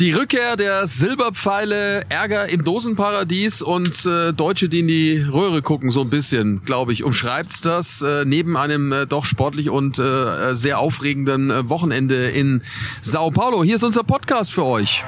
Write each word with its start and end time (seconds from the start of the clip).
Die 0.00 0.12
Rückkehr 0.12 0.56
der 0.56 0.86
Silberpfeile, 0.86 2.06
Ärger 2.08 2.48
im 2.48 2.64
Dosenparadies 2.64 3.60
und 3.60 4.06
äh, 4.06 4.32
Deutsche, 4.32 4.70
die 4.70 4.80
in 4.80 4.88
die 4.88 5.20
Röhre 5.20 5.60
gucken, 5.60 5.90
so 5.90 6.00
ein 6.00 6.08
bisschen, 6.08 6.64
glaube 6.64 6.94
ich, 6.94 7.04
umschreibt's 7.04 7.60
das. 7.60 8.00
Äh, 8.00 8.24
neben 8.24 8.56
einem 8.56 8.92
äh, 8.92 9.06
doch 9.06 9.26
sportlich 9.26 9.68
und 9.68 9.98
äh, 9.98 10.54
sehr 10.54 10.78
aufregenden 10.78 11.50
äh, 11.50 11.68
Wochenende 11.68 12.30
in 12.30 12.62
Sao 13.02 13.30
Paulo. 13.30 13.62
Hier 13.62 13.74
ist 13.74 13.84
unser 13.84 14.02
Podcast 14.02 14.54
für 14.54 14.64
euch. 14.64 15.04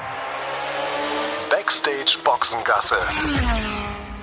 Backstage 1.48 2.18
Boxengasse. 2.22 2.96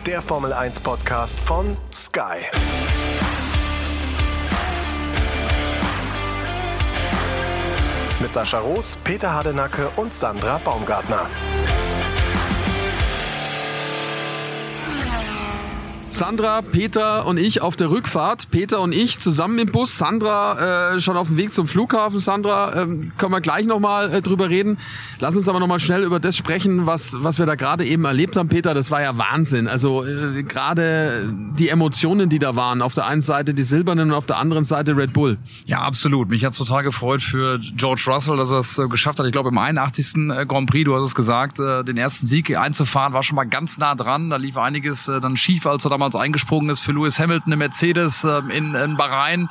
Der 0.05 0.21
Formel 0.21 0.53
1 0.53 0.81
Podcast 0.81 1.39
von 1.39 1.75
Sky. 1.91 2.45
Mit 8.19 8.33
Sascha 8.33 8.59
Roos, 8.59 8.97
Peter 9.03 9.33
Hardenacke 9.33 9.89
und 9.95 10.13
Sandra 10.13 10.59
Baumgartner. 10.63 11.27
Sandra, 16.11 16.61
Peter 16.63 17.25
und 17.27 17.37
ich 17.37 17.61
auf 17.61 17.75
der 17.75 17.91
Rückfahrt. 17.91 18.49
Peter 18.49 18.81
und 18.81 18.93
ich 18.93 19.19
zusammen 19.19 19.59
im 19.59 19.71
Bus. 19.71 19.97
Sandra 19.97 20.95
äh, 20.95 20.99
schon 20.99 21.15
auf 21.15 21.27
dem 21.27 21.37
Weg 21.37 21.53
zum 21.53 21.67
Flughafen. 21.67 22.17
Sandra, 22.17 22.81
ähm, 22.81 23.11
können 23.17 23.31
wir 23.31 23.41
gleich 23.41 23.65
nochmal 23.65 24.13
äh, 24.13 24.21
drüber 24.21 24.49
reden. 24.49 24.79
Lass 25.19 25.37
uns 25.37 25.47
aber 25.47 25.59
nochmal 25.59 25.79
schnell 25.79 26.03
über 26.03 26.19
das 26.19 26.35
sprechen, 26.35 26.87
was, 26.87 27.15
was 27.19 27.37
wir 27.37 27.45
da 27.45 27.55
gerade 27.55 27.85
eben 27.85 28.05
erlebt 28.05 28.37
haben, 28.37 28.49
Peter. 28.49 28.73
Das 28.73 28.89
war 28.89 29.01
ja 29.01 29.17
Wahnsinn. 29.17 29.67
Also 29.67 30.03
äh, 30.03 30.43
gerade 30.43 31.31
die 31.57 31.69
Emotionen, 31.69 32.27
die 32.27 32.39
da 32.39 32.55
waren. 32.55 32.81
Auf 32.81 32.95
der 32.95 33.05
einen 33.05 33.21
Seite 33.21 33.53
die 33.53 33.63
Silbernen 33.63 34.09
und 34.09 34.15
auf 34.15 34.25
der 34.25 34.37
anderen 34.37 34.63
Seite 34.63 34.97
Red 34.97 35.13
Bull. 35.13 35.37
Ja, 35.67 35.81
absolut. 35.81 36.29
Mich 36.31 36.43
hat 36.43 36.57
total 36.57 36.83
gefreut 36.83 37.21
für 37.21 37.59
George 37.59 38.03
Russell, 38.07 38.35
dass 38.35 38.51
er 38.51 38.59
es 38.59 38.77
äh, 38.79 38.87
geschafft 38.87 39.19
hat. 39.19 39.27
Ich 39.27 39.31
glaube, 39.31 39.49
im 39.49 39.57
81. 39.57 40.31
Äh, 40.31 40.45
Grand 40.47 40.69
Prix, 40.69 40.85
du 40.85 40.95
hast 40.95 41.03
es 41.03 41.15
gesagt, 41.15 41.59
äh, 41.59 41.83
den 41.83 41.97
ersten 41.97 42.25
Sieg 42.25 42.57
einzufahren, 42.57 43.13
war 43.13 43.21
schon 43.21 43.35
mal 43.35 43.45
ganz 43.45 43.77
nah 43.77 43.93
dran. 43.93 44.31
Da 44.31 44.37
lief 44.37 44.57
einiges 44.57 45.07
äh, 45.07 45.21
dann 45.21 45.37
schief, 45.37 45.67
als 45.67 45.85
er 45.85 45.98
damals 45.99 46.15
eingesprungen 46.15 46.69
ist 46.69 46.79
für 46.79 46.93
Lewis 46.93 47.19
Hamilton 47.19 47.51
im 47.51 47.59
Mercedes 47.59 48.23
ähm, 48.23 48.49
in, 48.49 48.73
in 48.73 48.95
Bahrain, 48.95 49.49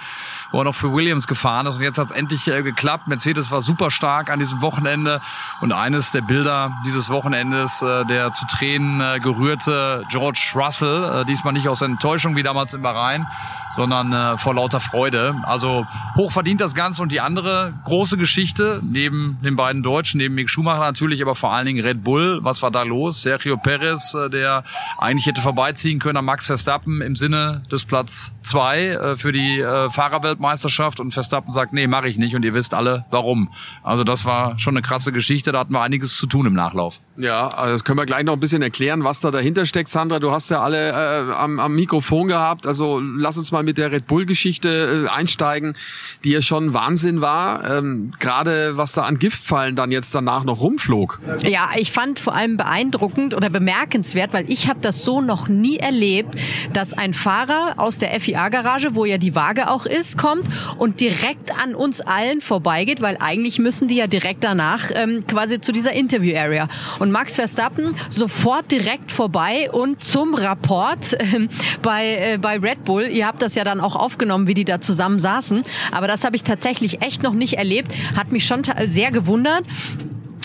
wo 0.51 0.63
er 0.63 0.65
noch 0.65 0.75
für 0.75 0.95
Williams 0.95 1.27
gefahren 1.27 1.67
ist. 1.67 1.77
Und 1.77 1.83
jetzt 1.83 1.99
hat 1.99 2.07
es 2.07 2.11
endlich 2.11 2.49
äh, 2.49 2.63
geklappt. 2.63 3.07
Mercedes 3.07 3.51
war 3.51 3.61
super 3.61 3.91
stark 3.91 4.31
an 4.31 4.39
diesem 4.39 4.63
Wochenende. 4.63 5.21
Und 5.61 5.73
eines 5.73 6.11
der 6.11 6.23
Bilder 6.23 6.73
dieses 6.87 7.11
Wochenendes, 7.11 7.83
äh, 7.83 8.07
der 8.07 8.33
zu 8.33 8.47
Tränen 8.47 9.03
äh, 9.03 9.21
gerührte 9.21 10.05
George 10.09 10.53
Russell, 10.55 11.27
diesmal 11.27 11.53
nicht 11.53 11.69
aus 11.69 11.83
Enttäuschung 11.83 12.35
wie 12.35 12.43
damals 12.43 12.73
in 12.73 12.81
Bahrain, 12.81 13.27
sondern 13.71 14.39
vor 14.39 14.55
lauter 14.55 14.81
Freude. 14.81 15.35
Also 15.45 15.87
hoch 16.17 16.33
verdient 16.33 16.61
das 16.61 16.75
Ganze. 16.75 17.03
Und 17.03 17.13
die 17.13 17.21
andere 17.21 17.75
große 17.85 18.17
Geschichte, 18.17 18.81
neben 18.83 19.39
den 19.43 19.57
beiden 19.57 19.83
Deutschen, 19.83 20.19
neben 20.19 20.35
Mick 20.35 20.49
Schumacher 20.49 20.81
natürlich, 20.81 21.21
aber 21.21 21.35
vor 21.35 21.53
allen 21.53 21.67
Dingen 21.67 21.85
Red 21.85 22.05
Bull. 22.05 22.39
Was 22.43 22.63
war 22.63 22.71
da 22.71 22.85
los? 22.85 23.23
Sergio 23.23 23.57
Perez, 23.57 24.17
der 24.33 24.65
eigentlich 24.99 25.27
hätte 25.27 25.41
vorbeiziehen 25.41 25.99
können 25.99 26.17
an 26.17 26.25
Max 26.25 26.38
Verstappen 26.47 27.01
im 27.01 27.17
Sinne 27.17 27.63
des 27.71 27.85
Platz 27.85 28.33
zwei 28.43 28.87
äh, 28.89 29.17
für 29.17 29.33
die 29.33 29.61
äh, 29.61 29.91
Fahrerweltmeisterschaft 29.91 31.01
und 31.01 31.13
Verstappen 31.13 31.53
sagt, 31.53 31.73
nee, 31.73 31.87
mache 31.87 32.09
ich 32.09 32.19
nicht 32.19 32.35
und 32.35 32.45
ihr 32.45 32.55
wisst 32.55 32.75
alle 32.75 33.05
warum. 33.11 33.53
Also 33.83 34.05
das 34.05 34.25
war 34.25 34.59
schon 34.59 34.77
eine 34.77 34.83
krasse 34.83 35.13
Geschichte, 35.13 35.53
da 35.53 35.61
hatten 35.61 35.73
wir 35.73 35.83
einiges 35.83 36.17
zu 36.17 36.27
tun 36.27 36.47
im 36.47 36.55
Nachlauf. 36.55 37.01
Ja, 37.19 37.49
also 37.49 37.75
das 37.75 37.85
können 37.85 37.99
wir 37.99 38.07
gleich 38.07 38.23
noch 38.23 38.35
ein 38.35 38.41
bisschen 38.41 38.63
erklären, 38.63 39.03
was 39.03 39.19
da 39.19 39.33
dahinter 39.33 39.67
steckt. 39.67 39.89
Sandra, 39.89 40.21
du 40.21 40.31
hast 40.31 40.51
ja 40.51 40.61
alle 40.61 40.91
äh, 40.91 41.33
am, 41.33 41.59
am 41.59 41.75
Mikrofon 41.75 42.29
gehabt, 42.29 42.65
also 42.65 43.01
lass 43.01 43.37
uns 43.37 43.51
mal 43.51 43.65
mit 43.65 43.77
der 43.77 43.91
Red 43.91 44.07
Bull-Geschichte 44.07 45.07
äh, 45.07 45.09
einsteigen, 45.09 45.77
die 46.23 46.31
ja 46.31 46.43
schon 46.43 46.75
Wahnsinn 46.75 47.21
war, 47.21 47.79
ähm, 47.79 48.13
gerade 48.21 48.77
was 48.77 48.93
da 48.93 49.03
an 49.03 49.19
Giftfallen 49.19 49.75
dann 49.75 49.91
jetzt 49.91 50.15
danach 50.15 50.45
noch 50.45 50.61
rumflog. 50.61 51.21
Ja, 51.43 51.71
ich 51.77 51.91
fand 51.91 52.21
vor 52.21 52.37
allem 52.37 52.57
beeindruckend 52.57 53.35
oder 53.35 53.51
bemerkenswert, 53.51 54.33
weil 54.33 54.49
ich 54.49 54.69
habe 54.69 54.79
das 54.81 55.03
so 55.03 55.21
noch 55.21 55.49
nie 55.49 55.79
erlebt, 55.79 56.37
dass 56.73 56.93
ein 56.93 57.15
Fahrer 57.15 57.75
aus 57.79 57.99
der 57.99 58.19
FIA-Garage, 58.21 58.95
wo 58.95 59.05
ja 59.05 59.19
die 59.19 59.35
Waage 59.35 59.71
auch 59.71 59.87
ist, 59.87 60.19
kommt 60.19 60.45
und 60.79 61.01
direkt 61.01 61.59
an 61.61 61.75
uns 61.75 62.01
allen 62.01 62.41
vorbeigeht, 62.41 63.01
weil 63.01 63.17
eigentlich 63.19 63.59
müssen 63.59 63.89
die 63.89 63.97
ja 63.97 64.07
direkt 64.07 64.45
danach 64.45 64.93
ähm, 64.95 65.25
quasi 65.27 65.61
zu 65.61 65.73
dieser 65.73 65.95
Interview-Area. 65.95 66.69
Und 67.01 67.08
Max 67.11 67.37
Verstappen 67.37 67.95
sofort 68.11 68.71
direkt 68.71 69.13
vorbei 69.13 69.71
und 69.71 70.03
zum 70.03 70.35
Rapport 70.35 71.13
äh, 71.15 71.49
bei, 71.83 72.33
äh, 72.35 72.39
bei 72.39 72.59
Red 72.59 72.85
Bull. 72.85 73.05
Ihr 73.05 73.27
habt 73.27 73.43
das 73.43 73.55
ja 73.55 73.65
dann 73.65 73.81
auch 73.81 73.97
aufgenommen, 73.97 74.47
wie 74.47 74.55
die 74.55 74.65
da 74.65 74.81
zusammen 74.81 75.19
saßen. 75.19 75.63
Aber 75.93 76.07
das 76.07 76.25
habe 76.25 76.37
ich 76.37 76.45
tatsächlich 76.45 77.03
echt 77.03 77.23
noch 77.23 77.35
nicht 77.35 77.55
erlebt. 77.55 77.93
Hat 78.17 78.33
mich 78.33 78.45
schon 78.45 78.63
sehr 78.87 79.11
gewundert. 79.11 79.65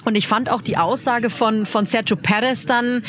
Und 0.06 0.16
ich 0.16 0.28
fand 0.28 0.50
auch 0.50 0.62
die 0.62 0.78
Aussage 0.78 1.29
von, 1.29 1.66
von 1.66 1.85
Sergio 1.85 2.18
Perez 2.18 2.66
dann 2.66 3.03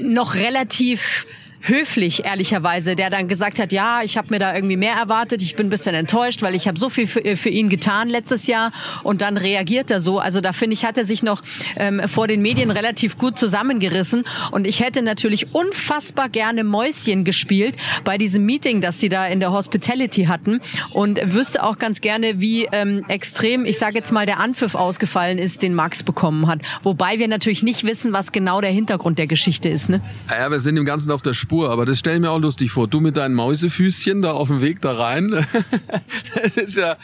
noch 0.00 0.34
relativ 0.34 1.26
höflich, 1.68 2.24
ehrlicherweise, 2.24 2.96
der 2.96 3.10
dann 3.10 3.28
gesagt 3.28 3.58
hat, 3.58 3.72
ja, 3.72 4.02
ich 4.02 4.16
habe 4.16 4.28
mir 4.30 4.38
da 4.38 4.54
irgendwie 4.54 4.76
mehr 4.76 4.94
erwartet, 4.94 5.42
ich 5.42 5.56
bin 5.56 5.66
ein 5.66 5.70
bisschen 5.70 5.94
enttäuscht, 5.94 6.42
weil 6.42 6.54
ich 6.54 6.68
habe 6.68 6.78
so 6.78 6.88
viel 6.88 7.06
für, 7.06 7.24
äh, 7.24 7.36
für, 7.36 7.48
ihn 7.48 7.68
getan 7.68 8.08
letztes 8.08 8.46
Jahr 8.46 8.72
und 9.02 9.20
dann 9.20 9.36
reagiert 9.36 9.90
er 9.90 10.00
so. 10.00 10.18
Also 10.18 10.40
da 10.40 10.52
finde 10.52 10.74
ich, 10.74 10.84
hat 10.84 10.98
er 10.98 11.04
sich 11.04 11.22
noch 11.22 11.42
ähm, 11.76 12.02
vor 12.08 12.28
den 12.28 12.42
Medien 12.42 12.70
relativ 12.70 13.18
gut 13.18 13.38
zusammengerissen 13.38 14.24
und 14.50 14.66
ich 14.66 14.80
hätte 14.80 15.02
natürlich 15.02 15.54
unfassbar 15.54 16.28
gerne 16.28 16.64
Mäuschen 16.64 17.24
gespielt 17.24 17.76
bei 18.04 18.18
diesem 18.18 18.44
Meeting, 18.44 18.80
das 18.80 19.00
sie 19.00 19.08
da 19.08 19.26
in 19.26 19.40
der 19.40 19.52
Hospitality 19.52 20.24
hatten 20.24 20.60
und 20.92 21.20
wüsste 21.32 21.62
auch 21.64 21.78
ganz 21.78 22.00
gerne, 22.00 22.40
wie 22.40 22.68
ähm, 22.72 23.04
extrem, 23.08 23.64
ich 23.64 23.78
sage 23.78 23.96
jetzt 23.96 24.12
mal, 24.12 24.26
der 24.26 24.38
Anpfiff 24.40 24.74
ausgefallen 24.74 25.38
ist, 25.38 25.62
den 25.62 25.74
Max 25.74 26.02
bekommen 26.02 26.46
hat. 26.46 26.60
Wobei 26.82 27.18
wir 27.18 27.28
natürlich 27.28 27.62
nicht 27.62 27.84
wissen, 27.84 28.12
was 28.12 28.32
genau 28.32 28.60
der 28.60 28.70
Hintergrund 28.70 29.18
der 29.18 29.26
Geschichte 29.26 29.68
ist. 29.68 29.88
Ne? 29.88 30.00
Ja, 30.30 30.50
wir 30.50 30.60
sind 30.60 30.76
im 30.76 30.84
Ganzen 30.84 31.10
auf 31.10 31.22
der 31.22 31.34
Spur 31.34 31.55
Spur, 31.56 31.70
aber 31.70 31.86
das 31.86 31.98
stelle 31.98 32.16
ich 32.16 32.20
mir 32.20 32.30
auch 32.30 32.38
lustig 32.38 32.70
vor. 32.70 32.86
Du 32.86 33.00
mit 33.00 33.16
deinen 33.16 33.34
Mäusefüßchen 33.34 34.20
da 34.20 34.32
auf 34.32 34.48
dem 34.48 34.60
Weg 34.60 34.82
da 34.82 34.92
rein. 34.92 35.46
das 36.34 36.58
ist 36.58 36.76
ja 36.76 36.96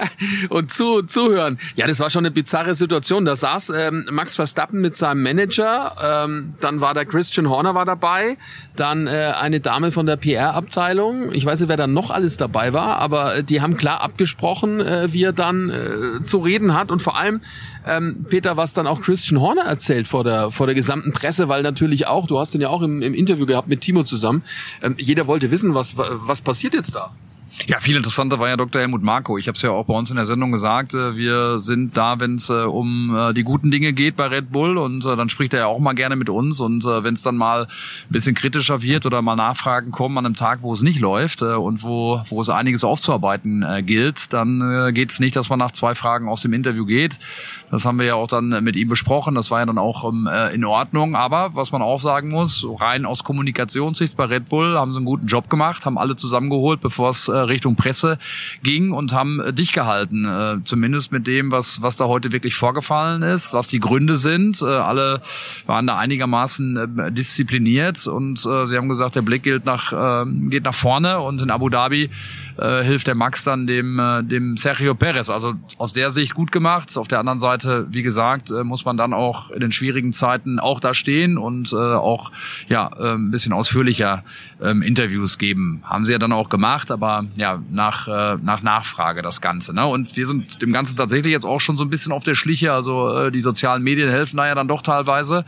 und 0.50 0.70
zu 0.74 1.00
zuhören. 1.04 1.58
Ja, 1.74 1.86
das 1.86 2.00
war 2.00 2.10
schon 2.10 2.26
eine 2.26 2.30
bizarre 2.30 2.74
Situation. 2.74 3.24
Da 3.24 3.34
saß 3.34 3.70
ähm, 3.70 4.06
Max 4.10 4.34
Verstappen 4.34 4.82
mit 4.82 4.94
seinem 4.94 5.22
Manager, 5.22 6.24
ähm, 6.26 6.52
dann 6.60 6.82
war 6.82 6.92
der 6.92 7.06
Christian 7.06 7.48
Horner 7.48 7.74
war 7.74 7.86
dabei, 7.86 8.36
dann 8.76 9.06
äh, 9.06 9.32
eine 9.40 9.60
Dame 9.60 9.90
von 9.90 10.04
der 10.04 10.16
PR-Abteilung. 10.16 11.32
Ich 11.32 11.46
weiß 11.46 11.60
nicht, 11.60 11.70
wer 11.70 11.78
da 11.78 11.86
noch 11.86 12.10
alles 12.10 12.36
dabei 12.36 12.74
war, 12.74 12.98
aber 12.98 13.36
äh, 13.36 13.42
die 13.42 13.62
haben 13.62 13.78
klar 13.78 14.02
abgesprochen, 14.02 14.80
äh, 14.80 15.14
wie 15.14 15.22
er 15.22 15.32
dann 15.32 15.70
äh, 15.70 16.24
zu 16.24 16.40
reden 16.40 16.74
hat 16.74 16.90
und 16.90 17.00
vor 17.00 17.16
allem 17.16 17.40
ähm, 17.86 18.26
Peter, 18.28 18.58
was 18.58 18.74
dann 18.74 18.86
auch 18.86 19.00
Christian 19.00 19.40
Horner 19.40 19.62
erzählt 19.62 20.08
vor 20.08 20.24
der 20.24 20.50
vor 20.50 20.66
der 20.66 20.74
gesamten 20.74 21.12
Presse, 21.12 21.48
weil 21.48 21.62
natürlich 21.62 22.06
auch, 22.06 22.26
du 22.26 22.38
hast 22.38 22.54
ihn 22.54 22.60
ja 22.60 22.68
auch 22.68 22.82
im, 22.82 23.00
im 23.00 23.14
Interview 23.14 23.46
gehabt 23.46 23.68
mit 23.68 23.80
Timo 23.80 23.93
zusammen. 24.02 24.42
Ähm, 24.82 24.96
jeder 24.98 25.26
wollte 25.26 25.50
wissen, 25.50 25.74
was 25.74 25.96
was 25.96 26.42
passiert 26.42 26.74
jetzt 26.74 26.94
da. 26.94 27.12
Ja, 27.66 27.78
viel 27.78 27.96
interessanter 27.96 28.40
war 28.40 28.48
ja 28.48 28.56
Dr. 28.56 28.80
Helmut 28.80 29.02
Marko. 29.02 29.38
Ich 29.38 29.46
habe 29.46 29.54
es 29.54 29.62
ja 29.62 29.70
auch 29.70 29.86
bei 29.86 29.94
uns 29.94 30.10
in 30.10 30.16
der 30.16 30.26
Sendung 30.26 30.50
gesagt. 30.50 30.92
Äh, 30.92 31.16
wir 31.16 31.60
sind 31.60 31.96
da, 31.96 32.18
wenn 32.18 32.34
es 32.34 32.50
äh, 32.50 32.64
um 32.64 33.16
äh, 33.16 33.32
die 33.32 33.44
guten 33.44 33.70
Dinge 33.70 33.92
geht 33.92 34.16
bei 34.16 34.26
Red 34.26 34.50
Bull 34.50 34.76
und 34.76 35.04
dann 35.04 35.28
spricht 35.28 35.54
er 35.54 35.60
ja 35.60 35.66
auch 35.66 35.78
mal 35.78 35.94
gerne 35.94 36.16
mit 36.16 36.28
uns. 36.28 36.60
Und 36.60 36.84
wenn 36.84 37.14
es 37.14 37.22
dann 37.22 37.36
mal 37.36 37.62
ein 37.62 37.68
bisschen 38.10 38.34
kritischer 38.34 38.82
wird 38.82 39.06
oder 39.06 39.22
mal 39.22 39.36
Nachfragen 39.36 39.92
kommen 39.92 40.18
an 40.18 40.26
einem 40.26 40.34
Tag, 40.34 40.62
wo 40.62 40.72
es 40.72 40.82
nicht 40.82 40.98
läuft 40.98 41.42
und 41.42 41.82
wo, 41.82 42.20
wo 42.28 42.40
es 42.40 42.48
einiges 42.48 42.84
aufzuarbeiten 42.84 43.64
gilt, 43.86 44.32
dann 44.32 44.92
geht 44.92 45.10
es 45.10 45.20
nicht, 45.20 45.36
dass 45.36 45.48
man 45.48 45.58
nach 45.58 45.72
zwei 45.72 45.94
Fragen 45.94 46.28
aus 46.28 46.42
dem 46.42 46.52
Interview 46.52 46.84
geht. 46.84 47.18
Das 47.70 47.84
haben 47.84 47.98
wir 47.98 48.06
ja 48.06 48.14
auch 48.14 48.28
dann 48.28 48.62
mit 48.62 48.76
ihm 48.76 48.88
besprochen. 48.88 49.34
Das 49.34 49.50
war 49.50 49.60
ja 49.60 49.66
dann 49.66 49.78
auch 49.78 50.04
ähm, 50.08 50.28
in 50.52 50.64
Ordnung. 50.64 51.16
Aber 51.16 51.54
was 51.54 51.72
man 51.72 51.82
auch 51.82 52.00
sagen 52.00 52.30
muss, 52.30 52.66
rein 52.80 53.06
aus 53.06 53.24
Kommunikationssicht 53.24 54.16
bei 54.16 54.24
Red 54.24 54.48
Bull 54.48 54.78
haben 54.78 54.92
sie 54.92 54.98
einen 54.98 55.06
guten 55.06 55.26
Job 55.26 55.48
gemacht, 55.48 55.86
haben 55.86 55.98
alle 55.98 56.16
zusammengeholt, 56.16 56.80
bevor 56.80 57.10
es 57.10 57.28
Richtung 57.48 57.76
Presse 57.76 58.18
ging 58.62 58.92
und 58.92 59.12
haben 59.12 59.40
äh, 59.40 59.52
dich 59.52 59.72
gehalten. 59.72 60.24
Äh, 60.24 60.64
zumindest 60.64 61.12
mit 61.12 61.26
dem, 61.26 61.52
was, 61.52 61.82
was 61.82 61.96
da 61.96 62.06
heute 62.06 62.32
wirklich 62.32 62.54
vorgefallen 62.54 63.22
ist, 63.22 63.52
was 63.52 63.68
die 63.68 63.80
Gründe 63.80 64.16
sind. 64.16 64.62
Äh, 64.62 64.66
alle 64.66 65.22
waren 65.66 65.86
da 65.86 65.98
einigermaßen 65.98 67.14
diszipliniert 67.14 68.06
und 68.06 68.38
sie 68.38 68.76
haben 68.76 68.88
gesagt, 68.88 69.16
der 69.16 69.22
Blick 69.22 69.42
gilt 69.42 69.64
nach, 69.64 69.92
äh, 69.92 70.30
geht 70.48 70.64
nach 70.64 70.74
vorne 70.74 71.20
und 71.20 71.40
in 71.40 71.50
Abu 71.50 71.68
Dhabi 71.68 72.10
äh, 72.56 72.82
hilft 72.82 73.06
der 73.06 73.14
Max 73.14 73.44
dann 73.44 73.66
dem, 73.66 73.98
äh, 73.98 74.22
dem 74.22 74.56
Sergio 74.56 74.94
Perez. 74.94 75.30
Also 75.30 75.54
aus 75.78 75.92
der 75.92 76.10
Sicht 76.10 76.34
gut 76.34 76.52
gemacht. 76.52 76.96
Auf 76.96 77.08
der 77.08 77.18
anderen 77.18 77.38
Seite, 77.38 77.86
wie 77.90 78.02
gesagt, 78.02 78.50
äh, 78.50 78.64
muss 78.64 78.84
man 78.84 78.96
dann 78.96 79.12
auch 79.12 79.50
in 79.50 79.60
den 79.60 79.72
schwierigen 79.72 80.12
Zeiten 80.12 80.58
auch 80.58 80.80
da 80.80 80.94
stehen 80.94 81.38
und 81.38 81.72
äh, 81.72 81.76
auch 81.76 82.32
ja 82.68 82.90
äh, 82.98 83.14
ein 83.14 83.30
bisschen 83.30 83.52
ausführlicher 83.52 84.24
äh, 84.60 84.70
Interviews 84.70 85.38
geben. 85.38 85.82
Haben 85.84 86.04
sie 86.04 86.12
ja 86.12 86.18
dann 86.18 86.32
auch 86.32 86.48
gemacht, 86.48 86.90
aber 86.90 87.26
ja 87.36 87.62
nach, 87.70 88.08
äh, 88.08 88.38
nach 88.42 88.62
Nachfrage 88.62 89.22
das 89.22 89.40
Ganze. 89.40 89.74
Ne? 89.74 89.86
Und 89.86 90.16
wir 90.16 90.26
sind 90.26 90.62
dem 90.62 90.72
Ganzen 90.72 90.96
tatsächlich 90.96 91.32
jetzt 91.32 91.46
auch 91.46 91.60
schon 91.60 91.76
so 91.76 91.84
ein 91.84 91.90
bisschen 91.90 92.12
auf 92.12 92.24
der 92.24 92.34
Schliche. 92.34 92.72
Also 92.72 93.16
äh, 93.16 93.30
die 93.30 93.40
sozialen 93.40 93.82
Medien 93.82 94.10
helfen 94.10 94.36
da 94.36 94.46
ja 94.46 94.54
dann 94.54 94.68
doch 94.68 94.82
teilweise. 94.82 95.44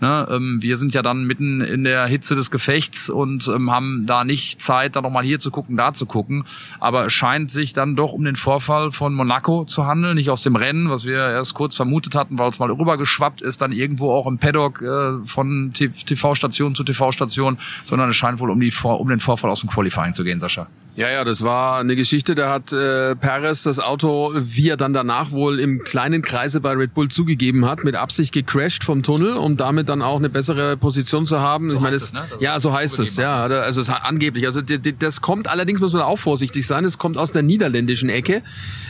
Ne? 0.00 0.26
Ähm, 0.30 0.58
wir 0.60 0.76
sind 0.76 0.94
ja 0.94 1.02
dann 1.02 1.24
mitten 1.24 1.60
in 1.60 1.84
der 1.84 2.06
Hitze 2.06 2.34
des 2.34 2.50
Gefechts 2.50 3.10
und 3.10 3.48
ähm, 3.48 3.70
haben 3.70 4.04
da 4.06 4.24
nicht 4.24 4.60
Zeit, 4.60 4.96
da 4.96 5.00
nochmal 5.00 5.24
hier 5.24 5.38
zu 5.38 5.50
gucken, 5.50 5.76
da 5.76 5.92
zu 5.92 6.06
gucken. 6.06 6.44
Aber 6.78 7.06
es 7.06 7.12
scheint 7.12 7.50
sich 7.50 7.72
dann 7.72 7.96
doch 7.96 8.12
um 8.12 8.24
den 8.24 8.36
Vorfall 8.36 8.90
von 8.90 9.14
Monaco 9.14 9.64
zu 9.64 9.86
handeln, 9.86 10.16
nicht 10.16 10.30
aus 10.30 10.42
dem 10.42 10.56
Rennen, 10.56 10.90
was 10.90 11.04
wir 11.04 11.18
erst 11.18 11.54
kurz 11.54 11.74
vermutet 11.74 12.14
hatten, 12.14 12.38
weil 12.38 12.48
es 12.48 12.58
mal 12.58 12.70
rübergeschwappt 12.70 13.42
ist, 13.42 13.60
dann 13.60 13.72
irgendwo 13.72 14.12
auch 14.12 14.26
im 14.26 14.38
Paddock 14.38 14.82
äh, 14.82 15.24
von 15.24 15.72
TV-Station 15.72 16.74
zu 16.74 16.84
TV-Station, 16.84 17.58
sondern 17.84 18.10
es 18.10 18.16
scheint 18.16 18.40
wohl 18.40 18.50
um, 18.50 18.60
die, 18.60 18.72
um 18.82 19.08
den 19.08 19.20
Vorfall 19.20 19.50
aus 19.50 19.60
dem 19.60 19.70
Qualifying 19.70 20.14
zu 20.14 20.24
gehen, 20.24 20.40
Sascha. 20.40 20.66
Ja, 20.96 21.10
ja, 21.10 21.24
das 21.24 21.42
war 21.42 21.78
eine 21.78 21.94
Geschichte, 21.96 22.34
da 22.34 22.50
hat 22.50 22.72
äh, 22.72 23.14
Perez 23.14 23.62
das 23.62 23.78
Auto, 23.78 24.32
wie 24.34 24.68
er 24.68 24.76
dann 24.76 24.92
danach 24.92 25.30
wohl 25.30 25.60
im 25.60 25.82
kleinen 25.84 26.20
Kreise 26.20 26.60
bei 26.60 26.72
Red 26.72 26.94
Bull 26.94 27.08
zugegeben 27.08 27.64
hat, 27.64 27.84
mit 27.84 27.94
Absicht 27.94 28.32
gecrashed 28.32 28.84
vom 28.84 29.02
Tunnel, 29.02 29.34
um 29.36 29.56
damit 29.56 29.88
dann 29.88 30.02
auch 30.02 30.16
eine 30.16 30.28
bessere 30.28 30.76
Position 30.76 31.26
zu 31.26 31.40
haben. 31.40 31.70
So 31.70 31.76
ich 31.76 31.82
meine, 31.82 31.96
es, 31.96 32.12
ne? 32.12 32.24
ja, 32.40 32.58
so 32.58 32.72
heißt 32.72 32.98
es, 32.98 33.16
ja, 33.16 33.44
also 33.44 33.80
es 33.80 33.88
hat 33.88 34.04
angeblich. 34.04 34.46
Also 34.46 34.60
das 34.62 35.20
kommt 35.20 35.48
allerdings 35.48 35.80
muss 35.80 35.92
man 35.92 36.02
auch 36.02 36.18
vorsichtig 36.18 36.66
sein. 36.66 36.84
Es 36.84 36.98
kommt 36.98 37.16
aus 37.16 37.32
der 37.32 37.42
niederländischen 37.42 38.08
Ecke, 38.08 38.42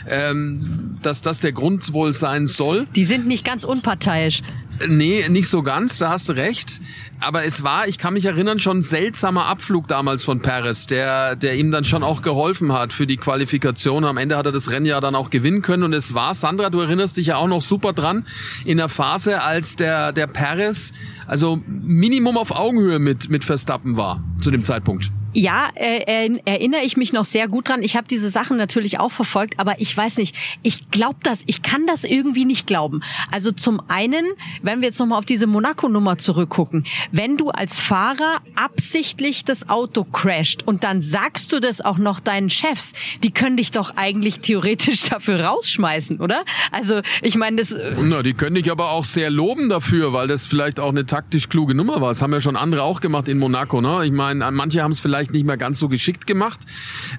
ähm, 0.09 0.97
dass 1.03 1.23
das 1.23 1.41
der 1.41 1.53
Grund 1.53 1.93
wohl 1.93 2.13
sein 2.13 2.47
soll. 2.47 2.87
Die 2.95 3.05
sind 3.05 3.27
nicht 3.27 3.45
ganz 3.45 3.65
unparteiisch. 3.65 4.43
Nee, 4.89 5.29
nicht 5.29 5.49
so 5.49 5.63
ganz, 5.63 5.99
da 5.99 6.11
hast 6.11 6.29
du 6.29 6.33
recht. 6.33 6.81
Aber 7.23 7.45
es 7.45 7.63
war, 7.63 7.87
ich 7.87 7.99
kann 7.99 8.15
mich 8.15 8.25
erinnern, 8.25 8.59
schon 8.59 8.79
ein 8.79 8.83
seltsamer 8.83 9.45
Abflug 9.45 9.89
damals 9.89 10.23
von 10.25 10.41
Perez, 10.41 10.87
der, 10.87 11.37
der 11.37 11.57
ihm 11.57 11.71
dann 11.71 11.85
schon 11.85 12.03
auch 12.03 12.23
geholfen 12.23 12.73
hat 12.73 12.95
für 12.95 13.07
die 13.07 13.19
Qualifikation. 13.19 14.07
Am 14.07 14.17
Ende 14.17 14.39
hat 14.39 14.47
er 14.47 14.53
das 14.53 14.71
Rennen 14.71 14.87
ja 14.87 15.01
dann 15.03 15.15
auch 15.15 15.29
gewinnen 15.29 15.61
können. 15.61 15.83
Und 15.83 15.93
es 15.93 16.15
war, 16.15 16.35
Sandra, 16.35 16.71
du 16.71 16.81
erinnerst 16.81 17.19
dich 17.19 17.27
ja 17.27 17.37
auch 17.37 17.47
noch 17.47 17.61
super 17.61 17.93
dran, 17.93 18.25
in 18.65 18.79
der 18.79 18.89
Phase, 18.89 19.43
als 19.43 19.77
der, 19.77 20.13
der 20.13 20.27
Perez 20.27 20.93
also 21.27 21.61
Minimum 21.67 22.37
auf 22.37 22.51
Augenhöhe 22.51 22.99
mit, 22.99 23.31
mit 23.31 23.45
Verstappen 23.45 23.97
war 23.97 24.23
zu 24.41 24.51
dem 24.51 24.65
Zeitpunkt. 24.65 25.13
Ja, 25.33 25.69
äh, 25.77 26.29
erinnere 26.45 26.83
ich 26.83 26.97
mich 26.97 27.13
noch 27.13 27.25
sehr 27.25 27.47
gut 27.47 27.69
dran. 27.69 27.83
Ich 27.83 27.97
habe 27.97 28.09
diese 28.09 28.31
Sachen 28.31 28.57
natürlich 28.57 28.99
auch 28.99 29.13
verfolgt, 29.13 29.61
aber 29.61 29.81
ich 29.81 29.97
weiß 29.97 30.17
nicht, 30.17 30.35
ich 30.63 30.91
glaube 30.91 31.19
das, 31.23 31.43
ich 31.47 31.63
kann 31.63 31.87
das 31.87 32.03
irgendwie 32.03 32.45
nicht 32.45 32.67
glauben. 32.67 33.01
Also 33.31 33.53
zum 33.53 33.81
einen, 33.87 34.25
wenn 34.63 34.81
wir 34.81 34.89
jetzt 34.89 34.99
nochmal 34.99 35.19
auf 35.19 35.25
diese 35.25 35.47
Monaco-Nummer 35.47 36.19
zurückgucken, 36.19 36.85
wenn 37.13 37.37
du 37.37 37.51
als 37.51 37.79
Fahrer 37.79 38.41
absichtlich 38.57 39.45
das 39.45 39.69
Auto 39.69 40.03
crasht 40.03 40.65
und 40.65 40.83
dann 40.83 41.01
sagst 41.01 41.53
du 41.53 41.61
das 41.61 41.81
auch 41.81 41.99
noch 41.99 42.19
deinen 42.19 42.51
Chefs, 42.51 42.93
die 43.23 43.31
können 43.31 43.57
dich 43.57 43.71
doch 43.71 43.93
eigentlich 43.95 44.41
theoretisch 44.41 45.03
dafür 45.11 45.45
rausschmeißen, 45.45 46.19
oder? 46.21 46.45
Also 46.73 47.03
ich 47.23 47.37
meine, 47.37 47.59
das... 47.59 47.71
Äh, 47.71 47.95
Na, 48.03 48.23
die 48.23 48.35
können 48.35 48.57
dich 48.57 48.71
aber 48.71 48.91
auch 48.91 49.05
sehr 49.05 49.31
loben 49.31 49.69
dafür, 49.69 50.13
weil 50.13 50.27
das 50.27 50.49
vielleicht 50.49 50.81
auch 50.81 50.89
eine 50.89 51.07
taktisch 51.07 51.49
kluge 51.49 51.75
Nummer 51.75 52.01
war. 52.01 52.09
Das 52.09 52.21
haben 52.21 52.33
ja 52.33 52.41
schon 52.41 52.57
andere 52.57 52.83
auch 52.83 53.01
gemacht 53.01 53.29
in 53.29 53.39
Monaco. 53.39 53.81
Ne? 53.81 54.07
Ich 54.07 54.13
meine, 54.13 54.51
manche 54.51 54.83
haben 54.83 54.91
es 54.91 54.99
vielleicht 54.99 55.20
vielleicht 55.21 55.33
nicht 55.33 55.47
mehr 55.47 55.57
ganz 55.57 55.79
so 55.79 55.89
geschickt 55.89 56.27
gemacht, 56.27 56.61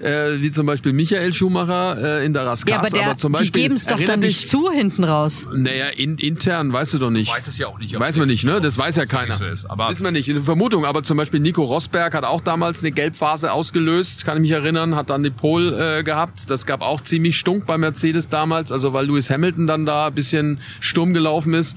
äh, 0.00 0.40
wie 0.40 0.50
zum 0.50 0.66
Beispiel 0.66 0.92
Michael 0.92 1.32
Schumacher 1.32 2.20
äh, 2.20 2.26
in 2.26 2.32
der 2.32 2.46
Raskas. 2.46 2.70
Ja, 2.70 2.78
aber, 2.80 2.90
der, 2.90 3.06
aber 3.06 3.16
zum 3.16 3.32
Beispiel, 3.32 3.50
die 3.50 3.60
geben 3.62 3.74
es 3.76 3.86
doch 3.86 4.00
dann 4.00 4.20
nicht 4.20 4.48
zu 4.48 4.70
hinten 4.70 5.04
raus. 5.04 5.46
Naja, 5.54 5.86
in, 5.88 6.18
intern 6.18 6.72
weißt 6.72 6.94
du 6.94 6.98
doch 6.98 7.10
nicht. 7.10 7.32
Weiß 7.32 7.46
es 7.46 7.58
ja 7.58 7.68
auch 7.68 7.78
nicht. 7.78 7.98
Weiß 7.98 8.18
man 8.18 8.26
nicht, 8.28 8.44
ne? 8.44 8.60
Das 8.60 8.76
weiß 8.76 8.96
ja 8.96 9.06
keiner. 9.06 9.34
So 9.34 9.44
ist, 9.44 9.66
aber 9.66 9.88
Wissen 9.88 10.04
wir 10.04 10.10
nicht. 10.10 10.28
Eine 10.28 10.42
Vermutung. 10.42 10.84
Aber 10.84 11.02
zum 11.02 11.16
Beispiel 11.16 11.40
Nico 11.40 11.62
Rosberg 11.62 12.14
hat 12.14 12.24
auch 12.24 12.40
damals 12.40 12.80
eine 12.80 12.90
Gelbphase 12.90 13.52
ausgelöst, 13.52 14.24
kann 14.24 14.38
ich 14.38 14.42
mich 14.42 14.50
erinnern, 14.50 14.96
hat 14.96 15.10
dann 15.10 15.22
die 15.22 15.30
Pole 15.30 15.98
äh, 15.98 16.02
gehabt. 16.02 16.50
Das 16.50 16.66
gab 16.66 16.82
auch 16.82 17.00
ziemlich 17.00 17.36
Stunk 17.36 17.66
bei 17.66 17.78
Mercedes 17.78 18.28
damals, 18.28 18.72
also 18.72 18.92
weil 18.92 19.06
Lewis 19.06 19.30
Hamilton 19.30 19.66
dann 19.66 19.86
da 19.86 20.08
ein 20.08 20.14
bisschen 20.14 20.58
Sturm 20.80 21.14
gelaufen 21.14 21.54
ist. 21.54 21.76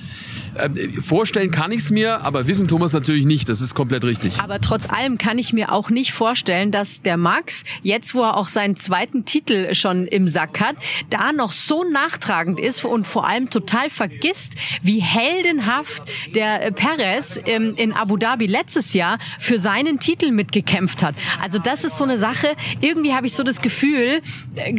Äh, 0.55 0.69
vorstellen 1.01 1.51
kann 1.51 1.71
ich 1.71 1.79
es 1.79 1.91
mir, 1.91 2.21
aber 2.21 2.47
wissen 2.47 2.67
Thomas 2.67 2.93
natürlich 2.93 3.25
nicht. 3.25 3.47
Das 3.49 3.61
ist 3.61 3.75
komplett 3.75 4.03
richtig. 4.03 4.39
Aber 4.39 4.59
trotz 4.61 4.89
allem 4.89 5.17
kann 5.17 5.37
ich 5.37 5.53
mir 5.53 5.71
auch 5.71 5.89
nicht 5.89 6.13
vorstellen, 6.15 6.71
dass 6.71 7.01
der 7.01 7.17
Max, 7.17 7.63
jetzt 7.83 8.15
wo 8.15 8.23
er 8.23 8.37
auch 8.37 8.47
seinen 8.47 8.75
zweiten 8.75 9.25
Titel 9.25 9.73
schon 9.75 10.07
im 10.07 10.27
Sack 10.27 10.59
hat, 10.59 10.75
da 11.09 11.31
noch 11.31 11.51
so 11.51 11.83
nachtragend 11.83 12.59
ist 12.59 12.83
und 12.85 13.05
vor 13.05 13.27
allem 13.27 13.49
total 13.49 13.89
vergisst, 13.89 14.53
wie 14.81 14.99
heldenhaft 14.99 16.03
der 16.33 16.71
Perez 16.71 17.37
in 17.37 17.93
Abu 17.93 18.17
Dhabi 18.17 18.47
letztes 18.47 18.93
Jahr 18.93 19.17
für 19.39 19.59
seinen 19.59 19.99
Titel 19.99 20.31
mitgekämpft 20.31 21.03
hat. 21.03 21.15
Also 21.41 21.59
das 21.59 21.83
ist 21.83 21.97
so 21.97 22.03
eine 22.03 22.17
Sache, 22.17 22.55
irgendwie 22.81 23.13
habe 23.13 23.27
ich 23.27 23.33
so 23.33 23.43
das 23.43 23.61
Gefühl, 23.61 24.21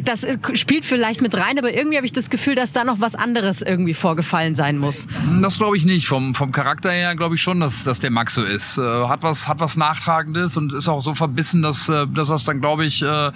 das 0.03 0.21
spielt 0.55 0.85
vielleicht 0.85 1.21
mit 1.21 1.35
rein, 1.35 1.59
aber 1.59 1.73
irgendwie 1.73 1.97
habe 1.97 2.07
ich 2.07 2.13
das 2.13 2.31
Gefühl, 2.31 2.55
dass 2.55 2.73
da 2.73 2.85
noch 2.85 3.01
was 3.01 3.15
anderes 3.15 3.63
irgendwie 3.63 3.95
vorgefallen 3.95 4.55
sein 4.55 4.79
muss. 4.79 5.07
Das 5.43 5.59
glaube 5.59 5.77
ich 5.77 5.85
nicht. 5.85 6.07
Vom, 6.07 6.35
vom 6.35 6.53
Charakter 6.53 6.91
her 6.91 7.15
glaube 7.17 7.35
ich 7.35 7.43
schon, 7.43 7.61
dass, 7.61 7.85
dass 7.85 8.01
der 8.01 8.11
Max 8.11 8.35
so 8.35 8.43
ist. 8.43 8.79
Äh, 8.79 8.81
hat 8.81 9.23
was, 9.23 9.49
hat 9.49 9.61
was 9.61 9.77
Nachtragendes 9.77 10.57
und 10.57 10.73
ist 10.73 10.89
auch 10.89 11.01
so 11.01 11.15
verbissen, 11.27 11.63
dass, 11.63 11.89
äh, 11.89 12.07
dass 12.07 12.31
es 12.31 12.45
dann, 12.45 12.61
glaube 12.61 12.85
ich, 12.85 13.03
äh, 13.03 13.31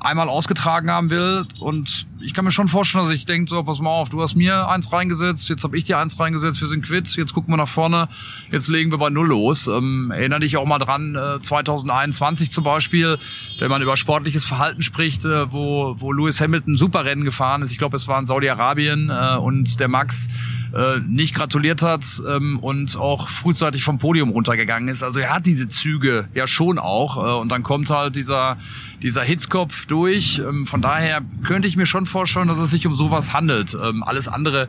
einmal 0.00 0.28
ausgetragen 0.28 0.90
haben 0.90 1.10
will. 1.10 1.46
Und 1.58 2.06
ich 2.20 2.34
kann 2.34 2.44
mir 2.44 2.50
schon 2.50 2.68
vorstellen, 2.68 3.04
dass 3.04 3.12
ich 3.12 3.26
denke, 3.26 3.48
so, 3.48 3.62
pass 3.62 3.80
mal 3.80 3.90
auf, 3.90 4.08
du 4.08 4.20
hast 4.20 4.34
mir 4.34 4.68
eins 4.68 4.92
reingesetzt, 4.92 5.48
jetzt 5.48 5.64
habe 5.64 5.76
ich 5.76 5.84
dir 5.84 5.98
eins 5.98 6.18
reingesetzt, 6.18 6.60
wir 6.60 6.68
sind 6.68 6.84
quitt, 6.84 7.14
jetzt 7.16 7.32
gucken 7.32 7.52
wir 7.52 7.56
nach 7.56 7.68
vorne, 7.68 8.08
jetzt 8.50 8.68
legen 8.68 8.90
wir 8.90 8.98
bei 8.98 9.10
Null 9.10 9.28
los. 9.28 9.66
Ähm, 9.66 10.10
erinnere 10.10 10.40
dich 10.40 10.56
auch 10.56 10.66
mal 10.66 10.78
dran, 10.78 11.16
äh, 11.16 11.40
2021 11.40 12.50
zum 12.50 12.64
Beispiel, 12.64 13.18
wenn 13.58 13.70
man 13.70 13.82
über 13.82 13.96
sportliches 13.96 14.44
Verhalten 14.44 14.82
spricht, 14.82 15.24
äh, 15.24 15.52
wo, 15.52 15.96
wo 15.98 16.12
Lewis 16.12 16.40
Hamilton 16.40 16.76
Superrennen 16.76 17.24
gefahren 17.24 17.62
ist, 17.62 17.72
ich 17.72 17.78
glaube, 17.78 17.96
es 17.96 18.08
war 18.08 18.18
in 18.18 18.26
Saudi-Arabien 18.26 19.10
äh, 19.10 19.36
und 19.36 19.80
der 19.80 19.88
Max 19.88 20.28
äh, 20.74 21.00
nicht 21.06 21.34
gratuliert 21.34 21.82
hat 21.82 22.04
ähm, 22.28 22.58
und 22.60 22.96
auch 22.96 23.28
frühzeitig 23.28 23.82
vom 23.84 23.98
Podium 23.98 24.30
runtergegangen 24.30 24.88
ist. 24.88 25.02
Also 25.02 25.20
er 25.20 25.34
hat 25.34 25.46
diese 25.46 25.68
Züge 25.68 26.28
ja 26.34 26.46
schon 26.46 26.78
auch 26.78 27.16
äh, 27.16 27.40
und 27.40 27.50
dann 27.50 27.62
kommt 27.62 27.90
halt 27.90 28.16
dieser 28.16 28.56
dieser 29.02 29.22
Hitzkopf 29.22 29.86
durch. 29.86 30.40
Ähm, 30.46 30.66
von 30.66 30.80
daher 30.82 31.22
könnte 31.44 31.68
ich 31.68 31.76
mir 31.76 31.86
schon 31.86 32.06
vorstellen, 32.06 32.48
dass 32.48 32.58
es 32.58 32.70
sich 32.70 32.86
um 32.86 32.94
sowas 32.94 33.32
handelt. 33.32 33.76
Ähm, 33.80 34.02
alles 34.02 34.28
andere 34.28 34.68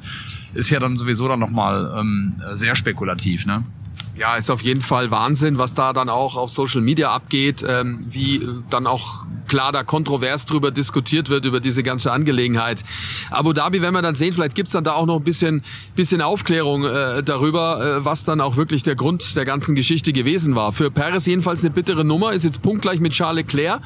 ist 0.53 0.69
ja 0.69 0.79
dann 0.79 0.97
sowieso 0.97 1.27
dann 1.27 1.39
nochmal 1.39 1.93
ähm, 1.97 2.41
sehr 2.53 2.75
spekulativ, 2.75 3.45
ne? 3.45 3.65
Ja, 4.17 4.35
ist 4.35 4.49
auf 4.49 4.61
jeden 4.61 4.81
Fall 4.81 5.09
Wahnsinn, 5.09 5.57
was 5.57 5.73
da 5.73 5.93
dann 5.93 6.09
auch 6.09 6.35
auf 6.35 6.49
Social 6.49 6.81
Media 6.81 7.11
abgeht, 7.11 7.63
ähm, 7.67 8.05
wie 8.09 8.45
dann 8.69 8.85
auch 8.85 9.25
klar 9.47 9.73
da 9.73 9.83
kontrovers 9.83 10.45
drüber 10.45 10.71
diskutiert 10.71 11.29
wird, 11.29 11.43
über 11.43 11.59
diese 11.59 11.83
ganze 11.83 12.11
Angelegenheit. 12.11 12.83
Abu 13.31 13.51
Dhabi, 13.51 13.81
wenn 13.81 13.93
wir 13.93 14.01
dann 14.01 14.15
sehen, 14.15 14.31
vielleicht 14.31 14.55
gibt's 14.55 14.71
dann 14.71 14.85
da 14.85 14.93
auch 14.93 15.05
noch 15.05 15.17
ein 15.17 15.25
bisschen, 15.25 15.63
bisschen 15.93 16.21
Aufklärung 16.21 16.85
äh, 16.85 17.21
darüber, 17.21 17.97
äh, 17.97 18.05
was 18.05 18.23
dann 18.23 18.39
auch 18.39 18.55
wirklich 18.55 18.83
der 18.83 18.95
Grund 18.95 19.35
der 19.35 19.43
ganzen 19.43 19.75
Geschichte 19.75 20.13
gewesen 20.13 20.55
war. 20.55 20.71
Für 20.71 20.89
Perez 20.89 21.25
jedenfalls 21.25 21.61
eine 21.61 21.71
bittere 21.71 22.05
Nummer, 22.05 22.31
ist 22.31 22.43
jetzt 22.43 22.61
punktgleich 22.61 23.01
mit 23.01 23.11
Charles 23.11 23.45
Leclerc, 23.45 23.81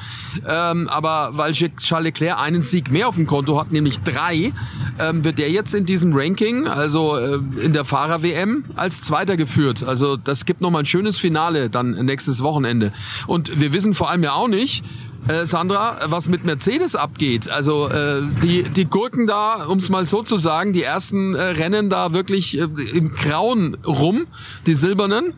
ähm, 0.46 0.88
aber 0.88 1.30
weil 1.32 1.52
Charles 1.52 2.04
Leclerc 2.04 2.40
einen 2.40 2.62
Sieg 2.62 2.92
mehr 2.92 3.08
auf 3.08 3.16
dem 3.16 3.26
Konto 3.26 3.58
hat, 3.58 3.72
nämlich 3.72 4.00
drei, 4.02 4.52
ähm, 5.00 5.24
wird 5.24 5.40
er 5.40 5.50
jetzt 5.50 5.74
in 5.74 5.84
diesem 5.84 6.12
Ranking, 6.14 6.68
also 6.68 7.16
äh, 7.16 7.40
in 7.60 7.72
der 7.72 7.84
Fahrer-WM, 7.84 8.64
als 8.76 9.00
Zweiter 9.00 9.36
geführt. 9.36 9.82
Also 9.82 10.15
das 10.16 10.44
gibt 10.44 10.60
nochmal 10.60 10.82
ein 10.82 10.86
schönes 10.86 11.16
Finale 11.16 11.70
dann 11.70 11.92
nächstes 12.04 12.42
Wochenende. 12.42 12.92
Und 13.26 13.60
wir 13.60 13.72
wissen 13.72 13.94
vor 13.94 14.10
allem 14.10 14.22
ja 14.22 14.32
auch 14.32 14.48
nicht, 14.48 14.84
äh, 15.28 15.44
Sandra, 15.44 15.98
was 16.06 16.28
mit 16.28 16.44
Mercedes 16.44 16.94
abgeht. 16.94 17.48
Also 17.48 17.88
äh, 17.88 18.22
die, 18.42 18.62
die 18.62 18.84
Gurken 18.84 19.26
da, 19.26 19.66
um 19.66 19.78
es 19.78 19.88
mal 19.88 20.06
so 20.06 20.22
zu 20.22 20.36
sagen, 20.36 20.72
die 20.72 20.82
ersten 20.82 21.34
äh, 21.34 21.42
rennen 21.42 21.90
da 21.90 22.12
wirklich 22.12 22.58
äh, 22.58 22.68
im 22.92 23.12
Grauen 23.14 23.76
rum, 23.86 24.26
die 24.66 24.74
silbernen. 24.74 25.34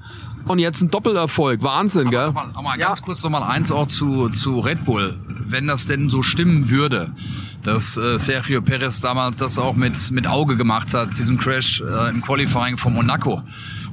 Und 0.47 0.61
jetzt 0.61 0.81
ein 0.81 0.91
Doppelerfolg. 0.91 1.63
Wahnsinn, 1.63 2.11
gell? 2.11 2.21
Aber, 2.21 2.41
aber, 2.55 2.71
aber 2.71 2.79
ganz 2.79 3.03
kurz 3.03 3.23
noch 3.23 3.31
mal 3.31 3.43
eins 3.43 3.71
auch 3.71 3.87
zu, 3.87 4.31
zu 4.31 4.61
Red 4.61 4.87
Bull. 4.87 5.19
Wenn 5.27 5.67
das 5.67 5.87
denn 5.87 6.09
so 6.09 6.23
stimmen 6.23 6.71
würde, 6.71 7.13
dass 7.65 7.99
äh, 7.99 8.19
Sergio 8.19 8.63
Perez 8.63 9.01
damals 9.01 9.39
das 9.39 9.59
auch 9.59 9.75
mit, 9.75 10.11
mit 10.11 10.27
Auge 10.27 10.57
gemacht 10.57 10.95
hat, 10.95 11.11
diesen 11.19 11.37
Crash 11.37 11.83
äh, 11.83 12.09
im 12.09 12.23
Qualifying 12.23 12.79
von 12.79 12.95
Monaco 12.95 13.43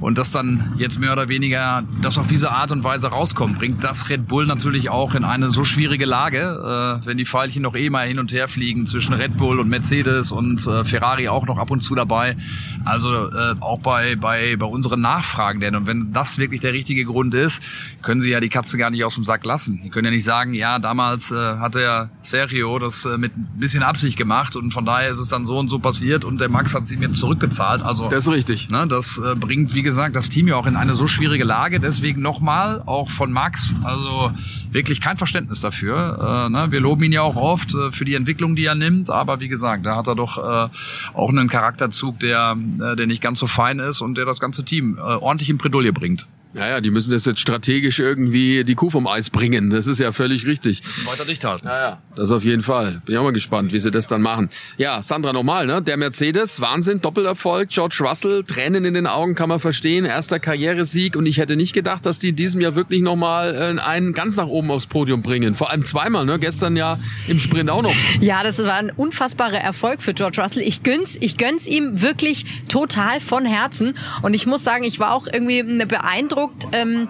und 0.00 0.18
das 0.18 0.32
dann 0.32 0.74
jetzt 0.78 0.98
mehr 0.98 1.12
oder 1.12 1.28
weniger 1.28 1.82
das 2.02 2.18
auf 2.18 2.26
diese 2.26 2.50
Art 2.50 2.72
und 2.72 2.84
Weise 2.84 3.08
rauskommt, 3.08 3.58
bringt 3.58 3.82
das 3.82 4.08
Red 4.08 4.26
Bull 4.28 4.46
natürlich 4.46 4.90
auch 4.90 5.14
in 5.14 5.24
eine 5.24 5.50
so 5.50 5.64
schwierige 5.64 6.06
Lage, 6.06 7.00
äh, 7.02 7.06
wenn 7.06 7.16
die 7.16 7.24
Pfeilchen 7.24 7.62
noch 7.62 7.74
eh 7.74 7.90
mal 7.90 8.06
hin 8.06 8.18
und 8.18 8.32
her 8.32 8.48
fliegen 8.48 8.86
zwischen 8.86 9.14
Red 9.14 9.36
Bull 9.36 9.60
und 9.60 9.68
Mercedes 9.68 10.32
und 10.32 10.66
äh, 10.66 10.84
Ferrari 10.84 11.28
auch 11.28 11.46
noch 11.46 11.58
ab 11.58 11.70
und 11.70 11.80
zu 11.80 11.94
dabei. 11.94 12.36
Also 12.84 13.30
äh, 13.30 13.54
auch 13.60 13.80
bei, 13.80 14.16
bei, 14.16 14.56
bei 14.56 14.66
unseren 14.66 15.00
Nachfragen, 15.00 15.60
denn 15.60 15.74
und 15.74 15.86
wenn 15.86 16.12
das 16.12 16.38
wirklich 16.38 16.60
der 16.60 16.72
richtige 16.72 17.04
Grund 17.04 17.34
ist, 17.34 17.62
können 18.02 18.20
sie 18.20 18.30
ja 18.30 18.40
die 18.40 18.48
Katze 18.48 18.78
gar 18.78 18.90
nicht 18.90 19.04
aus 19.04 19.14
dem 19.14 19.24
Sack 19.24 19.44
lassen. 19.44 19.80
Die 19.82 19.90
können 19.90 20.06
ja 20.06 20.10
nicht 20.10 20.24
sagen, 20.24 20.54
ja, 20.54 20.78
damals 20.78 21.30
äh, 21.30 21.34
hat 21.34 21.74
der 21.74 22.10
Sergio 22.22 22.78
das 22.78 23.04
äh, 23.04 23.18
mit 23.18 23.36
ein 23.36 23.48
bisschen 23.58 23.82
Absicht 23.82 24.16
gemacht 24.16 24.56
und 24.56 24.72
von 24.72 24.84
daher 24.84 25.10
ist 25.10 25.18
es 25.18 25.28
dann 25.28 25.46
so 25.46 25.58
und 25.58 25.68
so 25.68 25.78
passiert 25.78 26.24
und 26.24 26.40
der 26.40 26.48
Max 26.48 26.74
hat 26.74 26.86
sie 26.86 26.96
mir 26.96 27.10
zurückgezahlt. 27.10 27.82
Also 27.82 28.08
das 28.08 28.26
ist 28.26 28.32
richtig. 28.32 28.70
Ne, 28.70 28.86
das 28.86 29.18
äh, 29.18 29.34
bringt, 29.34 29.74
wie 29.74 29.82
gesagt, 29.86 30.16
das 30.16 30.28
Team 30.28 30.48
ja 30.48 30.56
auch 30.56 30.66
in 30.66 30.76
eine 30.76 30.94
so 30.94 31.06
schwierige 31.06 31.44
Lage. 31.44 31.80
Deswegen 31.80 32.20
nochmal, 32.20 32.82
auch 32.84 33.08
von 33.08 33.32
Max, 33.32 33.74
also 33.84 34.30
wirklich 34.70 35.00
kein 35.00 35.16
Verständnis 35.16 35.60
dafür. 35.60 36.46
Äh, 36.46 36.50
ne? 36.50 36.70
Wir 36.70 36.80
loben 36.80 37.04
ihn 37.04 37.12
ja 37.12 37.22
auch 37.22 37.36
oft 37.36 37.74
äh, 37.74 37.92
für 37.92 38.04
die 38.04 38.14
Entwicklung, 38.14 38.56
die 38.56 38.66
er 38.66 38.74
nimmt. 38.74 39.08
Aber 39.08 39.40
wie 39.40 39.48
gesagt, 39.48 39.86
da 39.86 39.96
hat 39.96 40.08
er 40.08 40.14
doch 40.14 40.36
äh, 40.36 40.68
auch 41.14 41.30
einen 41.30 41.48
Charakterzug, 41.48 42.20
der, 42.20 42.56
äh, 42.80 42.96
der 42.96 43.06
nicht 43.06 43.22
ganz 43.22 43.38
so 43.38 43.46
fein 43.46 43.78
ist 43.78 44.02
und 44.02 44.18
der 44.18 44.26
das 44.26 44.40
ganze 44.40 44.64
Team 44.64 44.98
äh, 44.98 45.00
ordentlich 45.00 45.48
in 45.48 45.56
Bredouille 45.56 45.92
bringt. 45.92 46.26
Ja, 46.56 46.68
ja, 46.68 46.80
die 46.80 46.90
müssen 46.90 47.10
das 47.10 47.26
jetzt 47.26 47.40
strategisch 47.40 47.98
irgendwie 47.98 48.64
die 48.64 48.74
Kuh 48.74 48.88
vom 48.88 49.06
Eis 49.06 49.28
bringen. 49.28 49.68
Das 49.68 49.86
ist 49.86 50.00
ja 50.00 50.10
völlig 50.10 50.46
richtig. 50.46 50.82
Weiter 51.04 51.26
dicht 51.26 51.44
halten. 51.44 51.66
Ja, 51.66 51.78
ja, 51.78 52.02
das 52.14 52.30
auf 52.30 52.44
jeden 52.44 52.62
Fall. 52.62 53.02
Bin 53.04 53.14
ich 53.14 53.18
auch 53.18 53.24
mal 53.24 53.32
gespannt, 53.32 53.74
wie 53.74 53.78
sie 53.78 53.90
das 53.90 54.06
dann 54.06 54.22
machen. 54.22 54.48
Ja, 54.78 55.02
Sandra, 55.02 55.34
nochmal, 55.34 55.66
ne? 55.66 55.82
Der 55.82 55.98
Mercedes, 55.98 56.62
Wahnsinn, 56.62 57.02
Doppelerfolg. 57.02 57.68
George 57.68 57.98
Russell, 58.00 58.42
Tränen 58.42 58.86
in 58.86 58.94
den 58.94 59.06
Augen, 59.06 59.34
kann 59.34 59.50
man 59.50 59.58
verstehen. 59.58 60.06
Erster 60.06 60.38
Karrieresieg. 60.38 61.14
Und 61.14 61.26
ich 61.26 61.36
hätte 61.36 61.56
nicht 61.56 61.74
gedacht, 61.74 62.06
dass 62.06 62.20
die 62.20 62.30
in 62.30 62.36
diesem 62.36 62.62
Jahr 62.62 62.74
wirklich 62.74 63.02
nochmal 63.02 63.54
äh, 63.54 63.80
einen 63.82 64.14
ganz 64.14 64.36
nach 64.36 64.46
oben 64.46 64.70
aufs 64.70 64.86
Podium 64.86 65.20
bringen. 65.20 65.54
Vor 65.54 65.70
allem 65.70 65.84
zweimal, 65.84 66.24
ne? 66.24 66.38
Gestern 66.38 66.74
ja 66.74 66.98
im 67.28 67.38
Sprint 67.38 67.68
auch 67.68 67.82
noch. 67.82 67.94
Ja, 68.20 68.42
das 68.42 68.58
war 68.58 68.74
ein 68.74 68.90
unfassbarer 68.90 69.60
Erfolg 69.60 70.00
für 70.00 70.14
George 70.14 70.40
Russell. 70.40 70.62
Ich 70.62 70.82
gönn's, 70.82 71.18
ich 71.20 71.36
gönn's 71.36 71.66
ihm 71.66 72.00
wirklich 72.00 72.64
total 72.68 73.20
von 73.20 73.44
Herzen. 73.44 73.92
Und 74.22 74.32
ich 74.32 74.46
muss 74.46 74.64
sagen, 74.64 74.84
ich 74.84 74.98
war 74.98 75.12
auch 75.12 75.26
irgendwie 75.30 75.62
beeindruckt, 75.84 76.45
ähm, 76.72 77.08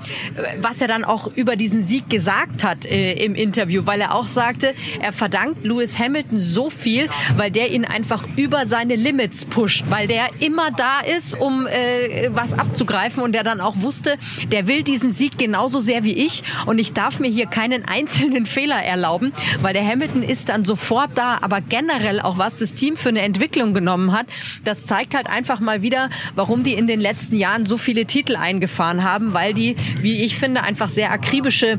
was 0.61 0.81
er 0.81 0.89
dann 0.89 1.05
auch 1.05 1.31
über 1.35 1.57
diesen 1.57 1.85
Sieg 1.85 2.09
gesagt 2.11 2.65
hat 2.65 2.85
äh, 2.85 3.13
im 3.25 3.35
Interview, 3.35 3.83
weil 3.85 4.01
er 4.01 4.15
auch 4.15 4.27
sagte, 4.27 4.75
er 5.01 5.13
verdankt 5.13 5.65
Lewis 5.65 5.99
Hamilton 5.99 6.39
so 6.39 6.71
viel, 6.71 7.09
weil 7.37 7.51
der 7.51 7.71
ihn 7.71 7.85
einfach 7.85 8.25
über 8.37 8.67
seine 8.67 8.97
Limits 8.97 9.45
pusht, 9.45 9.85
weil 9.89 10.07
der 10.07 10.29
immer 10.41 10.71
da 10.71 11.01
ist, 11.01 11.39
um 11.39 11.67
äh, 11.67 12.29
was 12.31 12.55
abzugreifen 12.55 13.23
und 13.23 13.33
der 13.33 13.45
dann 13.45 13.61
auch 13.61 13.77
wusste, 13.77 14.17
der 14.51 14.67
will 14.67 14.83
diesen 14.83 15.13
Sieg 15.13 15.39
genauso 15.39 15.81
sehr 15.81 16.05
wie 16.05 16.15
ich 16.15 16.43
und 16.67 16.79
ich 16.79 16.93
darf 16.93 17.21
mir 17.21 17.31
hier 17.31 17.47
keinen 17.47 17.85
einzelnen 17.89 18.47
Fehler 18.47 18.83
erlauben, 18.83 19.33
weil 19.61 19.73
der 19.73 19.87
Hamilton 19.87 20.23
ist 20.23 20.49
dann 20.49 20.65
sofort 20.65 21.11
da, 21.15 21.39
aber 21.41 21.61
generell 21.61 22.21
auch 22.21 22.39
was 22.39 22.57
das 22.57 22.75
Team 22.75 22.97
für 22.97 23.09
eine 23.09 23.23
Entwicklung 23.23 23.75
genommen 23.75 24.13
hat, 24.13 24.27
das 24.65 24.87
zeigt 24.87 25.15
halt 25.15 25.27
einfach 25.27 25.61
mal 25.61 25.83
wieder, 25.83 26.11
warum 26.35 26.63
die 26.63 26.75
in 26.75 26.87
den 26.87 27.01
letzten 27.01 27.37
Jahren 27.37 27.65
so 27.65 27.79
viele 27.79 28.07
Titel 28.07 28.37
eingefahren 28.37 29.05
haben, 29.05 29.26
weil 29.35 29.55
die, 29.55 29.77
wie 30.01 30.23
ich 30.23 30.37
finde, 30.37 30.63
einfach 30.63 30.89
sehr 30.89 31.11
akribische 31.11 31.79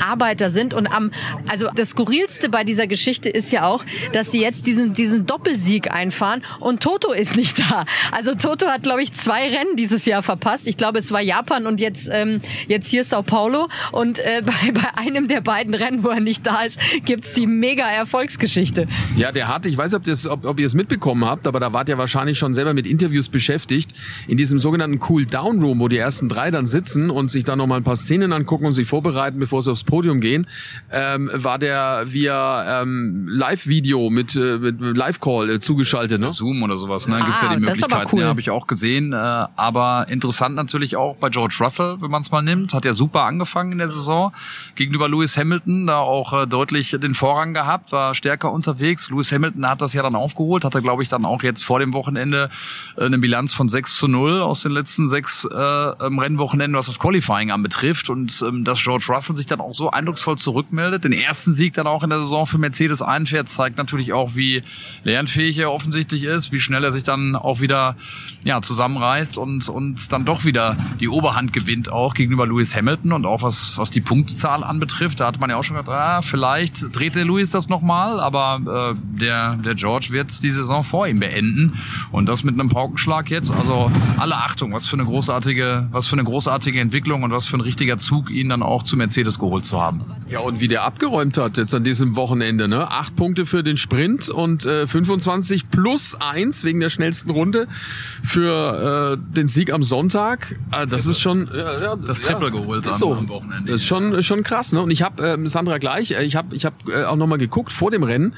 Arbeiter 0.00 0.50
sind 0.50 0.74
und 0.74 0.86
am, 0.86 1.10
also 1.48 1.68
das 1.74 1.90
skurrilste 1.90 2.48
bei 2.48 2.64
dieser 2.64 2.86
Geschichte 2.86 3.28
ist 3.28 3.52
ja 3.52 3.66
auch, 3.66 3.84
dass 4.12 4.30
sie 4.30 4.40
jetzt 4.40 4.66
diesen, 4.66 4.92
diesen 4.94 5.26
Doppelsieg 5.26 5.90
einfahren 5.90 6.42
und 6.60 6.82
Toto 6.82 7.12
ist 7.12 7.36
nicht 7.36 7.58
da. 7.58 7.84
Also 8.10 8.34
Toto 8.34 8.66
hat, 8.66 8.82
glaube 8.82 9.02
ich, 9.02 9.12
zwei 9.12 9.48
Rennen 9.48 9.76
dieses 9.76 10.04
Jahr 10.04 10.22
verpasst. 10.22 10.66
Ich 10.66 10.76
glaube, 10.76 10.98
es 10.98 11.12
war 11.12 11.20
Japan 11.20 11.66
und 11.66 11.80
jetzt, 11.80 12.08
ähm, 12.10 12.40
jetzt 12.68 12.88
hier 12.88 13.04
Sao 13.04 13.22
Paulo 13.22 13.68
und 13.92 14.18
äh, 14.18 14.42
bei, 14.44 14.72
bei 14.72 14.96
einem 14.96 15.28
der 15.28 15.40
beiden 15.40 15.74
Rennen, 15.74 16.04
wo 16.04 16.08
er 16.08 16.20
nicht 16.20 16.46
da 16.46 16.62
ist, 16.62 16.78
gibt's 17.04 17.34
die 17.34 17.46
mega 17.46 17.84
Erfolgsgeschichte. 17.84 18.88
Ja, 19.16 19.32
der 19.32 19.48
hat, 19.48 19.66
ich 19.66 19.76
weiß, 19.76 19.96
das, 20.04 20.26
ob, 20.26 20.44
ob 20.44 20.58
ihr 20.58 20.66
es 20.66 20.74
mitbekommen 20.74 21.24
habt, 21.24 21.46
aber 21.46 21.60
da 21.60 21.72
wart 21.72 21.88
ihr 21.88 21.98
wahrscheinlich 21.98 22.38
schon 22.38 22.54
selber 22.54 22.74
mit 22.74 22.86
Interviews 22.86 23.28
beschäftigt, 23.28 23.92
in 24.26 24.36
diesem 24.36 24.58
sogenannten 24.58 25.00
Cool-Down-Room, 25.08 25.80
wo 25.80 25.88
die 25.88 25.98
ersten 25.98 26.28
drei 26.28 26.50
dann 26.52 26.66
sitzen 26.66 27.10
und 27.10 27.30
sich 27.30 27.44
dann 27.44 27.58
nochmal 27.58 27.78
ein 27.78 27.84
paar 27.84 27.96
Szenen 27.96 28.32
angucken 28.32 28.66
und 28.66 28.72
sich 28.72 28.86
vorbereiten, 28.86 29.38
bevor 29.38 29.62
sie 29.62 29.70
aufs 29.70 29.84
Podium 29.84 30.20
gehen, 30.20 30.46
ähm, 30.90 31.30
war 31.34 31.58
der 31.58 32.04
via 32.06 32.82
ähm, 32.82 33.26
Live-Video 33.28 34.10
mit, 34.10 34.36
äh, 34.36 34.58
mit 34.58 34.80
Live-Call 34.80 35.50
äh, 35.50 35.60
zugeschaltet. 35.60 36.20
Ne? 36.20 36.32
Zoom 36.32 36.62
oder 36.62 36.76
sowas, 36.76 37.08
ne? 37.08 37.16
Gibt's 37.24 37.42
Ah, 37.42 37.46
ja 37.52 37.54
die 37.56 37.60
Möglichkeiten, 37.62 38.08
cool. 38.12 38.20
ja, 38.20 38.28
habe 38.28 38.40
ich 38.40 38.50
auch 38.50 38.66
gesehen. 38.66 39.12
Äh, 39.12 39.16
aber 39.16 40.06
interessant 40.08 40.54
natürlich 40.54 40.96
auch 40.96 41.16
bei 41.16 41.28
George 41.28 41.56
Russell, 41.60 41.96
wenn 42.00 42.10
man 42.10 42.22
es 42.22 42.30
mal 42.30 42.42
nimmt. 42.42 42.74
Hat 42.74 42.84
ja 42.84 42.92
super 42.92 43.22
angefangen 43.22 43.72
in 43.72 43.78
der 43.78 43.88
Saison. 43.88 44.32
Gegenüber 44.74 45.08
Lewis 45.08 45.36
Hamilton 45.36 45.86
da 45.86 45.98
auch 45.98 46.32
äh, 46.42 46.46
deutlich 46.46 46.90
den 47.02 47.14
Vorrang 47.14 47.54
gehabt, 47.54 47.92
war 47.92 48.14
stärker 48.14 48.52
unterwegs. 48.52 49.10
Lewis 49.10 49.32
Hamilton 49.32 49.68
hat 49.68 49.80
das 49.80 49.92
ja 49.92 50.02
dann 50.02 50.14
aufgeholt, 50.14 50.64
hatte, 50.64 50.82
glaube 50.82 51.02
ich, 51.02 51.08
dann 51.08 51.24
auch 51.24 51.42
jetzt 51.42 51.64
vor 51.64 51.78
dem 51.78 51.92
Wochenende 51.94 52.50
äh, 52.96 53.04
eine 53.06 53.18
Bilanz 53.18 53.52
von 53.52 53.68
6 53.68 53.96
zu 53.96 54.08
0 54.08 54.42
aus 54.42 54.62
den 54.62 54.72
letzten 54.72 55.08
sechs 55.08 55.44
äh, 55.44 55.56
ähm, 55.58 56.18
Rennwochenenden, 56.42 56.76
was 56.76 56.86
das 56.86 56.98
Qualifying 56.98 57.50
anbetrifft. 57.50 58.10
Und 58.10 58.44
ähm, 58.46 58.64
dass 58.64 58.82
George 58.82 59.06
Russell 59.08 59.36
sich 59.36 59.46
dann 59.46 59.60
auch 59.60 59.74
so 59.74 59.90
eindrucksvoll 59.90 60.36
zurückmeldet, 60.36 61.04
den 61.04 61.12
ersten 61.12 61.52
Sieg 61.54 61.74
dann 61.74 61.86
auch 61.86 62.02
in 62.02 62.10
der 62.10 62.20
Saison 62.20 62.46
für 62.46 62.58
Mercedes 62.58 63.02
einfährt, 63.02 63.48
zeigt 63.48 63.78
natürlich 63.78 64.12
auch, 64.12 64.34
wie 64.34 64.62
lernfähig 65.04 65.58
er 65.58 65.72
offensichtlich 65.72 66.24
ist, 66.24 66.52
wie 66.52 66.60
schnell 66.60 66.84
er 66.84 66.92
sich 66.92 67.04
dann 67.04 67.36
auch 67.36 67.60
wieder 67.60 67.96
ja, 68.44 68.60
zusammenreißt 68.60 69.38
und, 69.38 69.68
und 69.68 70.12
dann 70.12 70.24
doch 70.24 70.44
wieder 70.44 70.76
die 71.00 71.08
Oberhand 71.08 71.52
gewinnt 71.52 71.92
auch 71.92 72.14
gegenüber 72.14 72.46
Lewis 72.46 72.74
Hamilton 72.74 73.12
und 73.12 73.26
auch 73.26 73.42
was, 73.42 73.76
was 73.76 73.90
die 73.90 74.00
Punktzahl 74.00 74.64
anbetrifft. 74.64 75.20
Da 75.20 75.26
hat 75.26 75.38
man 75.38 75.50
ja 75.50 75.56
auch 75.56 75.64
schon 75.64 75.76
gedacht, 75.76 75.96
ah, 75.96 76.22
vielleicht 76.22 76.94
dreht 76.94 77.14
der 77.14 77.24
Lewis 77.24 77.50
das 77.50 77.68
nochmal, 77.68 78.18
aber 78.20 78.94
äh, 78.96 79.18
der, 79.20 79.56
der 79.56 79.74
George 79.74 80.08
wird 80.10 80.42
die 80.42 80.50
Saison 80.50 80.82
vor 80.82 81.06
ihm 81.06 81.20
beenden 81.20 81.78
und 82.10 82.28
das 82.28 82.42
mit 82.42 82.58
einem 82.58 82.68
Paukenschlag 82.68 83.30
jetzt. 83.30 83.50
Also 83.50 83.90
alle 84.18 84.36
Achtung, 84.36 84.72
was 84.72 84.86
für 84.86 84.96
eine 84.96 85.04
großartige, 85.04 85.88
was 85.92 86.06
für 86.06 86.14
eine 86.14 86.24
großartige 86.32 86.80
Entwicklung 86.80 87.22
und 87.24 87.30
was 87.30 87.44
für 87.46 87.58
ein 87.58 87.60
richtiger 87.60 87.98
Zug, 87.98 88.30
ihn 88.30 88.48
dann 88.48 88.62
auch 88.62 88.82
zu 88.82 88.96
Mercedes 88.96 89.38
geholt 89.38 89.66
zu 89.66 89.80
haben. 89.80 90.00
Ja, 90.30 90.40
und 90.40 90.60
wie 90.60 90.68
der 90.68 90.84
abgeräumt 90.84 91.36
hat 91.36 91.58
jetzt 91.58 91.74
an 91.74 91.84
diesem 91.84 92.16
Wochenende, 92.16 92.68
ne? 92.68 92.90
Acht 92.90 93.14
Punkte 93.16 93.44
für 93.44 93.62
den 93.62 93.76
Sprint 93.76 94.30
und 94.30 94.64
äh, 94.64 94.86
25 94.86 95.70
plus 95.70 96.16
eins 96.18 96.64
wegen 96.64 96.80
der 96.80 96.88
schnellsten 96.88 97.30
Runde 97.30 97.68
für 98.22 99.18
äh, 99.18 99.34
den 99.36 99.48
Sieg 99.48 99.72
am 99.72 99.82
Sonntag. 99.82 100.56
Äh, 100.72 100.86
das 100.86 101.04
ist 101.06 101.20
schon 101.20 101.48
äh, 101.48 101.58
ja, 101.84 101.96
Das 101.96 102.20
Triple 102.22 102.50
geholt 102.50 102.86
ist 102.86 102.94
am- 102.94 102.98
so. 102.98 103.14
am 103.14 103.28
Wochenende. 103.28 103.70
Das 103.72 103.82
ist 103.82 103.86
schon 103.86 104.22
schon 104.22 104.42
krass, 104.42 104.72
ne? 104.72 104.80
Und 104.80 104.90
ich 104.90 105.02
habe 105.02 105.22
ähm, 105.26 105.48
Sandra 105.48 105.76
gleich, 105.78 106.12
äh, 106.12 106.24
ich 106.24 106.34
habe 106.36 106.56
ich 106.56 106.64
habe 106.64 106.76
äh, 106.90 107.04
auch 107.04 107.16
noch 107.16 107.26
mal 107.26 107.36
geguckt 107.38 107.72
vor 107.72 107.90
dem 107.90 108.02
Rennen. 108.02 108.34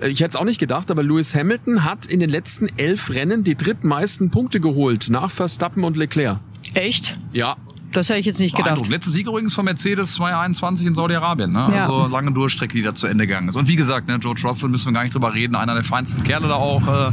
Äh, 0.00 0.08
Ich 0.08 0.20
hätte 0.20 0.30
es 0.30 0.36
auch 0.36 0.44
nicht 0.44 0.58
gedacht, 0.58 0.90
aber 0.90 1.02
Lewis 1.02 1.34
Hamilton 1.34 1.84
hat 1.84 2.06
in 2.06 2.20
den 2.20 2.30
letzten 2.30 2.68
elf 2.78 3.10
Rennen 3.10 3.44
die 3.44 3.56
drittmeisten 3.56 4.30
Punkte 4.30 4.58
geholt 4.60 5.08
nach 5.10 5.30
Verstappen 5.30 5.84
und 5.84 5.96
Leclerc. 5.98 6.38
Echt? 6.72 7.16
Ja, 7.32 7.56
Das 7.96 8.10
hätte 8.10 8.20
ich 8.20 8.26
jetzt 8.26 8.40
nicht 8.40 8.54
gedacht. 8.54 8.86
Letzte 8.88 9.10
Sieg 9.10 9.26
übrigens 9.26 9.54
von 9.54 9.64
Mercedes 9.64 10.12
2021 10.14 10.86
in 10.86 10.94
Saudi-Arabien. 10.94 11.50
Ne? 11.50 11.66
Ja. 11.72 11.80
Also 11.80 12.06
lange 12.06 12.30
Durchstrecke, 12.32 12.74
die 12.74 12.82
da 12.82 12.94
zu 12.94 13.06
Ende 13.06 13.26
gegangen 13.26 13.48
ist. 13.48 13.56
Und 13.56 13.68
wie 13.68 13.76
gesagt, 13.76 14.06
ne, 14.06 14.18
George 14.18 14.42
Russell 14.44 14.68
müssen 14.68 14.86
wir 14.86 14.92
gar 14.92 15.02
nicht 15.02 15.14
drüber 15.14 15.32
reden. 15.32 15.54
Einer 15.54 15.74
der 15.74 15.82
feinsten 15.82 16.22
Kerle 16.22 16.48
da 16.48 16.56
auch, 16.56 16.86
äh, 16.86 17.12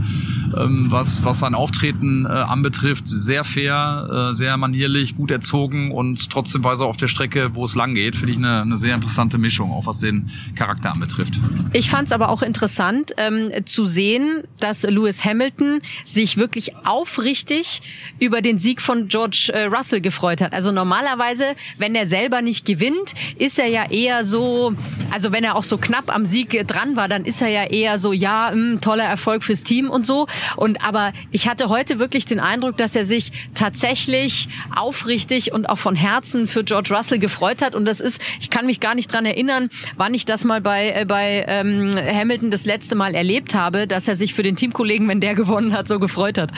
ähm, 0.58 0.88
was, 0.90 1.24
was 1.24 1.40
sein 1.40 1.56
Auftreten 1.56 2.26
äh, 2.26 2.30
anbetrifft. 2.30 3.08
Sehr 3.08 3.46
fair, 3.46 4.32
äh, 4.32 4.36
sehr 4.36 4.58
manierlich, 4.58 5.16
gut 5.16 5.32
erzogen 5.32 5.92
und 5.92 6.30
trotzdem 6.30 6.64
weiß 6.64 6.82
er 6.82 6.88
auf 6.88 6.98
der 6.98 7.08
Strecke, 7.08 7.56
wo 7.56 7.64
es 7.64 7.76
lang 7.76 7.94
geht. 7.94 8.18
Finde 8.18 8.34
ich 8.34 8.38
eine, 8.38 8.62
eine 8.62 8.78
sehr 8.78 8.94
interessante 8.94 9.38
Mischung, 9.38 9.72
auch 9.72 9.86
was 9.86 10.00
den 10.00 10.32
Charakter 10.56 10.92
anbetrifft. 10.92 11.40
Ich 11.72 11.90
fand 11.90 12.08
es 12.08 12.12
aber 12.12 12.28
auch 12.28 12.42
interessant 12.42 13.14
ähm, 13.18 13.52
zu 13.66 13.86
sehen, 13.86 14.44
dass 14.60 14.84
Lewis 14.84 15.24
Hamilton 15.24 15.80
sich 16.04 16.36
wirklich 16.36 16.76
aufrichtig 16.86 17.82
über 18.20 18.42
den 18.42 18.60
Sieg 18.60 18.82
von 18.82 19.08
George 19.08 19.52
äh, 19.54 19.66
Russell 19.66 20.02
gefreut 20.02 20.42
hat. 20.42 20.52
Also 20.52 20.73
normalerweise, 20.74 21.56
wenn 21.78 21.96
er 21.96 22.08
selber 22.08 22.42
nicht 22.42 22.66
gewinnt, 22.66 23.14
ist 23.38 23.60
er 23.60 23.68
ja 23.68 23.90
eher 23.90 24.24
so, 24.24 24.74
also 25.12 25.32
wenn 25.32 25.44
er 25.44 25.56
auch 25.56 25.64
so 25.64 25.78
knapp 25.78 26.14
am 26.14 26.26
Sieg 26.26 26.68
dran 26.68 26.96
war, 26.96 27.08
dann 27.08 27.26
ist 27.26 27.42
er 27.42 27.50
ja 27.50 27.66
eher 27.66 28.00
so, 28.00 28.14
ja, 28.14 28.52
mh, 28.54 28.80
toller 28.82 29.04
Erfolg 29.04 29.44
fürs 29.44 29.64
Team 29.64 29.90
und 29.90 30.06
so. 30.06 30.28
Und 30.58 30.84
aber 30.86 31.14
ich 31.32 31.48
hatte 31.48 31.70
heute 31.70 32.00
wirklich 32.00 32.26
den 32.26 32.40
Eindruck, 32.40 32.78
dass 32.78 32.96
er 32.96 33.06
sich 33.06 33.32
tatsächlich 33.54 34.50
aufrichtig 34.76 35.54
und 35.54 35.68
auch 35.68 35.78
von 35.78 35.96
Herzen 35.96 36.48
für 36.48 36.64
George 36.64 36.96
Russell 36.96 37.20
gefreut 37.20 37.62
hat. 37.62 37.76
Und 37.76 37.86
das 37.86 38.00
ist, 38.00 38.20
ich 38.40 38.50
kann 38.50 38.66
mich 38.66 38.80
gar 38.80 38.96
nicht 38.96 39.12
dran 39.12 39.26
erinnern, 39.26 39.70
wann 39.98 40.14
ich 40.14 40.26
das 40.26 40.44
mal 40.44 40.62
bei, 40.62 40.92
äh, 40.92 41.06
bei 41.06 41.46
ähm, 41.48 41.96
Hamilton 41.96 42.52
das 42.52 42.66
letzte 42.66 42.96
Mal 42.96 43.16
erlebt 43.16 43.54
habe, 43.56 43.88
dass 43.88 44.08
er 44.08 44.16
sich 44.16 44.34
für 44.34 44.44
den 44.44 44.56
Teamkollegen, 44.56 45.08
wenn 45.08 45.20
der 45.20 45.36
gewonnen 45.36 45.74
hat, 45.74 45.88
so 45.88 46.00
gefreut 46.00 46.38
hat. 46.38 46.52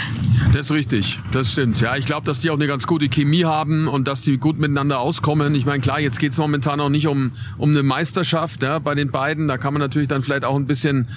Das 0.53 0.67
ist 0.67 0.71
richtig, 0.71 1.19
das 1.31 1.51
stimmt. 1.51 1.79
Ja, 1.81 1.95
ich 1.97 2.05
glaube, 2.05 2.25
dass 2.25 2.39
die 2.39 2.49
auch 2.49 2.55
eine 2.55 2.67
ganz 2.67 2.87
gute 2.87 3.09
Chemie 3.09 3.45
haben 3.45 3.87
und 3.87 4.04
dass 4.05 4.21
die 4.21 4.37
gut 4.37 4.57
miteinander 4.57 4.99
auskommen. 4.99 5.55
Ich 5.55 5.65
meine, 5.65 5.81
klar, 5.81 5.99
jetzt 5.99 6.19
geht's 6.19 6.37
momentan 6.37 6.79
auch 6.79 6.89
nicht 6.89 7.07
um, 7.07 7.31
um 7.57 7.71
eine 7.71 7.83
Meisterschaft 7.83 8.63
ja, 8.63 8.79
bei 8.79 8.95
den 8.95 9.11
beiden. 9.11 9.47
Da 9.47 9.57
kann 9.57 9.73
man 9.73 9.81
natürlich 9.81 10.07
dann 10.07 10.23
vielleicht 10.23 10.45
auch 10.45 10.55
ein 10.55 10.67
bisschen, 10.67 11.07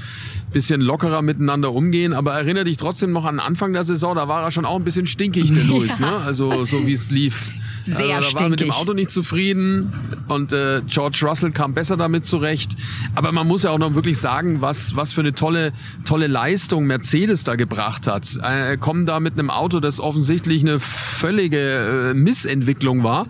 bisschen 0.53 0.81
lockerer 0.81 1.23
miteinander 1.23 1.73
umgehen. 1.73 2.13
Aber 2.13 2.35
erinnere 2.35 2.65
dich 2.65 2.77
trotzdem 2.77 3.13
noch 3.13 3.25
an 3.25 3.41
Anfang 3.41 3.73
der 3.73 3.85
Saison, 3.85 4.17
da 4.17 4.29
war 4.29 4.43
er 4.43 4.51
schon 4.51 4.65
auch 4.65 4.77
ein 4.77 4.85
bisschen 4.85 5.07
stinkig, 5.07 5.53
der 5.53 5.65
Lewis, 5.69 6.01
ne? 6.01 6.17
Also 6.17 6.65
so 6.65 6.87
wie 6.87 6.93
es 6.93 7.11
lief. 7.11 7.47
Sehr 7.85 8.17
also, 8.17 8.33
da 8.33 8.41
war 8.41 8.49
mit 8.49 8.61
dem. 8.61 8.71
Auto 8.71 8.93
nicht 8.93 9.11
zufrieden 9.11 9.91
und 10.29 10.53
äh, 10.53 10.83
George 10.87 11.21
Russell 11.23 11.51
kam 11.51 11.75
besser 11.75 11.97
damit 11.97 12.27
zurecht. 12.27 12.77
Aber 13.15 13.33
man 13.33 13.47
muss 13.47 13.63
ja 13.63 13.71
auch 13.71 13.79
noch 13.79 13.95
wirklich 13.95 14.19
sagen, 14.19 14.61
was, 14.61 14.95
was 14.95 15.13
für 15.13 15.21
eine 15.21 15.33
tolle, 15.33 15.73
tolle 16.05 16.27
Leistung 16.27 16.87
Mercedes 16.87 17.45
da 17.45 17.57
gebracht 17.57 18.07
hat. 18.07 18.39
Äh, 18.43 18.77
kommen 18.77 19.07
da 19.07 19.21
mit 19.21 19.35
einem 19.35 19.51
Auto, 19.51 19.81
das 19.81 20.01
offensichtlich 20.01 20.63
eine 20.63 20.81
völlige 20.81 22.11
äh, 22.11 22.15
Missentwicklung 22.15 23.03
war 23.03 23.27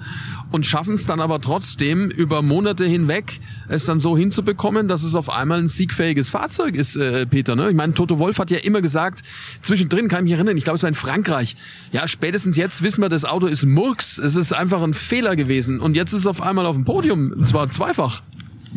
und 0.50 0.66
schaffen 0.66 0.94
es 0.94 1.06
dann 1.06 1.20
aber 1.20 1.40
trotzdem 1.40 2.10
über 2.10 2.42
Monate 2.42 2.86
hinweg, 2.86 3.40
es 3.68 3.84
dann 3.84 3.98
so 3.98 4.16
hinzubekommen, 4.16 4.88
dass 4.88 5.02
es 5.02 5.14
auf 5.14 5.30
einmal 5.30 5.58
ein 5.58 5.68
siegfähiges 5.68 6.28
Fahrzeug 6.28 6.74
ist, 6.74 6.96
äh, 6.96 7.26
Peter. 7.26 7.56
Ne? 7.56 7.70
Ich 7.70 7.76
meine, 7.76 7.94
Toto 7.94 8.18
Wolf 8.18 8.38
hat 8.38 8.50
ja 8.50 8.58
immer 8.58 8.80
gesagt, 8.80 9.22
zwischendrin 9.62 10.08
kann 10.08 10.20
ich 10.20 10.30
mich 10.30 10.32
erinnern, 10.34 10.56
ich 10.56 10.64
glaube, 10.64 10.76
es 10.76 10.82
war 10.82 10.88
in 10.88 10.94
Frankreich, 10.94 11.56
ja, 11.92 12.08
spätestens 12.08 12.56
jetzt 12.56 12.82
wissen 12.82 13.02
wir, 13.02 13.08
das 13.08 13.24
Auto 13.24 13.46
ist 13.46 13.64
Murks, 13.64 14.18
es 14.18 14.36
ist 14.36 14.52
einfach 14.52 14.82
ein 14.82 14.94
Fehler 14.94 15.36
gewesen 15.36 15.80
und 15.80 15.94
jetzt 15.94 16.12
ist 16.12 16.20
es 16.20 16.26
auf 16.26 16.42
einmal 16.42 16.66
auf 16.66 16.76
dem 16.76 16.84
Podium, 16.84 17.32
und 17.32 17.46
zwar 17.46 17.68
zweifach. 17.68 18.22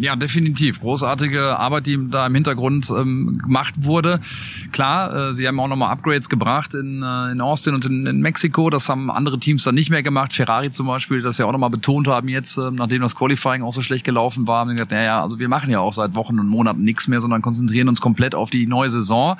Ja, 0.01 0.15
definitiv. 0.15 0.79
Großartige 0.79 1.60
Arbeit, 1.60 1.86
die 1.86 2.10
da 2.10 2.25
im 2.25 2.34
Hintergrund 2.34 2.89
ähm, 2.89 3.38
gemacht 3.38 3.84
wurde. 3.84 4.20
Klar, 4.72 5.29
äh, 5.29 5.34
sie 5.36 5.48
haben 5.48 5.60
auch 5.60 5.67
nochmal 5.67 5.91
Upgrades 5.91 6.27
gebracht 6.27 6.74
in, 6.74 7.03
äh, 7.03 7.31
in 7.31 7.39
Austin 7.39 7.75
und 7.75 7.86
in, 7.86 8.08
in 8.08 8.20
Mexiko. 8.20 8.72
Das 8.72 8.89
haben 8.89 9.12
andere 9.12 9.38
Teams 9.38 9.63
dann 9.63 9.75
nicht 9.75 9.91
mehr 9.91 10.01
gemacht. 10.01 10.34
Ferrari 10.34 10.72
zum 10.72 10.88
Beispiel, 10.88 11.22
das 11.22 11.38
ja 11.38 11.46
auch 11.46 11.51
nochmal 11.51 11.70
betont 11.70 12.08
haben 12.08 12.29
jetzt, 12.29 12.58
äh, 12.58 12.72
nachdem 12.72 13.03
das 13.03 13.15
Qualifying 13.15 13.62
auch 13.62 13.74
so 13.74 13.84
schlecht 13.84 14.03
gelaufen 14.03 14.48
war, 14.48 14.62
haben 14.62 14.72
gesagt, 14.72 14.89
naja, 14.89 15.22
also 15.22 15.38
wir 15.38 15.48
machen 15.48 15.70
ja 15.70 15.81
auch 15.81 15.93
seit 15.93 16.15
Wochen 16.15 16.39
und 16.39 16.48
Monaten 16.48 16.84
nichts 16.84 17.08
mehr, 17.08 17.22
sondern 17.22 17.43
konzentrieren 17.43 17.88
uns 17.88 18.01
komplett 18.01 18.34
auf 18.34 18.50
die 18.50 18.65
neue 18.65 18.89
Saison. 18.89 19.38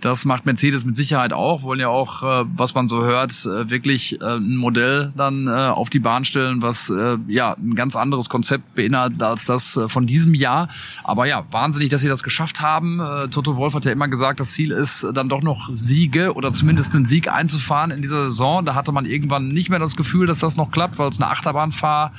Das 0.00 0.24
macht 0.24 0.46
Mercedes 0.46 0.84
mit 0.84 0.94
Sicherheit 0.94 1.32
auch, 1.32 1.64
wollen 1.64 1.80
ja 1.80 1.88
auch, 1.88 2.22
äh, 2.22 2.44
was 2.54 2.76
man 2.76 2.86
so 2.86 3.02
hört, 3.02 3.32
äh, 3.44 3.70
wirklich 3.70 4.20
äh, 4.22 4.36
ein 4.36 4.56
Modell 4.56 5.12
dann 5.16 5.48
äh, 5.48 5.50
auf 5.50 5.90
die 5.90 5.98
Bahn 5.98 6.24
stellen, 6.24 6.62
was 6.62 6.90
äh, 6.90 7.18
ja 7.26 7.54
ein 7.54 7.74
ganz 7.74 7.96
anderes 7.96 8.28
Konzept 8.28 8.76
beinhaltet 8.76 9.20
als 9.20 9.46
das 9.46 9.76
äh, 9.76 9.88
von 9.96 10.06
diesem 10.06 10.34
Jahr. 10.34 10.68
Aber 11.04 11.24
ja, 11.24 11.46
wahnsinnig, 11.50 11.88
dass 11.88 12.02
sie 12.02 12.08
das 12.08 12.22
geschafft 12.22 12.60
haben. 12.60 13.00
Äh, 13.00 13.28
Toto 13.28 13.56
Wolf 13.56 13.72
hat 13.72 13.86
ja 13.86 13.92
immer 13.92 14.08
gesagt, 14.08 14.40
das 14.40 14.52
Ziel 14.52 14.70
ist 14.70 15.06
dann 15.14 15.30
doch 15.30 15.42
noch 15.42 15.70
Siege 15.72 16.34
oder 16.34 16.52
zumindest 16.52 16.94
einen 16.94 17.06
Sieg 17.06 17.32
einzufahren 17.32 17.90
in 17.90 18.02
dieser 18.02 18.24
Saison. 18.24 18.66
Da 18.66 18.74
hatte 18.74 18.92
man 18.92 19.06
irgendwann 19.06 19.48
nicht 19.48 19.70
mehr 19.70 19.78
das 19.78 19.96
Gefühl, 19.96 20.26
dass 20.26 20.38
das 20.38 20.58
noch 20.58 20.70
klappt, 20.70 20.98
weil 20.98 21.08
es 21.08 21.16
eine 21.18 21.30
Achterbahnfahrt 21.30 22.12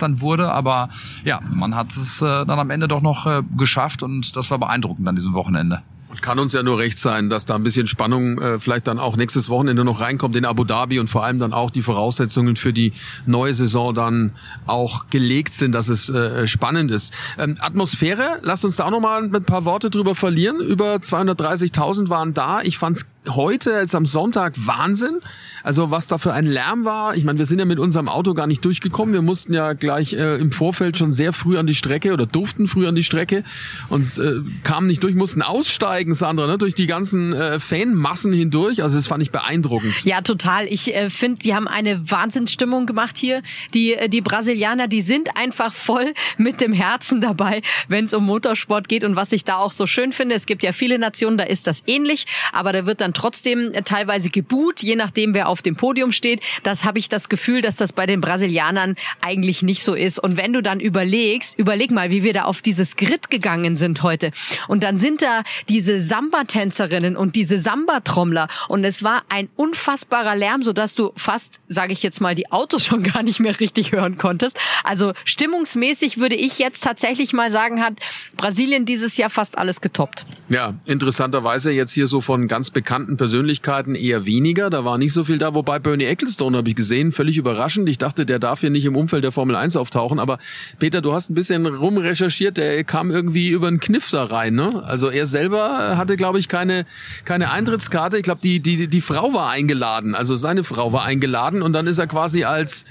dann 0.00 0.20
wurde. 0.20 0.50
Aber 0.50 0.88
ja, 1.24 1.38
man 1.52 1.76
hat 1.76 1.92
es 1.92 2.20
äh, 2.22 2.44
dann 2.44 2.58
am 2.58 2.70
Ende 2.70 2.88
doch 2.88 3.02
noch 3.02 3.24
äh, 3.26 3.44
geschafft 3.56 4.02
und 4.02 4.34
das 4.34 4.50
war 4.50 4.58
beeindruckend 4.58 5.06
an 5.06 5.14
diesem 5.14 5.32
Wochenende. 5.32 5.82
Und 6.12 6.20
kann 6.20 6.38
uns 6.38 6.52
ja 6.52 6.62
nur 6.62 6.78
recht 6.78 6.98
sein, 6.98 7.30
dass 7.30 7.46
da 7.46 7.54
ein 7.54 7.62
bisschen 7.62 7.86
Spannung 7.86 8.38
äh, 8.38 8.60
vielleicht 8.60 8.86
dann 8.86 8.98
auch 8.98 9.16
nächstes 9.16 9.48
Wochenende 9.48 9.82
noch 9.82 10.02
reinkommt 10.02 10.36
in 10.36 10.44
Abu 10.44 10.64
Dhabi 10.64 10.98
und 10.98 11.08
vor 11.08 11.24
allem 11.24 11.38
dann 11.38 11.54
auch 11.54 11.70
die 11.70 11.80
Voraussetzungen 11.80 12.56
für 12.56 12.74
die 12.74 12.92
neue 13.24 13.54
Saison 13.54 13.94
dann 13.94 14.32
auch 14.66 15.06
gelegt 15.08 15.54
sind, 15.54 15.72
dass 15.72 15.88
es 15.88 16.10
äh, 16.10 16.46
spannend 16.46 16.90
ist. 16.90 17.14
Ähm, 17.38 17.56
Atmosphäre, 17.60 18.40
lasst 18.42 18.66
uns 18.66 18.76
da 18.76 18.84
auch 18.84 18.90
noch 18.90 19.00
mal 19.00 19.22
ein 19.22 19.44
paar 19.44 19.64
Worte 19.64 19.88
drüber 19.88 20.14
verlieren. 20.14 20.60
Über 20.60 20.96
230.000 20.96 22.10
waren 22.10 22.34
da. 22.34 22.60
Ich 22.60 22.76
fand's 22.76 23.06
heute, 23.28 23.70
jetzt 23.70 23.94
am 23.94 24.06
Sonntag, 24.06 24.54
Wahnsinn. 24.56 25.20
Also 25.62 25.90
was 25.90 26.08
da 26.08 26.18
für 26.18 26.32
ein 26.32 26.46
Lärm 26.46 26.84
war. 26.84 27.14
Ich 27.14 27.24
meine, 27.24 27.38
wir 27.38 27.46
sind 27.46 27.58
ja 27.58 27.64
mit 27.64 27.78
unserem 27.78 28.08
Auto 28.08 28.34
gar 28.34 28.46
nicht 28.46 28.64
durchgekommen. 28.64 29.14
Wir 29.14 29.22
mussten 29.22 29.54
ja 29.54 29.74
gleich 29.74 30.12
äh, 30.12 30.36
im 30.36 30.50
Vorfeld 30.50 30.96
schon 30.96 31.12
sehr 31.12 31.32
früh 31.32 31.56
an 31.56 31.66
die 31.66 31.74
Strecke 31.74 32.12
oder 32.12 32.26
durften 32.26 32.66
früh 32.66 32.86
an 32.88 32.94
die 32.94 33.04
Strecke 33.04 33.44
und 33.88 34.18
äh, 34.18 34.40
kamen 34.64 34.88
nicht 34.88 35.02
durch, 35.02 35.14
mussten 35.14 35.42
aussteigen, 35.42 36.14
Sandra, 36.14 36.46
ne? 36.46 36.58
durch 36.58 36.74
die 36.74 36.86
ganzen 36.86 37.32
äh, 37.32 37.60
Fanmassen 37.60 38.32
hindurch. 38.32 38.82
Also 38.82 38.96
das 38.96 39.06
fand 39.06 39.22
ich 39.22 39.30
beeindruckend. 39.30 40.04
Ja, 40.04 40.22
total. 40.22 40.66
Ich 40.66 40.94
äh, 40.94 41.10
finde, 41.10 41.38
die 41.38 41.54
haben 41.54 41.68
eine 41.68 42.10
Wahnsinnsstimmung 42.10 42.86
gemacht 42.86 43.16
hier. 43.16 43.42
Die, 43.72 43.94
äh, 43.94 44.08
die 44.08 44.20
Brasilianer, 44.20 44.88
die 44.88 45.00
sind 45.00 45.36
einfach 45.36 45.72
voll 45.72 46.12
mit 46.38 46.60
dem 46.60 46.72
Herzen 46.72 47.20
dabei, 47.20 47.62
wenn 47.86 48.06
es 48.06 48.14
um 48.14 48.26
Motorsport 48.26 48.88
geht. 48.88 49.04
Und 49.04 49.14
was 49.14 49.30
ich 49.30 49.44
da 49.44 49.56
auch 49.56 49.72
so 49.72 49.86
schön 49.86 50.12
finde, 50.12 50.34
es 50.34 50.46
gibt 50.46 50.64
ja 50.64 50.72
viele 50.72 50.98
Nationen, 50.98 51.38
da 51.38 51.44
ist 51.44 51.68
das 51.68 51.84
ähnlich, 51.86 52.26
aber 52.52 52.72
da 52.72 52.84
wird 52.86 53.00
dann 53.00 53.11
trotzdem 53.12 53.72
äh, 53.72 53.82
teilweise 53.82 54.30
geboot, 54.30 54.80
je 54.80 54.96
nachdem, 54.96 55.34
wer 55.34 55.48
auf 55.48 55.62
dem 55.62 55.76
Podium 55.76 56.12
steht. 56.12 56.40
Das 56.62 56.84
habe 56.84 56.98
ich 56.98 57.08
das 57.08 57.28
Gefühl, 57.28 57.60
dass 57.60 57.76
das 57.76 57.92
bei 57.92 58.06
den 58.06 58.20
Brasilianern 58.20 58.96
eigentlich 59.20 59.62
nicht 59.62 59.84
so 59.84 59.94
ist. 59.94 60.18
Und 60.18 60.36
wenn 60.36 60.52
du 60.52 60.62
dann 60.62 60.80
überlegst, 60.80 61.58
überleg 61.58 61.90
mal, 61.90 62.10
wie 62.10 62.22
wir 62.22 62.32
da 62.32 62.44
auf 62.44 62.62
dieses 62.62 62.96
Grid 62.96 63.30
gegangen 63.30 63.76
sind 63.76 64.02
heute. 64.02 64.32
Und 64.68 64.82
dann 64.82 64.98
sind 64.98 65.22
da 65.22 65.42
diese 65.68 66.00
Samba-Tänzerinnen 66.00 67.16
und 67.16 67.36
diese 67.36 67.58
Samba-Trommler. 67.58 68.48
Und 68.68 68.84
es 68.84 69.02
war 69.02 69.22
ein 69.28 69.48
unfassbarer 69.56 70.36
Lärm, 70.36 70.62
sodass 70.62 70.94
du 70.94 71.12
fast, 71.16 71.60
sage 71.68 71.92
ich 71.92 72.02
jetzt 72.02 72.20
mal, 72.20 72.34
die 72.34 72.50
Autos 72.50 72.84
schon 72.86 73.02
gar 73.02 73.22
nicht 73.22 73.40
mehr 73.40 73.58
richtig 73.58 73.92
hören 73.92 74.18
konntest. 74.18 74.56
Also 74.84 75.12
stimmungsmäßig 75.24 76.18
würde 76.18 76.36
ich 76.36 76.58
jetzt 76.58 76.82
tatsächlich 76.82 77.32
mal 77.32 77.50
sagen, 77.50 77.82
hat 77.82 77.94
Brasilien 78.36 78.84
dieses 78.84 79.16
Jahr 79.16 79.30
fast 79.30 79.58
alles 79.58 79.80
getoppt. 79.80 80.24
Ja, 80.48 80.74
interessanterweise 80.84 81.70
jetzt 81.70 81.92
hier 81.92 82.06
so 82.06 82.20
von 82.20 82.48
ganz 82.48 82.70
bekannten 82.70 83.01
Persönlichkeiten 83.16 83.94
eher 83.94 84.26
weniger. 84.26 84.70
Da 84.70 84.84
war 84.84 84.98
nicht 84.98 85.12
so 85.12 85.24
viel 85.24 85.38
da. 85.38 85.54
Wobei 85.54 85.78
Bernie 85.78 86.04
Ecclestone 86.04 86.56
habe 86.56 86.68
ich 86.68 86.76
gesehen, 86.76 87.12
völlig 87.12 87.38
überraschend. 87.38 87.88
Ich 87.88 87.98
dachte, 87.98 88.26
der 88.26 88.38
darf 88.38 88.60
hier 88.60 88.70
nicht 88.70 88.84
im 88.84 88.96
Umfeld 88.96 89.24
der 89.24 89.32
Formel 89.32 89.56
1 89.56 89.76
auftauchen. 89.76 90.18
Aber 90.18 90.38
Peter, 90.78 91.00
du 91.00 91.12
hast 91.12 91.30
ein 91.30 91.34
bisschen 91.34 91.66
rumrecherchiert. 91.66 92.56
Der 92.56 92.84
kam 92.84 93.10
irgendwie 93.10 93.50
über 93.50 93.68
einen 93.68 93.80
Kniff 93.80 94.10
da 94.10 94.24
rein. 94.24 94.54
Ne? 94.54 94.82
Also 94.84 95.08
er 95.08 95.26
selber 95.26 95.96
hatte, 95.96 96.16
glaube 96.16 96.38
ich, 96.38 96.48
keine, 96.48 96.86
keine 97.24 97.50
Eintrittskarte. 97.50 98.16
Ich 98.16 98.22
glaube, 98.22 98.40
die, 98.42 98.60
die, 98.60 98.88
die 98.88 99.00
Frau 99.00 99.32
war 99.32 99.50
eingeladen. 99.50 100.14
Also 100.14 100.36
seine 100.36 100.64
Frau 100.64 100.92
war 100.92 101.04
eingeladen. 101.04 101.62
Und 101.62 101.72
dann 101.72 101.86
ist 101.86 101.98
er 101.98 102.06
quasi 102.06 102.44
als, 102.44 102.84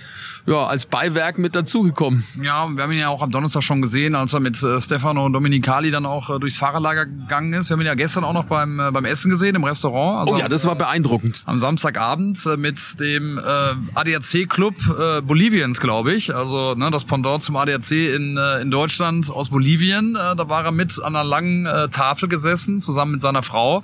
ja, 0.45 0.65
als 0.65 0.85
Beiwerk 0.85 1.37
mit 1.37 1.55
dazugekommen. 1.55 2.23
Ja, 2.41 2.67
wir 2.67 2.83
haben 2.83 2.91
ihn 2.91 2.99
ja 2.99 3.09
auch 3.09 3.21
am 3.21 3.31
Donnerstag 3.31 3.61
schon 3.63 3.81
gesehen, 3.81 4.15
als 4.15 4.33
er 4.33 4.39
mit 4.39 4.61
äh, 4.63 4.81
Stefano 4.81 5.29
Dominicali 5.29 5.91
dann 5.91 6.05
auch 6.05 6.29
äh, 6.29 6.39
durchs 6.39 6.57
Fahrerlager 6.57 7.05
gegangen 7.05 7.53
ist. 7.53 7.69
Wir 7.69 7.75
haben 7.75 7.81
ihn 7.81 7.87
ja 7.87 7.93
gestern 7.93 8.23
auch 8.23 8.33
noch 8.33 8.45
beim, 8.45 8.79
äh, 8.79 8.91
beim 8.91 9.05
Essen 9.05 9.29
gesehen 9.29 9.55
im 9.55 9.63
Restaurant. 9.63 10.21
Also, 10.21 10.35
oh 10.35 10.39
ja, 10.39 10.49
das 10.49 10.65
war 10.65 10.75
beeindruckend. 10.75 11.43
Am 11.45 11.59
Samstagabend 11.59 12.43
äh, 12.45 12.57
mit 12.57 12.99
dem 12.99 13.37
äh, 13.37 13.41
ADAC-Club 13.93 14.75
äh, 14.99 15.21
Boliviens, 15.21 15.79
glaube 15.79 16.13
ich. 16.13 16.33
Also 16.35 16.73
ne, 16.75 16.89
das 16.89 17.05
Pendant 17.05 17.43
zum 17.43 17.55
ADAC 17.55 17.91
in, 17.91 18.37
in 18.61 18.71
Deutschland 18.71 19.29
aus 19.29 19.49
Bolivien. 19.49 20.13
Da 20.13 20.49
war 20.49 20.65
er 20.65 20.71
mit 20.71 21.01
an 21.01 21.15
einer 21.15 21.23
langen 21.23 21.67
Tafel 21.91 22.29
gesessen, 22.29 22.81
zusammen 22.81 23.13
mit 23.13 23.21
seiner 23.21 23.43
Frau. 23.43 23.83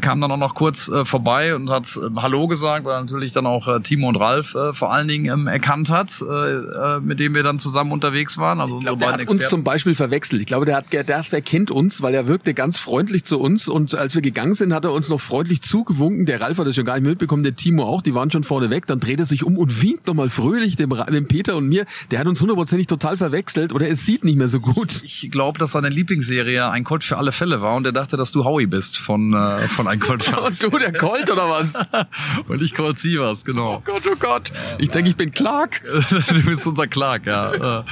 Kam 0.00 0.20
dann 0.20 0.30
auch 0.30 0.36
noch 0.36 0.54
kurz 0.54 0.90
vorbei 1.04 1.54
und 1.54 1.70
hat 1.70 1.86
Hallo 2.16 2.46
gesagt, 2.46 2.84
weil 2.84 3.00
natürlich 3.00 3.32
dann 3.32 3.46
auch 3.46 3.80
Timo 3.80 4.08
und 4.08 4.16
Ralf 4.16 4.56
vor 4.72 4.92
allen 4.92 5.08
Dingen 5.08 5.26
ähm, 5.26 5.46
erkannt 5.46 5.73
hat, 5.90 6.22
äh, 6.22 6.24
äh, 6.24 7.00
mit 7.00 7.20
dem 7.20 7.34
wir 7.34 7.42
dann 7.42 7.58
zusammen 7.58 7.92
unterwegs 7.92 8.38
waren. 8.38 8.60
Also 8.60 8.78
ich 8.78 8.84
glaub, 8.84 8.98
der 8.98 9.08
hat 9.08 9.20
Experten. 9.20 9.42
uns 9.42 9.50
zum 9.50 9.64
Beispiel 9.64 9.94
verwechselt. 9.94 10.40
Ich 10.40 10.46
glaube, 10.46 10.66
der 10.66 10.76
hat, 10.76 10.92
der, 10.92 11.04
der 11.04 11.42
kennt 11.42 11.70
uns, 11.70 12.02
weil 12.02 12.14
er 12.14 12.26
wirkte 12.26 12.54
ganz 12.54 12.78
freundlich 12.78 13.24
zu 13.24 13.38
uns 13.40 13.68
und 13.68 13.94
als 13.94 14.14
wir 14.14 14.22
gegangen 14.22 14.54
sind, 14.54 14.72
hat 14.72 14.84
er 14.84 14.92
uns 14.92 15.08
noch 15.08 15.20
freundlich 15.20 15.62
zugewunken. 15.62 16.26
Der 16.26 16.40
Ralf 16.40 16.58
hat 16.58 16.66
das 16.66 16.76
schon 16.76 16.84
gar 16.84 16.94
nicht 16.94 17.08
mitbekommen, 17.08 17.42
der 17.42 17.56
Timo 17.56 17.84
auch, 17.84 18.02
die 18.02 18.14
waren 18.14 18.30
schon 18.30 18.44
vorne 18.44 18.70
weg. 18.70 18.86
Dann 18.86 19.00
dreht 19.00 19.18
er 19.18 19.26
sich 19.26 19.44
um 19.44 19.58
und 19.58 19.82
winkt 19.82 20.06
nochmal 20.06 20.28
fröhlich 20.28 20.76
dem, 20.76 20.94
dem 21.10 21.28
Peter 21.28 21.56
und 21.56 21.68
mir. 21.68 21.86
Der 22.10 22.20
hat 22.20 22.26
uns 22.26 22.40
hundertprozentig 22.40 22.86
total 22.86 23.16
verwechselt 23.16 23.72
oder 23.72 23.88
es 23.88 24.04
sieht 24.06 24.24
nicht 24.24 24.36
mehr 24.36 24.48
so 24.48 24.60
gut. 24.60 25.02
Ich 25.02 25.30
glaube, 25.30 25.58
dass 25.58 25.72
seine 25.72 25.88
Lieblingsserie 25.88 26.70
ein 26.70 26.84
Colt 26.84 27.04
für 27.04 27.16
alle 27.18 27.32
Fälle 27.32 27.60
war 27.60 27.76
und 27.76 27.86
er 27.86 27.92
dachte, 27.92 28.16
dass 28.16 28.32
du 28.32 28.44
Howie 28.44 28.66
bist 28.66 28.98
von, 28.98 29.32
äh, 29.32 29.68
von 29.68 29.88
ein 29.88 30.00
Colt 30.00 30.22
für 30.22 30.40
Und 30.44 30.62
du, 30.62 30.70
der 30.78 30.92
Colt 30.92 31.30
oder 31.30 31.48
was? 31.48 31.74
und 32.48 32.62
ich 32.62 32.74
Colt 32.74 32.98
Sievers, 32.98 33.44
genau. 33.44 33.76
Oh 33.76 33.82
Gott, 33.84 34.02
oh 34.10 34.16
Gott. 34.18 34.52
Ich 34.78 34.90
denke, 34.90 35.08
ich 35.10 35.16
bin 35.16 35.32
Clark. 35.68 35.82
du 36.28 36.42
bist 36.42 36.66
unser 36.66 36.86
Clark, 36.86 37.26
ja. 37.26 37.80
Äh, 37.80 37.84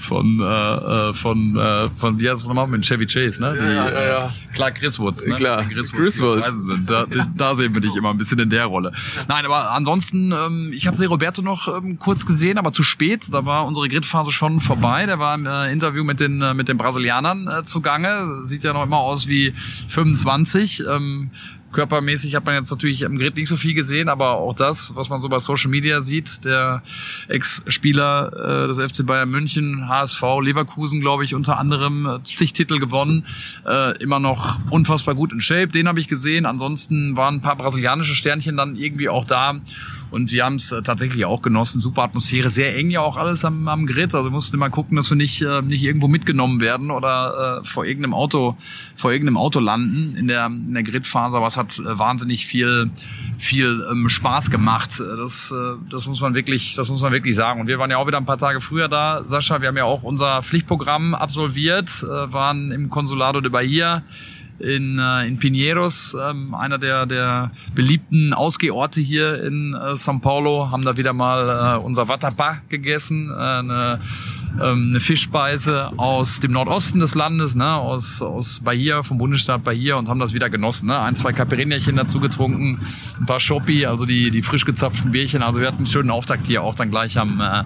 von, 0.00 0.40
äh, 0.40 1.14
von, 1.14 1.56
äh, 1.56 1.90
von, 1.90 2.18
wie 2.18 2.28
heißt 2.28 2.40
es 2.40 2.46
nochmal? 2.46 2.66
Mit 2.66 2.84
Chevy 2.84 3.06
Chase, 3.06 3.40
ne? 3.40 3.54
Die, 3.54 3.74
ja, 3.74 3.90
ja, 3.90 4.06
ja. 4.06 4.30
Clark 4.54 4.80
Griswoods, 4.80 5.26
ne? 5.26 5.36
Klar, 5.36 5.64
Griswoods. 5.64 6.16
Sind. 6.16 6.88
Da, 6.88 7.06
da 7.36 7.54
sehen 7.54 7.74
wir 7.74 7.80
dich 7.80 7.94
immer 7.96 8.10
ein 8.10 8.18
bisschen 8.18 8.38
in 8.38 8.50
der 8.50 8.66
Rolle. 8.66 8.92
Nein, 9.28 9.44
aber 9.44 9.72
ansonsten, 9.72 10.32
ähm, 10.32 10.72
ich 10.72 10.86
habe 10.86 11.06
Roberto 11.06 11.42
noch 11.42 11.68
ähm, 11.68 11.98
kurz 11.98 12.26
gesehen, 12.26 12.58
aber 12.58 12.72
zu 12.72 12.82
spät. 12.82 13.32
Da 13.32 13.44
war 13.44 13.66
unsere 13.66 13.88
Gridphase 13.88 14.30
schon 14.30 14.60
vorbei. 14.60 15.06
Der 15.06 15.18
war 15.18 15.34
im 15.34 15.46
äh, 15.46 15.72
Interview 15.72 16.04
mit 16.04 16.20
den, 16.20 16.42
äh, 16.42 16.54
mit 16.54 16.68
den 16.68 16.78
Brasilianern 16.78 17.48
äh, 17.48 17.64
zugange. 17.64 18.44
Sieht 18.44 18.62
ja 18.62 18.72
noch 18.72 18.84
immer 18.84 18.98
aus 18.98 19.28
wie 19.28 19.52
25. 19.88 20.82
Ähm, 20.88 21.30
Körpermäßig 21.76 22.34
hat 22.34 22.46
man 22.46 22.54
jetzt 22.54 22.70
natürlich 22.70 23.02
im 23.02 23.18
Grid 23.18 23.36
nicht 23.36 23.48
so 23.48 23.56
viel 23.56 23.74
gesehen, 23.74 24.08
aber 24.08 24.30
auch 24.30 24.54
das, 24.54 24.94
was 24.94 25.10
man 25.10 25.20
so 25.20 25.28
bei 25.28 25.38
Social 25.38 25.70
Media 25.70 26.00
sieht, 26.00 26.46
der 26.46 26.82
Ex-Spieler 27.28 28.64
äh, 28.64 28.66
des 28.66 28.78
FC 28.78 29.04
Bayern 29.04 29.28
München, 29.28 29.86
HSV, 29.86 30.22
Leverkusen, 30.40 31.02
glaube 31.02 31.26
ich, 31.26 31.34
unter 31.34 31.58
anderem 31.58 32.06
äh, 32.06 32.22
zig 32.22 32.54
Titel 32.54 32.78
gewonnen, 32.78 33.26
äh, 33.66 33.94
immer 33.98 34.20
noch 34.20 34.58
unfassbar 34.70 35.14
gut 35.14 35.34
in 35.34 35.42
Shape, 35.42 35.68
den 35.68 35.86
habe 35.86 36.00
ich 36.00 36.08
gesehen. 36.08 36.46
Ansonsten 36.46 37.14
waren 37.14 37.36
ein 37.36 37.42
paar 37.42 37.56
brasilianische 37.56 38.14
Sternchen 38.14 38.56
dann 38.56 38.76
irgendwie 38.76 39.10
auch 39.10 39.26
da. 39.26 39.60
Und 40.10 40.30
wir 40.30 40.44
haben 40.44 40.56
es 40.56 40.72
äh, 40.72 40.82
tatsächlich 40.82 41.24
auch 41.24 41.42
genossen. 41.42 41.80
Super 41.80 42.02
Atmosphäre, 42.02 42.48
sehr 42.48 42.76
eng 42.76 42.90
ja 42.90 43.00
auch 43.00 43.16
alles 43.16 43.44
am, 43.44 43.66
am 43.68 43.86
Grid. 43.86 44.14
Also 44.14 44.24
wir 44.24 44.30
mussten 44.30 44.56
immer 44.56 44.70
gucken, 44.70 44.96
dass 44.96 45.10
wir 45.10 45.16
nicht, 45.16 45.42
äh, 45.42 45.62
nicht 45.62 45.82
irgendwo 45.82 46.08
mitgenommen 46.08 46.60
werden 46.60 46.90
oder 46.90 47.60
äh, 47.62 47.66
vor 47.66 47.84
irgendeinem 47.84 48.14
Auto, 48.14 48.56
vor 48.94 49.12
irgendeinem 49.12 49.36
Auto 49.36 49.60
landen 49.60 50.16
in 50.16 50.28
der, 50.28 50.46
in 50.46 50.74
der 50.74 50.82
Gridphase. 50.82 51.36
Aber 51.36 51.46
es 51.46 51.56
hat 51.56 51.78
äh, 51.78 51.98
wahnsinnig 51.98 52.46
viel, 52.46 52.90
viel 53.38 53.84
ähm, 53.90 54.08
Spaß 54.08 54.50
gemacht. 54.50 55.00
Das, 55.00 55.50
äh, 55.50 55.76
das 55.90 56.06
muss 56.06 56.20
man 56.20 56.34
wirklich, 56.34 56.74
das 56.76 56.88
muss 56.88 57.02
man 57.02 57.12
wirklich 57.12 57.34
sagen. 57.34 57.60
Und 57.60 57.66
wir 57.66 57.78
waren 57.78 57.90
ja 57.90 57.98
auch 57.98 58.06
wieder 58.06 58.18
ein 58.18 58.26
paar 58.26 58.38
Tage 58.38 58.60
früher 58.60 58.88
da, 58.88 59.22
Sascha. 59.24 59.60
Wir 59.60 59.68
haben 59.68 59.76
ja 59.76 59.84
auch 59.84 60.02
unser 60.02 60.42
Pflichtprogramm 60.42 61.14
absolviert, 61.14 61.90
äh, 62.02 62.32
waren 62.32 62.70
im 62.70 62.90
Consulado 62.90 63.40
de 63.40 63.50
Bahia 63.50 64.02
in, 64.58 64.98
äh, 64.98 65.26
in 65.26 65.38
Pinheiros, 65.38 66.16
ähm, 66.20 66.54
einer 66.54 66.78
der, 66.78 67.06
der 67.06 67.50
beliebten 67.74 68.32
Ausgehorte 68.32 69.00
hier 69.00 69.42
in 69.42 69.74
äh, 69.74 69.94
São 69.94 70.20
Paulo, 70.20 70.70
haben 70.70 70.84
da 70.84 70.96
wieder 70.96 71.12
mal 71.12 71.78
äh, 71.78 71.84
unser 71.84 72.04
Vatapá 72.04 72.58
gegessen, 72.68 73.30
äh, 73.30 73.34
eine, 73.34 73.98
ähm, 74.62 74.88
eine 74.90 75.00
Fischspeise 75.00 75.90
aus 75.98 76.40
dem 76.40 76.52
Nordosten 76.52 77.00
des 77.00 77.14
Landes, 77.14 77.54
ne, 77.54 77.74
aus, 77.74 78.22
aus 78.22 78.60
Bahia, 78.60 79.02
vom 79.02 79.18
Bundesstaat 79.18 79.64
Bahia 79.64 79.96
und 79.96 80.08
haben 80.08 80.20
das 80.20 80.32
wieder 80.32 80.50
genossen. 80.50 80.86
Ne? 80.88 80.98
Ein, 80.98 81.16
zwei 81.16 81.32
Caipirinhärchen 81.32 81.96
dazu 81.96 82.20
getrunken, 82.20 82.80
ein 83.18 83.26
paar 83.26 83.40
Shopi, 83.40 83.86
also 83.86 84.06
die, 84.06 84.30
die 84.30 84.42
frisch 84.42 84.64
gezapften 84.64 85.12
Bierchen. 85.12 85.42
Also 85.42 85.60
wir 85.60 85.66
hatten 85.66 85.78
einen 85.78 85.86
schönen 85.86 86.10
Auftakt 86.10 86.46
hier 86.46 86.62
auch 86.62 86.74
dann 86.74 86.90
gleich 86.90 87.18
am, 87.18 87.40
äh, 87.40 87.64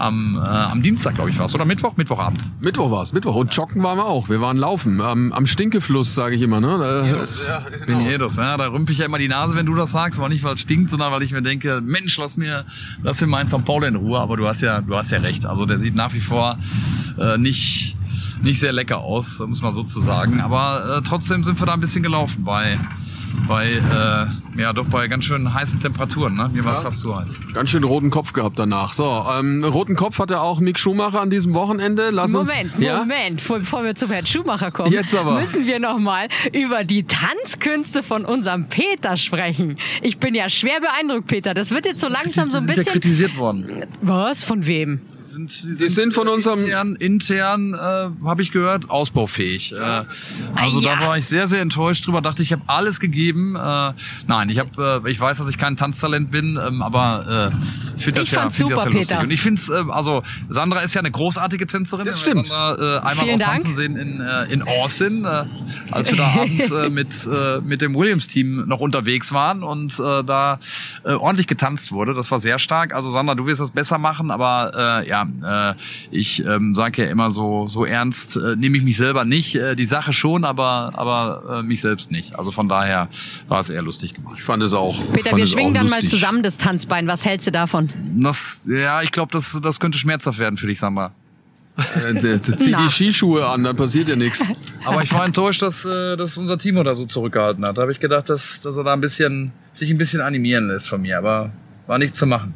am, 0.00 0.36
äh, 0.36 0.48
am 0.48 0.82
Dienstag, 0.82 1.14
glaube 1.14 1.30
ich, 1.30 1.38
war 1.38 1.46
es. 1.46 1.54
Oder 1.54 1.64
Mittwoch? 1.64 1.96
Mittwochabend. 1.96 2.42
Mittwoch 2.60 2.90
war's, 2.90 3.12
Mittwoch. 3.12 3.34
Und 3.34 3.54
joggen 3.54 3.82
waren 3.82 3.98
wir 3.98 4.06
auch. 4.06 4.28
Wir 4.28 4.40
waren 4.40 4.56
laufen. 4.56 5.00
Am, 5.00 5.32
am 5.32 5.46
Stinkefluss, 5.46 6.14
sage 6.14 6.36
ich 6.36 6.42
immer. 6.42 6.60
Ne? 6.60 6.78
Da, 6.78 7.06
Ja, 7.48 7.62
Venedos, 7.86 8.36
ja, 8.36 8.56
da 8.56 8.68
rümpfe 8.68 8.92
ich 8.92 8.98
ja 8.98 9.06
immer 9.06 9.18
die 9.18 9.28
Nase, 9.28 9.56
wenn 9.56 9.66
du 9.66 9.74
das 9.74 9.92
sagst, 9.92 10.18
aber 10.18 10.28
nicht, 10.28 10.44
weil 10.44 10.54
es 10.54 10.60
stinkt, 10.60 10.90
sondern 10.90 11.12
weil 11.12 11.22
ich 11.22 11.32
mir 11.32 11.42
denke, 11.42 11.80
Mensch, 11.80 12.16
lass 12.18 12.36
mir, 12.36 12.64
lass 13.02 13.20
mir 13.20 13.26
meinen 13.26 13.48
St. 13.48 13.64
Paul 13.64 13.84
in 13.84 13.96
Ruhe. 13.96 14.20
Aber 14.20 14.36
du 14.36 14.46
hast 14.46 14.60
ja, 14.60 14.80
du 14.80 14.96
hast 14.96 15.10
ja 15.10 15.18
recht. 15.18 15.46
Also 15.46 15.66
der 15.66 15.78
sieht 15.80 15.94
nach 15.94 16.12
wie 16.12 16.20
vor 16.20 16.58
äh, 17.18 17.38
nicht, 17.38 17.96
nicht 18.42 18.60
sehr 18.60 18.72
lecker 18.72 18.98
aus, 18.98 19.40
muss 19.40 19.62
man 19.62 19.72
so 19.72 19.82
zu 19.82 20.00
sagen. 20.00 20.40
Aber 20.40 20.98
äh, 20.98 21.02
trotzdem 21.02 21.44
sind 21.44 21.58
wir 21.60 21.66
da 21.66 21.74
ein 21.74 21.80
bisschen 21.80 22.02
gelaufen 22.02 22.44
bei, 22.44 22.78
bei, 23.46 23.72
äh, 23.72 24.60
ja, 24.60 24.72
doch 24.72 24.86
bei 24.88 25.06
ganz 25.08 25.24
schön 25.24 25.52
heißen 25.54 25.80
Temperaturen. 25.80 26.34
Ne? 26.34 26.50
Mir 26.52 26.64
war 26.64 26.72
es 26.72 26.78
Ja. 26.78 26.82
fast 26.84 27.00
zu 27.00 27.16
heiß. 27.16 27.38
Ganz 27.54 27.70
schön 27.70 27.84
roten 27.84 28.10
Kopf 28.10 28.32
gehabt 28.32 28.58
danach. 28.58 28.92
So, 28.92 29.24
ähm, 29.38 29.62
roten 29.64 29.94
Kopf 29.96 30.18
hatte 30.18 30.40
auch 30.40 30.60
Mick 30.60 30.78
Schumacher 30.78 31.20
an 31.20 31.30
diesem 31.30 31.54
Wochenende. 31.54 32.10
Lass 32.10 32.32
Moment, 32.32 32.74
uns, 32.74 32.84
ja? 32.84 32.98
Moment, 32.98 33.36
Bevor- 33.40 33.58
bevor 33.60 33.84
wir 33.84 33.94
zum 33.94 34.10
Herrn 34.10 34.26
Schumacher 34.26 34.70
kommen, 34.70 34.92
Jetzt 34.92 35.14
aber. 35.14 35.38
müssen 35.40 35.66
wir 35.66 35.78
noch 35.78 35.98
mal 35.98 36.28
über 36.52 36.84
die 36.84 37.04
Tanzkünste 37.04 38.02
von 38.02 38.24
unserem 38.24 38.68
Peter 38.68 39.16
sprechen. 39.16 39.78
Ich 40.02 40.18
bin 40.18 40.34
ja 40.34 40.48
schwer 40.48 40.80
beeindruckt, 40.80 41.28
Peter. 41.28 41.54
Das 41.54 41.70
wird 41.70 41.86
jetzt 41.86 42.00
so 42.00 42.08
langsam 42.08 42.46
die 42.46 42.50
so 42.50 42.56
ein 42.58 42.64
sind 42.64 42.76
ja 42.76 42.82
bisschen. 42.82 42.92
kritisiert 42.92 43.36
worden. 43.36 43.84
Was? 44.02 44.44
Von 44.44 44.66
wem? 44.66 45.00
Die 45.18 45.24
sind, 45.24 45.50
die 45.80 45.88
sind 45.88 46.14
von 46.14 46.28
unserem- 46.28 46.60
intern, 46.64 46.96
intern 46.96 47.74
äh, 47.74 48.24
habe 48.24 48.40
ich 48.42 48.52
gehört, 48.52 48.88
ausbaufähig. 48.90 49.72
Äh, 49.72 49.76
also 50.54 50.78
Ah, 50.78 50.80
ja. 50.80 50.96
da 50.96 51.06
war 51.06 51.18
ich 51.18 51.26
sehr, 51.26 51.46
sehr 51.48 51.60
enttäuscht 51.60 52.06
drüber. 52.06 52.20
Dachte, 52.22 52.42
ich 52.42 52.52
habe 52.52 52.62
alles 52.68 53.00
gegeben. 53.00 53.27
Äh, 53.36 53.92
nein, 54.26 54.48
ich 54.48 54.58
habe, 54.58 55.02
äh, 55.04 55.10
ich 55.10 55.20
weiß, 55.20 55.38
dass 55.38 55.48
ich 55.48 55.58
kein 55.58 55.76
Tanztalent 55.76 56.30
bin, 56.30 56.58
ähm, 56.64 56.82
aber 56.82 57.50
äh, 57.52 57.96
ich 57.96 58.04
finde 58.04 58.20
das 58.20 58.28
Ich 58.28 58.34
ja, 58.34 58.40
fand's 58.40 58.56
find 58.56 58.70
das 58.70 58.84
ja 58.84 58.90
lustig. 58.90 59.08
Peter. 59.08 59.20
Und 59.22 59.30
ich 59.30 59.40
finde 59.40 59.60
es, 59.60 59.68
äh, 59.68 59.82
also 59.90 60.22
Sandra 60.48 60.80
ist 60.80 60.94
ja 60.94 61.00
eine 61.00 61.10
großartige 61.10 61.66
Tänzerin. 61.66 62.04
Das 62.04 62.20
stimmt. 62.20 62.46
Sandra 62.46 62.74
äh, 62.74 62.98
einmal 62.98 63.14
Vielen 63.16 63.34
auch 63.42 63.46
Dank. 63.46 63.62
tanzen 63.62 63.74
sehen 63.74 63.96
in, 63.96 64.20
äh, 64.20 64.44
in 64.44 64.62
Austin, 64.62 65.24
äh, 65.24 65.44
als 65.90 66.10
wir 66.10 66.16
da 66.16 66.28
abends 66.28 66.70
äh, 66.70 66.88
mit 66.90 67.26
äh, 67.26 67.60
mit 67.60 67.82
dem 67.82 67.94
Williams-Team 67.94 68.64
noch 68.66 68.80
unterwegs 68.80 69.32
waren 69.32 69.62
und 69.62 69.98
äh, 69.98 70.22
da 70.24 70.58
äh, 71.04 71.12
ordentlich 71.12 71.46
getanzt 71.46 71.92
wurde. 71.92 72.14
Das 72.14 72.30
war 72.30 72.38
sehr 72.38 72.58
stark. 72.58 72.94
Also 72.94 73.10
Sandra, 73.10 73.34
du 73.34 73.46
wirst 73.46 73.60
das 73.60 73.70
besser 73.70 73.98
machen, 73.98 74.30
aber 74.30 75.02
äh, 75.04 75.08
ja, 75.08 75.72
äh, 75.72 75.74
ich 76.10 76.44
ähm, 76.44 76.74
sage 76.74 77.04
ja 77.04 77.10
immer 77.10 77.30
so 77.30 77.66
so 77.66 77.84
ernst 77.84 78.36
äh, 78.36 78.56
nehme 78.56 78.76
ich 78.76 78.84
mich 78.84 78.96
selber 78.96 79.24
nicht. 79.24 79.54
Äh, 79.54 79.74
die 79.76 79.84
Sache 79.84 80.12
schon, 80.12 80.44
aber 80.44 80.92
aber 80.94 81.58
äh, 81.58 81.62
mich 81.62 81.80
selbst 81.80 82.10
nicht. 82.10 82.38
Also 82.38 82.50
von 82.50 82.68
daher 82.68 83.07
war 83.48 83.60
es 83.60 83.70
eher 83.70 83.82
lustig 83.82 84.14
gemacht. 84.14 84.34
Ich 84.36 84.42
fand 84.42 84.62
es 84.62 84.72
auch. 84.72 84.96
Peter, 85.12 85.36
wir 85.36 85.46
schwingen 85.46 85.74
dann 85.74 85.86
mal 85.86 85.96
lustig. 85.96 86.10
zusammen 86.10 86.42
das 86.42 86.58
Tanzbein. 86.58 87.06
Was 87.06 87.24
hältst 87.24 87.46
du 87.46 87.50
davon? 87.50 87.90
Das, 88.16 88.60
ja, 88.66 89.02
ich 89.02 89.12
glaube, 89.12 89.32
das 89.32 89.58
das 89.62 89.80
könnte 89.80 89.98
schmerzhaft 89.98 90.38
werden 90.38 90.56
für 90.56 90.66
dich, 90.66 90.78
Sandra. 90.78 91.12
Äh, 91.94 92.40
Zieh 92.40 92.70
Na. 92.72 92.82
die 92.82 92.88
Skischuhe 92.88 93.46
an, 93.46 93.62
dann 93.62 93.76
passiert 93.76 94.08
ja 94.08 94.16
nichts. 94.16 94.44
Aber 94.84 95.02
ich 95.02 95.12
war 95.12 95.24
enttäuscht, 95.24 95.62
dass, 95.62 95.84
äh, 95.84 96.16
dass 96.16 96.36
unser 96.36 96.58
Timo 96.58 96.82
da 96.82 96.94
so 96.94 97.06
zurückgehalten 97.06 97.64
hat. 97.64 97.78
Da 97.78 97.82
habe 97.82 97.92
ich 97.92 98.00
gedacht, 98.00 98.28
dass, 98.28 98.60
dass 98.60 98.76
er 98.76 98.84
da 98.84 98.92
ein 98.92 99.00
bisschen 99.00 99.52
sich 99.74 99.90
ein 99.90 99.98
bisschen 99.98 100.20
animieren 100.20 100.66
lässt 100.66 100.88
von 100.88 101.00
mir, 101.00 101.18
aber 101.18 101.52
war 101.86 101.98
nichts 101.98 102.18
zu 102.18 102.26
machen. 102.26 102.54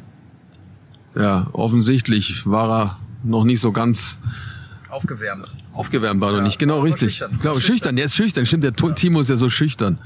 Ja, 1.15 1.47
offensichtlich 1.53 2.45
war 2.45 2.69
er 2.69 2.99
noch 3.23 3.45
nicht 3.45 3.61
so 3.61 3.71
ganz 3.71 4.19
Aufgewärmt. 4.89 5.53
Aufgewärmt, 5.73 6.21
war 6.21 6.31
er 6.31 6.37
Ja, 6.37 6.43
nicht 6.43 6.59
genau 6.59 6.81
richtig. 6.81 7.11
schüchtern. 7.13 7.31
Ich 7.33 7.41
glaube, 7.41 7.59
Schüchtern. 7.59 7.73
schüchtern, 7.75 7.95
der 7.97 8.05
ist 8.05 8.15
schüchtern. 8.15 8.45
Stimmt, 8.45 8.63
der 8.63 8.73
Tu- 8.73 8.91
Timo 8.91 9.19
ist 9.21 9.29
ja 9.29 9.35
so 9.35 9.49
schüchtern. 9.49 9.97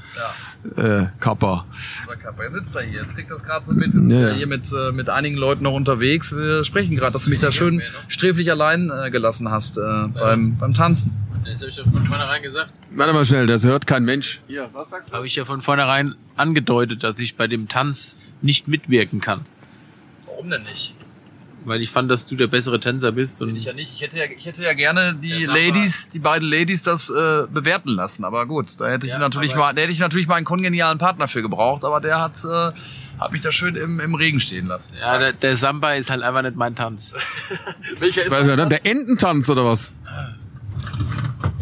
Ja, 0.76 1.00
Äh, 1.02 1.06
Kappa. 1.20 1.66
unser 2.02 2.16
Kappa. 2.16 2.42
Jetzt 2.42 2.52
sitzt 2.54 2.74
er 2.76 2.82
hier. 2.82 3.00
Jetzt 3.00 3.14
kriegt 3.14 3.30
das 3.30 3.44
gerade 3.44 3.64
so 3.64 3.74
mit. 3.74 3.92
Wir 3.94 4.00
sind 4.00 4.10
Ja, 4.10 4.20
ja, 4.20 4.28
ja. 4.28 4.34
hier 4.34 4.46
mit, 4.46 4.64
äh, 4.72 4.90
mit 4.92 5.08
einigen 5.08 5.36
Leuten 5.36 5.62
noch 5.62 5.72
unterwegs. 5.72 6.34
Wir 6.34 6.64
sprechen 6.64 6.96
gerade, 6.96 7.12
dass 7.12 7.24
du 7.24 7.30
mich 7.30 7.40
da 7.40 7.52
schön 7.52 7.80
sträflich 8.08 8.50
allein 8.50 8.90
äh, 8.90 9.10
gelassen 9.10 9.50
hast 9.50 9.76
äh, 9.78 9.80
beim, 10.14 10.56
beim 10.58 10.74
Tanzen. 10.74 11.12
Das 11.44 11.60
habe 11.60 11.68
ich 11.70 11.76
doch 11.76 11.84
von 11.84 12.02
vornherein 12.02 12.42
gesagt. 12.42 12.72
Warte 12.90 13.12
mal 13.14 13.24
schnell, 13.24 13.46
das 13.46 13.64
hört 13.64 13.86
kein 13.86 14.04
Mensch. 14.04 14.40
Hier, 14.48 14.68
was 14.74 14.90
sagst 14.90 15.12
Habe 15.12 15.26
ich 15.26 15.36
ja 15.36 15.44
von 15.44 15.60
vornherein 15.62 16.14
angedeutet, 16.36 17.04
dass 17.04 17.18
ich 17.20 17.36
bei 17.36 17.46
dem 17.46 17.68
Tanz 17.68 18.16
nicht 18.42 18.68
mitwirken 18.68 19.20
kann. 19.20 19.46
Warum 20.26 20.50
denn 20.50 20.62
nicht? 20.64 20.94
Weil 21.64 21.82
ich 21.82 21.90
fand, 21.90 22.10
dass 22.10 22.26
du 22.26 22.36
der 22.36 22.46
bessere 22.46 22.80
Tänzer 22.80 23.12
bist. 23.12 23.42
Und 23.42 23.54
Ich 23.56 23.64
ja 23.64 23.72
nicht. 23.72 23.92
Ich 23.92 24.00
hätte 24.00 24.18
ja, 24.18 24.24
ich 24.24 24.46
hätte 24.46 24.62
ja 24.62 24.72
gerne 24.72 25.14
die 25.20 25.28
Ja, 25.28 25.40
sag 25.40 25.48
mal. 25.54 25.66
Ladies, 25.66 26.08
die 26.08 26.18
beiden 26.18 26.48
Ladies, 26.48 26.82
das 26.82 27.10
äh, 27.10 27.46
bewerten 27.52 27.90
lassen. 27.90 28.24
Aber 28.24 28.46
gut, 28.46 28.68
da 28.80 28.88
hätte 28.88 29.06
ich 29.06 29.12
Ja, 29.12 29.18
natürlich 29.18 29.54
mal, 29.54 29.72
da 29.74 29.82
hätte 29.82 29.92
ich 29.92 29.98
natürlich 29.98 30.28
mal 30.28 30.36
einen 30.36 30.46
kongenialen 30.46 30.98
Partner 30.98 31.28
für 31.28 31.42
gebraucht. 31.42 31.84
Aber 31.84 32.00
der 32.00 32.20
hat, 32.20 32.44
äh, 32.44 32.72
hat 33.18 33.32
mich 33.32 33.42
da 33.42 33.50
schön 33.50 33.76
im, 33.76 34.00
im 34.00 34.14
Regen 34.14 34.40
stehen 34.40 34.66
lassen. 34.66 34.94
ja, 35.00 35.18
der, 35.18 35.32
der 35.32 35.56
Samba 35.56 35.94
ist 35.94 36.10
halt 36.10 36.22
einfach 36.22 36.42
nicht 36.42 36.56
mein 36.56 36.74
Tanz. 36.74 37.12
Welcher 37.98 38.24
ist 38.24 38.32
du? 38.32 38.66
Der 38.66 38.86
Ententanz 38.86 39.50
oder 39.50 39.64
was? 39.64 39.92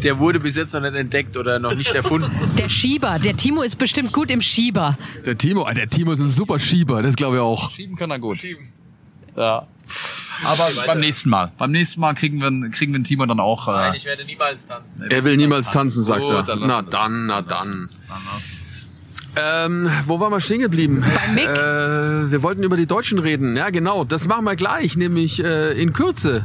Der 0.03 0.19
wurde 0.19 0.39
bis 0.39 0.55
jetzt 0.55 0.73
noch 0.73 0.81
nicht 0.81 0.95
entdeckt 0.95 1.37
oder 1.37 1.59
noch 1.59 1.73
nicht 1.73 1.93
erfunden. 1.93 2.31
Der 2.57 2.69
Schieber. 2.69 3.17
Der 3.17 3.35
Timo 3.35 3.63
ist 3.63 3.77
bestimmt 3.77 4.13
gut 4.13 4.29
im 4.29 4.41
Schieber. 4.41 4.97
Der 5.25 5.37
Timo, 5.37 5.63
ah, 5.63 5.73
der 5.73 5.87
Timo 5.89 6.11
ist 6.11 6.19
ein 6.19 6.29
super 6.29 6.59
Schieber, 6.59 7.01
das 7.01 7.15
glaube 7.15 7.37
ich 7.37 7.41
auch. 7.41 7.71
Schieben 7.71 7.95
kann 7.95 8.11
er 8.11 8.19
gut. 8.19 8.37
Schieben. 8.37 8.63
Ja. 9.37 9.67
Aber 10.45 10.69
beim 10.85 10.99
nächsten 10.99 11.29
Mal. 11.29 11.51
Beim 11.57 11.71
nächsten 11.71 12.01
Mal 12.01 12.13
kriegen 12.13 12.41
wir, 12.41 12.69
kriegen 12.69 12.93
wir 12.93 12.99
den 12.99 13.05
Timo 13.05 13.25
dann 13.25 13.39
auch. 13.39 13.67
Äh, 13.67 14.03
werde 14.03 14.25
niemals 14.25 14.67
tanzen. 14.67 15.01
Er 15.09 15.23
will 15.23 15.37
niemals 15.37 15.71
tanzen, 15.71 16.03
sagt 16.03 16.21
Gut, 16.21 16.31
er. 16.31 16.43
dann 16.43 16.59
Na 16.59 16.81
dann, 16.81 17.25
na 17.27 17.41
Dann. 17.41 17.89
Ähm, 19.39 19.89
wo 20.05 20.19
waren 20.19 20.31
wir 20.31 20.41
stehen 20.41 20.61
geblieben? 20.61 21.01
Bei 21.01 21.27
Mick. 21.31 21.45
Äh, 21.45 22.31
wir 22.31 22.41
wollten 22.43 22.63
über 22.63 22.75
die 22.75 22.87
Deutschen 22.87 23.19
reden. 23.19 23.55
Ja, 23.55 23.69
genau. 23.69 24.03
Das 24.03 24.27
machen 24.27 24.45
wir 24.45 24.55
gleich, 24.55 24.95
nämlich 24.95 25.43
äh, 25.43 25.79
in 25.79 25.93
Kürze. 25.93 26.43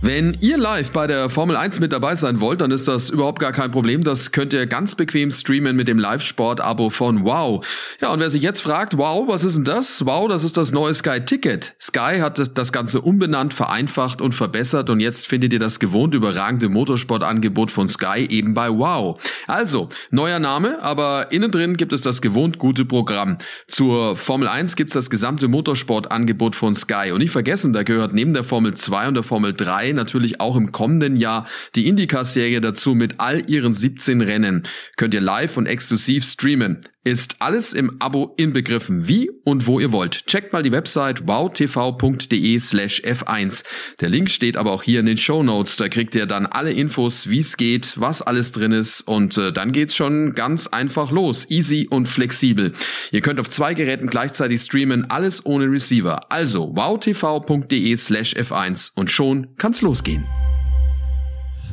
Wenn 0.00 0.36
ihr 0.40 0.58
live 0.58 0.92
bei 0.92 1.08
der 1.08 1.28
Formel 1.28 1.56
1 1.56 1.80
mit 1.80 1.92
dabei 1.92 2.14
sein 2.14 2.38
wollt, 2.40 2.60
dann 2.60 2.70
ist 2.70 2.86
das 2.86 3.10
überhaupt 3.10 3.40
gar 3.40 3.50
kein 3.50 3.72
Problem. 3.72 4.04
Das 4.04 4.30
könnt 4.30 4.52
ihr 4.52 4.64
ganz 4.66 4.94
bequem 4.94 5.32
streamen 5.32 5.74
mit 5.74 5.88
dem 5.88 5.98
Live-Sport-Abo 5.98 6.90
von 6.90 7.24
Wow. 7.24 7.66
Ja, 8.00 8.12
und 8.12 8.20
wer 8.20 8.30
sich 8.30 8.42
jetzt 8.42 8.60
fragt, 8.60 8.96
wow, 8.96 9.26
was 9.26 9.42
ist 9.42 9.56
denn 9.56 9.64
das? 9.64 10.06
Wow, 10.06 10.28
das 10.28 10.44
ist 10.44 10.56
das 10.56 10.70
neue 10.70 10.94
Sky 10.94 11.24
Ticket. 11.24 11.74
Sky 11.80 12.20
hat 12.20 12.56
das 12.56 12.70
Ganze 12.70 13.00
umbenannt, 13.00 13.52
vereinfacht 13.54 14.20
und 14.20 14.36
verbessert 14.36 14.88
und 14.88 15.00
jetzt 15.00 15.26
findet 15.26 15.52
ihr 15.52 15.58
das 15.58 15.80
gewohnt 15.80 16.14
überragende 16.14 16.68
Motorsportangebot 16.68 17.72
von 17.72 17.88
Sky 17.88 18.24
eben 18.30 18.54
bei 18.54 18.70
Wow. 18.70 19.20
Also, 19.48 19.88
neuer 20.12 20.38
Name, 20.38 20.80
aber 20.80 21.32
innen 21.32 21.50
drin 21.50 21.76
gibt 21.76 21.92
es 21.92 22.02
das 22.02 22.22
gewohnt 22.22 22.58
gute 22.58 22.84
Programm. 22.84 23.38
Zur 23.66 24.14
Formel 24.14 24.46
1 24.46 24.76
gibt's 24.76 24.94
das 24.94 25.10
gesamte 25.10 25.48
Motorsportangebot 25.48 26.54
von 26.54 26.76
Sky. 26.76 27.10
Und 27.10 27.18
nicht 27.18 27.32
vergessen, 27.32 27.72
da 27.72 27.82
gehört 27.82 28.12
neben 28.12 28.32
der 28.32 28.44
Formel 28.44 28.74
2 28.74 29.08
und 29.08 29.14
der 29.14 29.24
Formel 29.24 29.54
3 29.54 29.87
natürlich 29.92 30.40
auch 30.40 30.56
im 30.56 30.72
kommenden 30.72 31.16
Jahr 31.16 31.46
die 31.74 31.88
IndyCar-Serie 31.88 32.60
dazu 32.60 32.94
mit 32.94 33.20
all 33.20 33.48
ihren 33.50 33.74
17 33.74 34.20
Rennen. 34.20 34.64
Könnt 34.96 35.14
ihr 35.14 35.20
live 35.20 35.56
und 35.56 35.66
exklusiv 35.66 36.24
streamen. 36.24 36.80
Ist 37.08 37.36
alles 37.38 37.72
im 37.72 37.96
Abo 38.00 38.34
inbegriffen, 38.36 39.08
wie 39.08 39.30
und 39.44 39.66
wo 39.66 39.80
ihr 39.80 39.92
wollt. 39.92 40.26
Checkt 40.26 40.52
mal 40.52 40.62
die 40.62 40.72
Website 40.72 41.26
wowtv.de 41.26 42.58
slash 42.58 43.00
f1. 43.02 43.64
Der 44.02 44.10
Link 44.10 44.28
steht 44.28 44.58
aber 44.58 44.72
auch 44.72 44.82
hier 44.82 45.00
in 45.00 45.06
den 45.06 45.16
Show 45.16 45.42
Notes. 45.42 45.78
Da 45.78 45.88
kriegt 45.88 46.14
ihr 46.14 46.26
dann 46.26 46.44
alle 46.44 46.70
Infos, 46.70 47.30
wie 47.30 47.38
es 47.38 47.56
geht, 47.56 47.94
was 47.98 48.20
alles 48.20 48.52
drin 48.52 48.72
ist 48.72 49.00
und 49.00 49.38
äh, 49.38 49.54
dann 49.54 49.72
geht's 49.72 49.96
schon 49.96 50.34
ganz 50.34 50.66
einfach 50.66 51.10
los. 51.10 51.50
Easy 51.50 51.88
und 51.88 52.10
flexibel. 52.10 52.74
Ihr 53.10 53.22
könnt 53.22 53.40
auf 53.40 53.48
zwei 53.48 53.72
Geräten 53.72 54.08
gleichzeitig 54.08 54.60
streamen, 54.60 55.10
alles 55.10 55.46
ohne 55.46 55.64
Receiver. 55.64 56.30
Also 56.30 56.76
wowtv.de 56.76 57.96
slash 57.96 58.34
f1 58.34 58.90
und 58.96 59.10
schon 59.10 59.46
kann's 59.56 59.80
losgehen. 59.80 60.26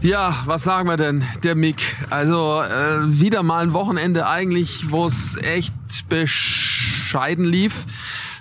Ja, 0.05 0.43
was 0.45 0.63
sagen 0.63 0.87
wir 0.87 0.97
denn, 0.97 1.23
der 1.43 1.55
Mick? 1.55 1.81
Also 2.11 2.61
äh, 2.61 3.19
wieder 3.19 3.41
mal 3.41 3.63
ein 3.63 3.73
Wochenende 3.73 4.27
eigentlich, 4.27 4.91
wo 4.91 5.07
es 5.07 5.35
echt 5.41 5.73
bescheiden 6.09 7.43
lief. 7.43 7.73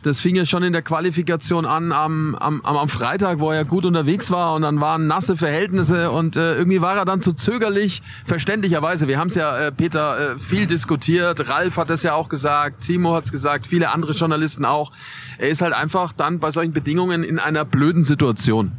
Das 0.02 0.20
fing 0.20 0.36
ja 0.36 0.44
schon 0.44 0.62
in 0.62 0.74
der 0.74 0.82
Qualifikation 0.82 1.64
an 1.64 1.92
am, 1.92 2.34
am, 2.34 2.60
am 2.60 2.88
Freitag, 2.90 3.38
wo 3.40 3.50
er 3.50 3.64
gut 3.64 3.86
unterwegs 3.86 4.30
war 4.30 4.52
und 4.52 4.60
dann 4.60 4.78
waren 4.82 5.06
nasse 5.06 5.38
Verhältnisse 5.38 6.10
und 6.10 6.36
äh, 6.36 6.54
irgendwie 6.54 6.82
war 6.82 6.98
er 6.98 7.06
dann 7.06 7.22
zu 7.22 7.32
zögerlich, 7.32 8.02
verständlicherweise. 8.26 9.08
Wir 9.08 9.18
haben 9.18 9.28
es 9.28 9.34
ja, 9.34 9.56
äh, 9.56 9.72
Peter, 9.72 10.32
äh, 10.34 10.38
viel 10.38 10.66
diskutiert. 10.66 11.48
Ralf 11.48 11.78
hat 11.78 11.88
es 11.88 12.02
ja 12.02 12.12
auch 12.12 12.28
gesagt, 12.28 12.82
Timo 12.82 13.14
hat 13.14 13.24
es 13.24 13.32
gesagt, 13.32 13.68
viele 13.68 13.90
andere 13.90 14.12
Journalisten 14.12 14.66
auch. 14.66 14.92
Er 15.38 15.48
ist 15.48 15.62
halt 15.62 15.72
einfach 15.72 16.12
dann 16.12 16.40
bei 16.40 16.50
solchen 16.50 16.74
Bedingungen 16.74 17.24
in 17.24 17.38
einer 17.38 17.64
blöden 17.64 18.04
Situation. 18.04 18.72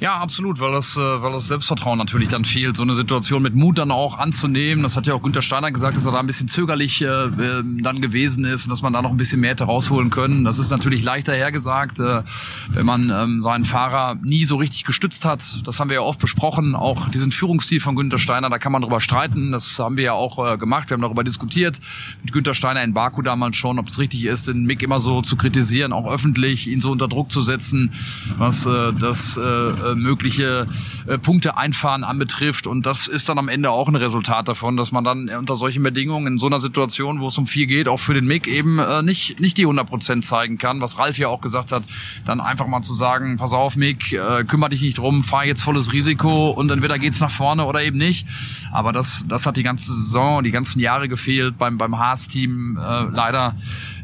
Ja, 0.00 0.16
absolut, 0.16 0.60
weil 0.60 0.72
das, 0.72 0.96
äh, 0.96 1.00
weil 1.00 1.32
das 1.32 1.46
Selbstvertrauen 1.46 1.98
natürlich 1.98 2.28
dann 2.28 2.44
fehlt, 2.44 2.76
so 2.76 2.82
eine 2.82 2.94
Situation 2.94 3.42
mit 3.42 3.54
Mut 3.54 3.78
dann 3.78 3.90
auch 3.90 4.18
anzunehmen. 4.18 4.82
Das 4.82 4.96
hat 4.96 5.06
ja 5.06 5.14
auch 5.14 5.22
Günter 5.22 5.42
Steiner 5.42 5.70
gesagt, 5.70 5.96
dass 5.96 6.04
er 6.04 6.12
da 6.12 6.18
ein 6.18 6.26
bisschen 6.26 6.48
zögerlich 6.48 7.02
äh, 7.02 7.06
äh, 7.06 7.62
dann 7.80 8.00
gewesen 8.00 8.44
ist 8.44 8.64
und 8.64 8.70
dass 8.70 8.82
man 8.82 8.92
da 8.92 9.02
noch 9.02 9.10
ein 9.10 9.16
bisschen 9.16 9.40
mehr 9.40 9.50
hätte 9.50 9.64
rausholen 9.64 10.10
können. 10.10 10.44
Das 10.44 10.58
ist 10.58 10.70
natürlich 10.70 11.04
leichter 11.04 11.32
hergesagt, 11.32 12.00
äh, 12.00 12.22
wenn 12.70 12.86
man 12.86 13.10
ähm, 13.10 13.40
seinen 13.40 13.64
Fahrer 13.64 14.16
nie 14.22 14.44
so 14.44 14.56
richtig 14.56 14.84
gestützt 14.84 15.24
hat. 15.24 15.60
Das 15.64 15.78
haben 15.78 15.90
wir 15.90 15.94
ja 15.94 16.02
oft 16.02 16.20
besprochen, 16.20 16.74
auch 16.74 17.08
diesen 17.10 17.30
Führungsstil 17.30 17.80
von 17.80 17.94
Günter 17.94 18.18
Steiner, 18.18 18.50
da 18.50 18.58
kann 18.58 18.72
man 18.72 18.82
drüber 18.82 19.00
streiten. 19.00 19.52
Das 19.52 19.78
haben 19.78 19.96
wir 19.96 20.04
ja 20.04 20.12
auch 20.12 20.54
äh, 20.54 20.58
gemacht. 20.58 20.90
Wir 20.90 20.94
haben 20.94 21.02
darüber 21.02 21.24
diskutiert 21.24 21.80
mit 22.22 22.32
Günter 22.32 22.54
Steiner 22.54 22.82
in 22.82 22.94
Baku 22.94 23.22
damals 23.22 23.56
schon, 23.56 23.78
ob 23.78 23.88
es 23.88 23.98
richtig 23.98 24.24
ist, 24.24 24.48
den 24.48 24.64
Mick 24.64 24.82
immer 24.82 24.98
so 24.98 25.22
zu 25.22 25.36
kritisieren, 25.36 25.92
auch 25.92 26.10
öffentlich, 26.10 26.66
ihn 26.66 26.80
so 26.80 26.90
unter 26.90 27.06
Druck 27.06 27.30
zu 27.30 27.42
setzen, 27.42 27.92
was 28.38 28.66
äh, 28.66 28.92
das 28.92 29.36
äh, 29.36 29.40
äh, 29.84 29.94
mögliche 29.94 30.66
äh, 31.06 31.18
Punkte 31.18 31.56
einfahren 31.56 32.04
anbetrifft. 32.04 32.66
Und 32.66 32.86
das 32.86 33.06
ist 33.06 33.28
dann 33.28 33.38
am 33.38 33.48
Ende 33.48 33.70
auch 33.70 33.88
ein 33.88 33.96
Resultat 33.96 34.48
davon, 34.48 34.76
dass 34.76 34.92
man 34.92 35.04
dann 35.04 35.28
unter 35.28 35.56
solchen 35.56 35.82
Bedingungen 35.82 36.26
in 36.26 36.38
so 36.38 36.46
einer 36.46 36.60
Situation, 36.60 37.20
wo 37.20 37.28
es 37.28 37.38
um 37.38 37.46
viel 37.46 37.66
geht, 37.66 37.88
auch 37.88 37.98
für 37.98 38.14
den 38.14 38.26
Mick 38.26 38.46
eben 38.46 38.78
äh, 38.78 39.02
nicht, 39.02 39.40
nicht 39.40 39.58
die 39.58 39.62
100 39.62 39.86
Prozent 39.86 40.24
zeigen 40.24 40.58
kann. 40.58 40.80
Was 40.80 40.98
Ralf 40.98 41.18
ja 41.18 41.28
auch 41.28 41.40
gesagt 41.40 41.72
hat, 41.72 41.84
dann 42.24 42.40
einfach 42.40 42.66
mal 42.66 42.82
zu 42.82 42.94
sagen, 42.94 43.36
pass 43.36 43.52
auf 43.52 43.76
Mick, 43.76 44.12
äh, 44.12 44.44
kümmere 44.44 44.70
dich 44.70 44.82
nicht 44.82 44.98
drum, 44.98 45.24
fahr 45.24 45.44
jetzt 45.44 45.62
volles 45.62 45.92
Risiko 45.92 46.50
und 46.50 46.70
entweder 46.70 46.98
geht's 46.98 47.20
nach 47.20 47.30
vorne 47.30 47.64
oder 47.66 47.82
eben 47.82 47.98
nicht. 47.98 48.26
Aber 48.72 48.92
das, 48.92 49.24
das 49.28 49.46
hat 49.46 49.56
die 49.56 49.62
ganze 49.62 49.92
Saison, 49.92 50.42
die 50.42 50.50
ganzen 50.50 50.80
Jahre 50.80 51.08
gefehlt 51.08 51.58
beim, 51.58 51.78
beim 51.78 51.98
Haas-Team. 51.98 52.78
Äh, 52.78 53.04
leider 53.12 53.54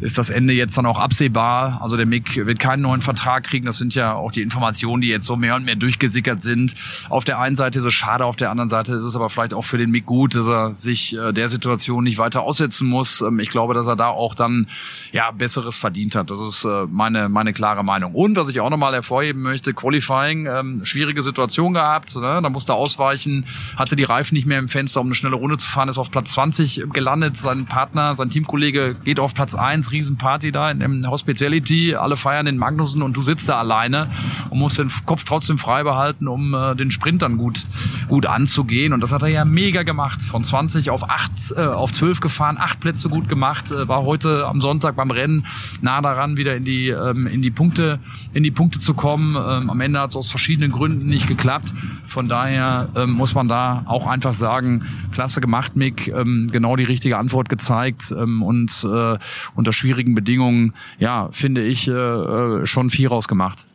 ist 0.00 0.18
das 0.18 0.30
Ende 0.30 0.52
jetzt 0.52 0.76
dann 0.78 0.86
auch 0.86 0.98
absehbar. 0.98 1.80
Also 1.82 1.96
der 1.96 2.06
Mick 2.06 2.36
wird 2.36 2.58
keinen 2.58 2.82
neuen 2.82 3.00
Vertrag 3.00 3.44
kriegen. 3.44 3.66
Das 3.66 3.78
sind 3.78 3.94
ja 3.94 4.14
auch 4.14 4.32
die 4.32 4.42
Informationen, 4.42 5.02
die 5.02 5.08
jetzt 5.08 5.26
so 5.26 5.36
mehr 5.36 5.56
und 5.56 5.64
mehr 5.64 5.76
durchgesickert 5.76 6.42
sind. 6.42 6.74
Auf 7.08 7.24
der 7.24 7.38
einen 7.38 7.56
Seite 7.56 7.78
ist 7.78 7.84
es 7.84 7.94
schade, 7.94 8.24
auf 8.24 8.36
der 8.36 8.50
anderen 8.50 8.70
Seite 8.70 8.92
ist 8.92 9.04
es 9.04 9.14
aber 9.16 9.30
vielleicht 9.30 9.54
auch 9.54 9.64
für 9.64 9.78
den 9.78 9.90
Mick 9.90 10.06
gut, 10.06 10.34
dass 10.34 10.48
er 10.48 10.74
sich 10.74 11.16
äh, 11.16 11.32
der 11.32 11.48
Situation 11.48 12.04
nicht 12.04 12.18
weiter 12.18 12.42
aussetzen 12.42 12.88
muss. 12.88 13.20
Ähm, 13.20 13.38
ich 13.40 13.50
glaube, 13.50 13.74
dass 13.74 13.86
er 13.86 13.96
da 13.96 14.08
auch 14.08 14.34
dann 14.34 14.68
ja 15.12 15.30
besseres 15.30 15.76
verdient 15.76 16.14
hat. 16.14 16.30
Das 16.30 16.40
ist 16.40 16.64
äh, 16.64 16.86
meine 16.88 17.28
meine 17.28 17.52
klare 17.52 17.84
Meinung. 17.84 18.14
Und 18.14 18.36
was 18.36 18.48
ich 18.48 18.60
auch 18.60 18.70
nochmal 18.70 18.94
hervorheben 18.94 19.42
möchte: 19.42 19.74
Qualifying, 19.74 20.46
ähm, 20.46 20.84
schwierige 20.84 21.22
Situation 21.22 21.74
gehabt. 21.74 22.16
Ne? 22.16 22.40
Da 22.42 22.48
musste 22.48 22.74
ausweichen, 22.74 23.44
hatte 23.76 23.96
die 23.96 24.04
Reifen 24.04 24.34
nicht 24.34 24.46
mehr 24.46 24.58
im 24.58 24.68
Fenster, 24.68 25.00
um 25.00 25.08
eine 25.08 25.14
schnelle 25.14 25.36
Runde 25.36 25.58
zu 25.58 25.68
fahren, 25.68 25.88
ist 25.88 25.98
auf 25.98 26.10
Platz 26.10 26.32
20 26.32 26.84
gelandet. 26.92 27.36
Sein 27.36 27.66
Partner, 27.66 28.14
sein 28.14 28.30
Teamkollege 28.30 28.94
geht 28.94 29.20
auf 29.20 29.34
Platz 29.34 29.54
1 29.54 29.89
Riesenparty 29.92 30.52
da 30.52 30.70
in 30.70 30.80
dem 30.80 31.08
Hospitality, 31.08 31.94
alle 31.94 32.16
feiern 32.16 32.46
den 32.46 32.58
Magnussen 32.58 33.02
und 33.02 33.16
du 33.16 33.22
sitzt 33.22 33.48
da 33.48 33.58
alleine 33.58 34.08
und 34.50 34.58
musst 34.58 34.78
den 34.78 34.90
Kopf 35.06 35.24
trotzdem 35.24 35.58
frei 35.58 35.82
behalten, 35.82 36.28
um 36.28 36.54
äh, 36.54 36.74
den 36.74 36.90
Sprint 36.90 37.22
dann 37.22 37.36
gut, 37.36 37.64
gut 38.08 38.26
anzugehen. 38.26 38.92
Und 38.92 39.02
das 39.02 39.12
hat 39.12 39.22
er 39.22 39.28
ja 39.28 39.44
mega 39.44 39.82
gemacht. 39.82 40.22
Von 40.22 40.44
20 40.44 40.90
auf 40.90 41.08
8, 41.08 41.30
äh, 41.56 41.60
auf 41.62 41.92
12 41.92 42.20
gefahren, 42.20 42.56
acht 42.58 42.80
Plätze 42.80 43.08
gut 43.08 43.28
gemacht, 43.28 43.70
äh, 43.70 43.88
war 43.88 44.02
heute 44.04 44.46
am 44.46 44.60
Sonntag 44.60 44.96
beim 44.96 45.10
Rennen 45.10 45.46
nah 45.80 46.00
daran, 46.00 46.36
wieder 46.36 46.56
in 46.56 46.64
die, 46.64 46.88
ähm, 46.88 47.26
in 47.26 47.42
die 47.42 47.50
Punkte, 47.50 47.98
in 48.32 48.42
die 48.42 48.50
Punkte 48.50 48.78
zu 48.78 48.94
kommen. 48.94 49.36
Ähm, 49.36 49.70
am 49.70 49.80
Ende 49.80 50.00
hat 50.00 50.10
es 50.10 50.16
aus 50.16 50.30
verschiedenen 50.30 50.72
Gründen 50.72 51.06
nicht 51.06 51.26
geklappt. 51.26 51.72
Von 52.06 52.28
daher 52.28 52.88
ähm, 52.96 53.12
muss 53.12 53.34
man 53.34 53.48
da 53.48 53.84
auch 53.86 54.06
einfach 54.06 54.34
sagen, 54.34 54.84
klasse 55.12 55.40
gemacht, 55.40 55.76
Mick, 55.76 56.08
ähm, 56.08 56.50
genau 56.52 56.76
die 56.76 56.84
richtige 56.84 57.18
Antwort 57.18 57.48
gezeigt 57.48 58.14
ähm, 58.16 58.42
und 58.42 58.84
äh, 58.84 59.18
unter 59.54 59.72
schwierigen 59.80 60.14
Bedingungen, 60.14 60.74
ja, 60.98 61.28
finde 61.32 61.62
ich, 61.62 61.88
äh, 61.88 61.92
äh, 61.92 62.66
schon 62.66 62.90
viel 62.90 63.08
rausgemacht. 63.08 63.66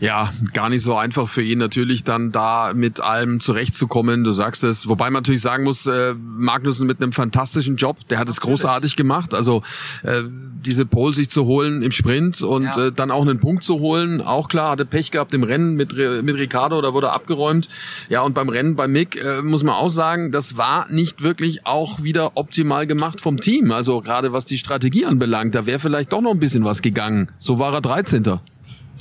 Ja, 0.00 0.32
gar 0.52 0.68
nicht 0.68 0.82
so 0.82 0.94
einfach 0.96 1.28
für 1.28 1.42
ihn 1.42 1.58
natürlich 1.58 2.04
dann 2.04 2.32
da 2.32 2.72
mit 2.74 3.00
allem 3.00 3.40
zurechtzukommen. 3.40 4.24
Du 4.24 4.32
sagst 4.32 4.64
es, 4.64 4.88
wobei 4.88 5.06
man 5.06 5.22
natürlich 5.22 5.40
sagen 5.42 5.64
muss, 5.64 5.86
äh, 5.86 6.14
Magnussen 6.18 6.86
mit 6.86 7.00
einem 7.02 7.12
fantastischen 7.12 7.76
Job, 7.76 7.96
der 8.08 8.18
hat 8.18 8.28
es 8.28 8.40
großartig 8.40 8.96
gemacht. 8.96 9.34
Also 9.34 9.62
äh, 10.02 10.22
diese 10.64 10.86
Pole 10.86 11.14
sich 11.14 11.30
zu 11.30 11.44
holen 11.44 11.82
im 11.82 11.92
Sprint 11.92 12.42
und 12.42 12.64
Ja. 12.64 12.86
äh, 12.86 12.92
dann 12.92 13.10
auch 13.10 13.22
einen 13.22 13.38
Punkt 13.40 13.62
zu 13.62 13.78
holen, 13.78 14.20
auch 14.20 14.48
klar, 14.48 14.70
hatte 14.72 14.84
Pech 14.84 15.10
gehabt 15.10 15.32
im 15.34 15.42
Rennen 15.42 15.74
mit 15.74 15.94
mit 15.94 16.36
Ricardo, 16.36 16.80
da 16.80 16.92
wurde 16.92 17.12
abgeräumt. 17.12 17.68
Ja, 18.08 18.22
und 18.22 18.34
beim 18.34 18.48
Rennen 18.48 18.74
bei 18.76 18.88
Mick 18.88 19.22
äh, 19.22 19.42
muss 19.42 19.62
man 19.62 19.74
auch 19.74 19.90
sagen, 19.90 20.32
das 20.32 20.56
war 20.56 20.90
nicht 20.90 21.22
wirklich 21.22 21.66
auch 21.66 22.02
wieder 22.02 22.32
optimal 22.36 22.86
gemacht 22.86 23.20
vom 23.20 23.38
Team. 23.40 23.70
Also 23.72 24.00
gerade 24.00 24.32
was 24.32 24.44
die 24.44 24.58
Strategie 24.58 25.04
anbelangt, 25.06 25.54
da 25.54 25.66
wäre 25.66 25.78
vielleicht 25.78 26.12
doch 26.12 26.20
noch 26.20 26.32
ein 26.32 26.40
bisschen 26.40 26.64
was 26.64 26.82
gegangen. 26.82 27.30
So 27.38 27.58
war 27.58 27.72
er 27.74 27.80
13. 27.80 28.40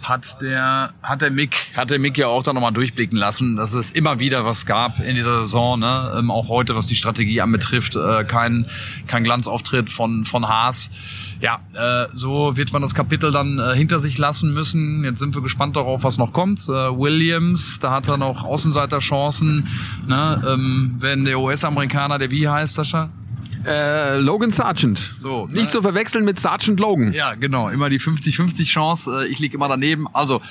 hat 0.03 0.41
der 0.41 0.91
hat 1.01 1.21
der 1.21 1.31
Mick 1.31 1.55
hat 1.75 1.89
der 1.89 1.99
Mick 1.99 2.17
ja 2.17 2.27
auch 2.27 2.43
da 2.43 2.53
nochmal 2.53 2.73
durchblicken 2.73 3.17
lassen, 3.17 3.55
dass 3.55 3.73
es 3.73 3.91
immer 3.91 4.19
wieder 4.19 4.45
was 4.45 4.65
gab 4.65 4.99
in 4.99 5.15
dieser 5.15 5.41
Saison, 5.41 5.79
ne? 5.79 6.15
ähm, 6.17 6.31
auch 6.31 6.49
heute 6.49 6.75
was 6.75 6.87
die 6.87 6.95
Strategie 6.95 7.41
anbetrifft, 7.41 7.95
äh, 7.95 8.23
kein 8.23 8.67
kein 9.07 9.23
Glanzauftritt 9.23 9.89
von 9.89 10.25
von 10.25 10.47
Haas. 10.47 10.91
Ja, 11.39 11.59
äh, 11.73 12.07
so 12.13 12.55
wird 12.55 12.71
man 12.71 12.81
das 12.81 12.95
Kapitel 12.95 13.31
dann 13.31 13.59
äh, 13.59 13.75
hinter 13.75 13.99
sich 13.99 14.17
lassen 14.17 14.53
müssen. 14.53 15.03
Jetzt 15.03 15.19
sind 15.19 15.35
wir 15.35 15.41
gespannt 15.41 15.75
darauf, 15.75 16.03
was 16.03 16.17
noch 16.17 16.31
kommt. 16.31 16.59
Äh, 16.69 16.71
Williams, 16.71 17.79
da 17.79 17.91
hat 17.91 18.07
er 18.07 18.17
noch 18.17 18.43
Außenseiterchancen. 18.43 19.67
Ne? 20.07 20.43
Ähm, 20.47 20.95
wenn 20.99 21.25
der 21.25 21.39
US-Amerikaner, 21.39 22.17
der 22.17 22.31
wie 22.31 22.47
heißt, 22.47 22.75
Sascha? 22.75 23.09
Äh, 23.65 24.17
Logan 24.17 24.51
Sargent. 24.51 24.99
So, 25.15 25.47
Nicht 25.47 25.65
ne? 25.65 25.67
zu 25.69 25.81
verwechseln 25.81 26.25
mit 26.25 26.39
Sergeant 26.39 26.79
Logan. 26.79 27.13
Ja, 27.13 27.33
genau. 27.35 27.69
Immer 27.69 27.89
die 27.89 27.99
50-50 27.99 28.65
Chance. 28.65 29.23
Äh, 29.23 29.27
Ich 29.27 29.39
lieg 29.39 29.53
immer 29.53 29.67
daneben. 29.67 30.07
Also, 30.13 30.41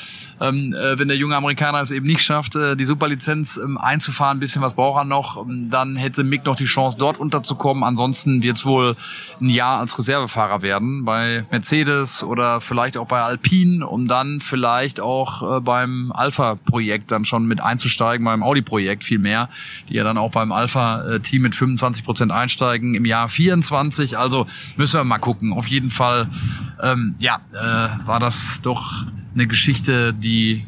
ähm, 0.41 0.75
äh, 0.75 0.99
wenn 0.99 1.09
der 1.09 1.17
junge 1.17 1.37
Amerikaner 1.37 1.81
es 1.81 1.91
eben 1.91 2.07
nicht 2.07 2.23
schafft, 2.23 2.57
äh, 2.57 2.75
die 2.77 2.85
Superlizenz 2.85 3.59
ähm, 3.63 3.77
einzufahren, 3.79 4.39
ein 4.39 4.41
bisschen 4.41 4.63
was 4.63 4.75
braucht 4.75 5.01
er 5.03 5.05
noch, 5.05 5.45
ähm, 5.47 5.69
dann 5.71 5.97
hätte 5.97 6.25
Mick 6.25 6.47
noch 6.47 6.57
die 6.57 6.65
Chance, 6.65 6.97
dort 6.99 7.19
unterzukommen. 7.19 7.85
Ansonsten 7.85 8.43
wird 8.43 8.57
es 8.57 8.65
wohl 8.65 8.97
ein 9.41 9.51
Jahr 9.51 9.81
als 9.81 9.99
Reservefahrer 9.99 10.63
werden 10.63 11.05
bei 11.05 11.45
Mercedes 11.51 12.23
oder 12.23 12.61
vielleicht 12.61 12.97
auch 12.97 13.07
bei 13.07 13.21
Alpine, 13.21 13.87
um 13.87 14.09
dann 14.09 14.41
vielleicht 14.41 15.01
auch 15.01 15.59
äh, 15.59 15.61
beim 15.61 16.13
Alpha-Projekt 16.13 17.13
dann 17.13 17.25
schon 17.25 17.47
mit 17.47 17.63
einzusteigen, 17.63 18.25
beim 18.25 18.43
Audi-Projekt 18.43 19.05
vielmehr, 19.05 19.49
die 19.89 19.95
ja 19.95 20.05
dann 20.05 20.17
auch 20.19 20.31
beim 20.31 20.51
Alpha-Team 20.53 21.43
mit 21.43 21.55
25 21.55 22.05
Prozent 22.05 22.33
einsteigen 22.33 23.02
im 23.03 23.07
Jahr 23.07 23.29
24. 23.29 24.17
Also 24.17 24.47
müssen 24.77 25.01
wir 25.01 25.05
mal 25.05 25.19
gucken. 25.19 25.53
Auf 25.53 25.67
jeden 25.67 25.91
Fall, 25.91 26.29
ähm, 26.83 27.17
ja, 27.19 27.41
äh, 27.53 28.07
war 28.07 28.21
das 28.21 28.61
doch 28.63 29.05
eine 29.35 29.47
Geschichte, 29.47 30.15
die 30.15 30.65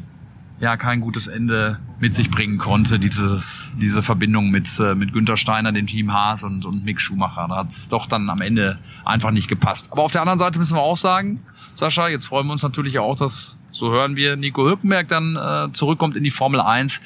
ja 0.59 0.77
kein 0.77 1.01
gutes 1.01 1.27
Ende 1.27 1.79
mit 1.99 2.15
sich 2.15 2.29
bringen 2.31 2.57
konnte, 2.57 2.97
dieses, 2.99 3.71
diese 3.79 4.01
Verbindung 4.01 4.51
mit, 4.51 4.79
äh, 4.79 4.95
mit 4.95 5.13
Günter 5.13 5.37
Steiner, 5.37 5.71
dem 5.71 5.87
Team 5.87 6.13
Haas 6.13 6.43
und, 6.43 6.65
und 6.65 6.83
Mick 6.83 6.99
Schumacher. 7.01 7.47
Da 7.49 7.57
hat 7.57 7.71
es 7.71 7.89
doch 7.89 8.05
dann 8.05 8.29
am 8.29 8.41
Ende 8.41 8.77
einfach 9.05 9.31
nicht 9.31 9.47
gepasst. 9.47 9.89
Aber 9.91 10.03
auf 10.03 10.11
der 10.11 10.21
anderen 10.21 10.39
Seite 10.39 10.59
müssen 10.59 10.75
wir 10.75 10.81
auch 10.81 10.97
sagen, 10.97 11.41
Sascha, 11.75 12.07
jetzt 12.07 12.25
freuen 12.25 12.47
wir 12.47 12.53
uns 12.53 12.63
natürlich 12.63 12.99
auch, 12.99 13.17
dass, 13.17 13.57
so 13.75 13.91
hören 13.91 14.15
wir, 14.15 14.37
Nico 14.37 14.63
Hülkenberg 14.63 15.09
dann 15.09 15.35
äh, 15.35 15.71
zurückkommt 15.73 16.15
in 16.15 16.23
die 16.23 16.31
Formel 16.31 16.61
1. 16.61 17.01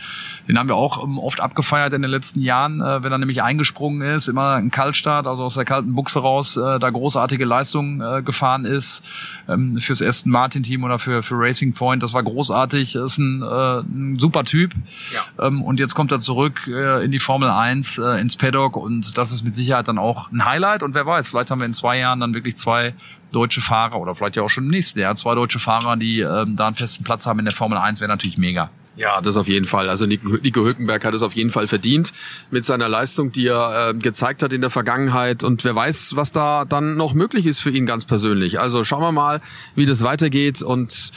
Den 0.48 0.60
haben 0.60 0.70
wir 0.70 0.76
auch 0.76 1.04
ähm, 1.04 1.18
oft 1.18 1.42
abgefeiert 1.42 1.94
in 1.94 2.02
den 2.02 2.12
letzten 2.12 2.42
Jahren, 2.42 2.80
äh, 2.80 3.04
wenn 3.04 3.12
er 3.12 3.18
nämlich 3.18 3.42
eingesprungen 3.42 4.02
ist, 4.02 4.28
immer 4.28 4.54
ein 4.54 4.70
Kaltstart, 4.70 5.26
also 5.26 5.44
aus 5.44 5.56
der 5.56 5.66
kalten 5.66 5.96
Buchse 5.96 6.20
raus, 6.20 6.58
äh, 6.58 6.80
da 6.80 6.90
großartige 6.90 7.44
Leistung 7.44 8.02
äh, 8.02 8.22
gefahren 8.22 8.66
ist 8.66 9.04
ähm, 9.48 9.78
fürs 9.80 10.02
Aston 10.02 10.32
Martin 10.32 10.62
Team 10.62 10.84
oder 10.84 11.00
für, 11.00 11.24
für 11.24 11.36
Racing 11.38 11.74
Point. 11.74 12.04
Das 12.04 12.14
war 12.14 12.22
großartig, 12.22 12.96
ist 12.96 13.18
ein, 13.18 13.42
äh, 13.42 13.80
ein 13.80 14.20
super 14.20 14.44
Typ. 14.44 14.74
Ja. 15.14 15.48
Ähm, 15.48 15.64
und 15.64 15.80
jetzt 15.80 15.96
kommt 15.96 16.12
er 16.12 16.20
zurück 16.20 16.68
äh, 16.68 17.04
in 17.04 17.12
die 17.12 17.20
Formel 17.20 17.50
1, 17.50 17.98
äh, 17.98 18.22
ins 18.22 18.36
Paddock 18.36 18.78
und 18.78 19.18
das 19.18 19.32
ist 19.32 19.44
mit 19.44 19.56
Sicherheit 19.56 19.88
dann 19.88 19.98
auch 19.98 20.32
ein 20.32 20.46
Highlight. 20.46 20.84
Und 20.84 20.94
wer 20.94 21.06
weiß, 21.06 21.30
vielleicht 21.30 21.50
haben 21.50 21.62
wir 21.62 21.66
in 21.66 21.74
zwei 21.74 21.98
Jahren 21.98 22.20
dann 22.20 22.36
wirklich 22.36 22.58
zwei 22.58 22.94
deutsche 23.32 23.62
Fahrer 23.62 24.00
oder 24.00 24.16
vielleicht 24.16 24.36
ja 24.36 24.44
auch 24.44 24.50
schon 24.50 24.66
im 24.66 24.72
nächsten 24.72 25.00
Jahr 25.00 25.16
zwei 25.16 25.36
deutsche 25.36 25.60
Fahrer, 25.60 25.98
die 25.98 26.22
ähm, 26.22 26.56
da 26.56 26.68
einen 26.68 26.76
festen 26.76 27.04
Platz 27.04 27.26
haben 27.26 27.40
in 27.40 27.46
der 27.46 27.54
Formel 27.54 27.78
1, 27.78 28.00
wäre 28.00 28.10
natürlich 28.10 28.38
mega. 28.38 28.70
Ja, 29.00 29.22
das 29.22 29.38
auf 29.38 29.48
jeden 29.48 29.66
Fall. 29.66 29.90
Also 29.90 30.06
Nico, 30.06 30.62
Hülkenberg 30.66 31.06
hat 31.06 31.14
es 31.14 31.22
auf 31.22 31.34
jeden 31.34 31.52
Fall 31.52 31.68
verdient 31.68 32.12
mit 32.52 32.66
seiner 32.66 32.90
Leistung, 32.90 33.32
die 33.32 33.48
er 33.48 33.92
äh, 33.92 33.94
gezeigt 33.94 34.44
hat 34.44 34.52
in 34.52 34.60
der 34.60 34.70
Vergangenheit. 34.70 35.46
Und 35.46 35.64
wer 35.64 35.74
weiß, 35.74 36.18
was 36.18 36.34
da 36.34 36.66
dann 36.66 36.98
noch 36.98 37.14
möglich 37.14 37.46
ist 37.46 37.60
für 37.60 37.70
ihn 37.70 37.86
ganz 37.86 38.04
persönlich. 38.04 38.60
Also 38.60 38.84
schauen 38.84 39.02
wir 39.02 39.14
mal, 39.14 39.40
wie 39.74 39.86
das 39.86 40.04
weitergeht. 40.04 40.62
Und 40.62 41.12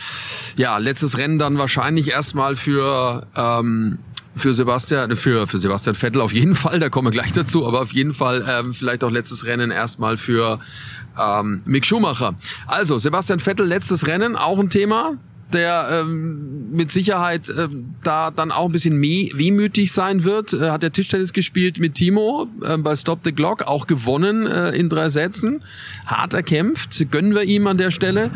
ja, 0.56 0.78
letztes 0.78 1.18
Rennen 1.18 1.40
dann 1.40 1.58
wahrscheinlich 1.58 2.08
erstmal 2.08 2.54
für 2.54 3.26
ähm, 3.34 3.98
für 4.34 4.54
Sebastian, 4.54 5.14
für, 5.16 5.46
für 5.46 5.58
Sebastian 5.58 5.94
Vettel 5.94 6.20
auf 6.20 6.32
jeden 6.32 6.54
Fall, 6.54 6.78
da 6.78 6.88
kommen 6.88 7.08
wir 7.08 7.12
gleich 7.12 7.32
dazu, 7.32 7.66
aber 7.66 7.82
auf 7.82 7.92
jeden 7.92 8.14
Fall 8.14 8.44
ähm, 8.48 8.74
vielleicht 8.74 9.04
auch 9.04 9.10
letztes 9.10 9.46
Rennen 9.46 9.70
erstmal 9.70 10.16
für 10.16 10.58
ähm, 11.20 11.62
Mick 11.64 11.86
Schumacher. 11.86 12.34
Also, 12.66 12.98
Sebastian 12.98 13.40
Vettel, 13.40 13.66
letztes 13.66 14.06
Rennen, 14.06 14.36
auch 14.36 14.58
ein 14.58 14.70
Thema, 14.70 15.18
der 15.52 15.88
ähm, 15.90 16.70
mit 16.72 16.90
Sicherheit 16.90 17.52
ähm, 17.56 17.94
da 18.02 18.30
dann 18.30 18.50
auch 18.50 18.66
ein 18.66 18.72
bisschen 18.72 19.00
wehmütig 19.00 19.92
sein 19.92 20.24
wird. 20.24 20.52
Äh, 20.52 20.70
hat 20.70 20.82
der 20.82 20.92
Tischtennis 20.92 21.32
gespielt 21.32 21.78
mit 21.78 21.94
Timo 21.94 22.48
äh, 22.64 22.76
bei 22.78 22.96
Stop 22.96 23.20
the 23.24 23.32
Clock, 23.32 23.62
auch 23.62 23.86
gewonnen 23.86 24.46
äh, 24.46 24.70
in 24.70 24.88
drei 24.88 25.08
Sätzen. 25.08 25.62
Hart 26.06 26.32
erkämpft, 26.32 27.10
gönnen 27.10 27.34
wir 27.34 27.42
ihm 27.42 27.66
an 27.66 27.78
der 27.78 27.90
Stelle. 27.90 28.30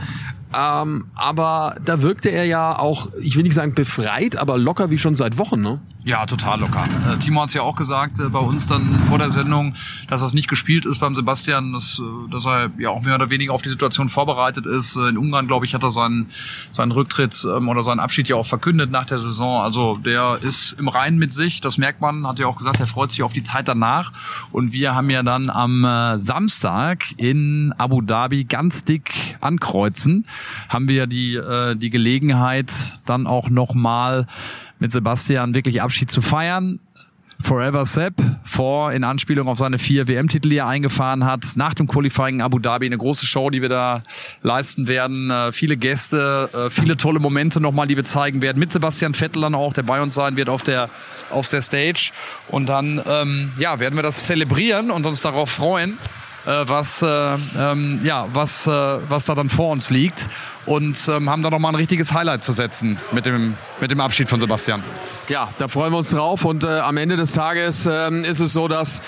Ähm, 0.56 1.06
aber 1.14 1.76
da 1.84 2.00
wirkte 2.00 2.30
er 2.30 2.44
ja 2.44 2.78
auch, 2.78 3.08
ich 3.20 3.36
will 3.36 3.42
nicht 3.42 3.54
sagen 3.54 3.74
befreit, 3.74 4.36
aber 4.36 4.56
locker 4.56 4.90
wie 4.90 4.96
schon 4.96 5.14
seit 5.14 5.36
Wochen, 5.36 5.60
ne? 5.60 5.80
Ja, 6.06 6.24
total 6.24 6.60
locker. 6.60 6.84
Äh, 7.12 7.16
Timo 7.16 7.42
hat 7.42 7.48
es 7.48 7.54
ja 7.54 7.62
auch 7.62 7.74
gesagt 7.74 8.20
äh, 8.20 8.28
bei 8.28 8.38
uns 8.38 8.68
dann 8.68 8.94
vor 9.08 9.18
der 9.18 9.30
Sendung, 9.30 9.74
dass 10.06 10.20
das 10.20 10.34
nicht 10.34 10.46
gespielt 10.46 10.86
ist 10.86 11.00
beim 11.00 11.16
Sebastian, 11.16 11.72
dass, 11.72 11.98
äh, 11.98 12.30
dass 12.30 12.46
er 12.46 12.70
ja 12.78 12.90
auch 12.90 13.02
mehr 13.02 13.16
oder 13.16 13.28
weniger 13.28 13.52
auf 13.52 13.62
die 13.62 13.70
Situation 13.70 14.08
vorbereitet 14.08 14.66
ist. 14.66 14.94
Äh, 14.94 15.08
in 15.08 15.18
Ungarn, 15.18 15.48
glaube 15.48 15.66
ich, 15.66 15.74
hat 15.74 15.82
er 15.82 15.90
seinen, 15.90 16.28
seinen 16.70 16.92
Rücktritt 16.92 17.44
ähm, 17.44 17.68
oder 17.68 17.82
seinen 17.82 17.98
Abschied 17.98 18.28
ja 18.28 18.36
auch 18.36 18.46
verkündet 18.46 18.92
nach 18.92 19.04
der 19.04 19.18
Saison. 19.18 19.62
Also 19.62 19.94
der 19.94 20.38
ist 20.40 20.74
im 20.74 20.86
Reinen 20.86 21.18
mit 21.18 21.34
sich, 21.34 21.60
das 21.60 21.76
merkt 21.76 22.00
man, 22.00 22.24
hat 22.24 22.38
ja 22.38 22.46
auch 22.46 22.56
gesagt, 22.56 22.78
er 22.78 22.86
freut 22.86 23.10
sich 23.10 23.24
auf 23.24 23.32
die 23.32 23.42
Zeit 23.42 23.66
danach. 23.66 24.12
Und 24.52 24.72
wir 24.72 24.94
haben 24.94 25.10
ja 25.10 25.24
dann 25.24 25.50
am 25.50 25.84
äh, 25.84 26.20
Samstag 26.20 27.04
in 27.16 27.74
Abu 27.78 28.00
Dhabi 28.00 28.44
ganz 28.44 28.84
dick 28.84 29.36
ankreuzen, 29.40 30.24
haben 30.68 30.86
wir 30.86 31.08
die, 31.08 31.34
äh, 31.34 31.74
die 31.74 31.90
Gelegenheit, 31.90 32.72
dann 33.06 33.26
auch 33.26 33.50
nochmal 33.50 34.28
mit 34.78 34.92
Sebastian 34.92 35.54
wirklich 35.54 35.82
Abschied 35.82 36.10
zu 36.10 36.22
feiern. 36.22 36.80
Forever 37.42 37.84
Sepp 37.84 38.14
vor 38.44 38.92
in 38.92 39.04
Anspielung 39.04 39.48
auf 39.48 39.58
seine 39.58 39.78
vier 39.78 40.08
WM-Titel, 40.08 40.48
die 40.48 40.56
er 40.56 40.68
eingefahren 40.68 41.24
hat. 41.24 41.44
Nach 41.54 41.74
dem 41.74 41.86
Qualifying 41.86 42.36
in 42.36 42.42
Abu 42.42 42.58
Dhabi 42.58 42.86
eine 42.86 42.96
große 42.96 43.26
Show, 43.26 43.50
die 43.50 43.60
wir 43.60 43.68
da 43.68 44.02
leisten 44.42 44.88
werden. 44.88 45.30
Äh, 45.30 45.52
viele 45.52 45.76
Gäste, 45.76 46.48
äh, 46.54 46.70
viele 46.70 46.96
tolle 46.96 47.20
Momente 47.20 47.60
nochmal, 47.60 47.86
die 47.86 47.96
wir 47.96 48.04
zeigen 48.04 48.40
werden. 48.40 48.58
Mit 48.58 48.72
Sebastian 48.72 49.12
Vettel 49.12 49.42
dann 49.42 49.54
auch, 49.54 49.74
der 49.74 49.82
bei 49.82 50.00
uns 50.00 50.14
sein 50.14 50.36
wird 50.36 50.48
auf 50.48 50.62
der, 50.62 50.88
auf 51.30 51.48
der 51.50 51.60
Stage. 51.60 52.10
Und 52.48 52.68
dann 52.68 53.02
ähm, 53.06 53.52
ja, 53.58 53.80
werden 53.80 53.96
wir 53.96 54.02
das 54.02 54.26
zelebrieren 54.26 54.90
und 54.90 55.04
uns 55.04 55.20
darauf 55.20 55.50
freuen 55.50 55.98
was, 56.50 57.02
äh, 57.02 57.06
ähm, 57.58 58.00
ja, 58.02 58.26
was, 58.32 58.66
äh, 58.66 58.70
was 58.70 59.24
da 59.24 59.34
dann 59.34 59.48
vor 59.48 59.70
uns 59.70 59.90
liegt 59.90 60.28
und 60.64 60.96
ähm, 61.08 61.28
haben 61.28 61.42
da 61.42 61.50
nochmal 61.50 61.72
ein 61.72 61.76
richtiges 61.76 62.12
Highlight 62.12 62.42
zu 62.42 62.52
setzen 62.52 62.98
mit 63.12 63.26
dem, 63.26 63.56
mit 63.80 63.90
dem 63.90 64.00
Abschied 64.00 64.28
von 64.28 64.40
Sebastian. 64.40 64.82
Ja, 65.28 65.48
da 65.58 65.68
freuen 65.68 65.92
wir 65.92 65.98
uns 65.98 66.10
drauf 66.10 66.44
und 66.44 66.64
äh, 66.64 66.78
am 66.78 66.96
Ende 66.96 67.16
des 67.16 67.32
Tages 67.32 67.86
äh, 67.86 68.10
ist 68.22 68.40
es 68.40 68.52
so, 68.52 68.68
dass 68.68 69.00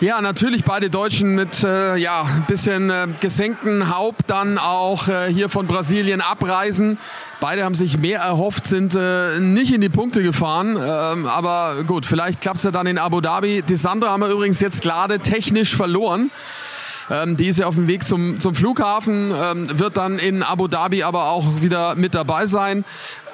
ja, 0.00 0.20
natürlich 0.22 0.64
beide 0.64 0.88
Deutschen 0.88 1.34
mit 1.34 1.62
äh, 1.62 1.96
ja, 1.96 2.24
bisschen 2.48 2.88
äh, 2.88 3.06
gesenkten 3.20 3.94
Haupt 3.94 4.22
dann 4.28 4.56
auch 4.56 5.08
äh, 5.08 5.30
hier 5.32 5.50
von 5.50 5.66
Brasilien 5.66 6.22
abreisen. 6.22 6.98
Beide 7.38 7.64
haben 7.64 7.74
sich 7.74 7.98
mehr 7.98 8.20
erhofft, 8.20 8.66
sind 8.66 8.94
äh, 8.94 9.38
nicht 9.40 9.72
in 9.72 9.82
die 9.82 9.90
Punkte 9.90 10.22
gefahren. 10.22 10.76
Ähm, 10.76 11.26
aber 11.26 11.84
gut, 11.86 12.06
vielleicht 12.06 12.40
klappt 12.40 12.58
es 12.58 12.62
ja 12.62 12.70
dann 12.70 12.86
in 12.86 12.96
Abu 12.96 13.20
Dhabi. 13.20 13.62
Die 13.62 13.76
Sandra 13.76 14.10
haben 14.10 14.20
wir 14.20 14.30
übrigens 14.30 14.60
jetzt 14.60 14.80
gerade 14.80 15.18
technisch 15.18 15.76
verloren. 15.76 16.30
Ähm, 17.10 17.36
die 17.36 17.48
ist 17.48 17.58
ja 17.58 17.66
auf 17.66 17.74
dem 17.74 17.88
Weg 17.88 18.06
zum, 18.06 18.40
zum 18.40 18.54
Flughafen, 18.54 19.32
ähm, 19.36 19.78
wird 19.78 19.96
dann 19.96 20.18
in 20.18 20.42
Abu 20.42 20.68
Dhabi 20.68 21.02
aber 21.02 21.30
auch 21.30 21.60
wieder 21.60 21.94
mit 21.96 22.14
dabei 22.14 22.46
sein 22.46 22.84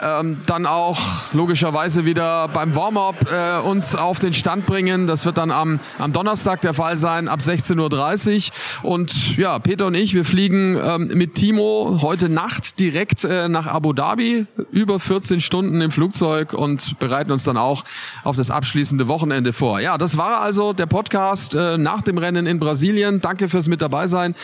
ähm, 0.03 0.41
dann 0.47 0.67
auch 0.67 0.99
logischerweise 1.33 2.05
wieder 2.05 2.49
beim 2.49 2.75
Warm-up 2.75 3.17
äh, 3.31 3.61
uns 3.61 3.95
auf 3.95 4.19
den 4.19 4.33
Stand 4.33 4.67
bringen. 4.67 5.07
Das 5.07 5.27
wird 5.27 5.39
dann 5.39 5.51
am, 5.51 5.81
am 5.99 6.13
Donnerstag 6.13 6.61
der 6.61 6.75
Fall 6.75 6.97
sein, 6.97 7.29
ab 7.29 7.41
16.30 7.41 8.51
Uhr. 8.83 8.91
Und 8.91 9.37
ja, 9.37 9.59
Peter 9.59 9.87
und 9.87 9.95
ich, 9.95 10.15
wir 10.15 10.25
fliegen 10.25 10.79
ähm, 10.83 11.11
mit 11.15 11.35
Timo 11.35 11.99
heute 12.03 12.29
Nacht 12.29 12.81
direkt 12.81 13.25
äh, 13.25 13.49
nach 13.49 13.67
Abu 13.67 13.93
Dhabi, 13.93 14.47
über 14.71 14.99
14 15.01 15.41
Stunden 15.41 15.81
im 15.81 15.91
Flugzeug 15.91 16.53
und 16.53 16.99
bereiten 16.99 17.33
uns 17.33 17.45
dann 17.45 17.57
auch 17.57 17.85
auf 18.25 18.37
das 18.37 18.51
abschließende 18.51 19.09
Wochenende 19.09 19.53
vor. 19.53 19.81
Ja, 19.81 19.99
das 19.99 20.17
war 20.17 20.41
also 20.41 20.73
der 20.73 20.87
Podcast 20.87 21.55
äh, 21.55 21.79
nach 21.79 22.03
dem 22.03 22.19
Rennen 22.19 22.47
in 22.47 22.59
Brasilien. 22.59 23.21
Danke 23.21 23.49
fürs 23.49 23.69
mit 23.69 23.83
dabei 23.83 24.07
sein. 24.07 24.35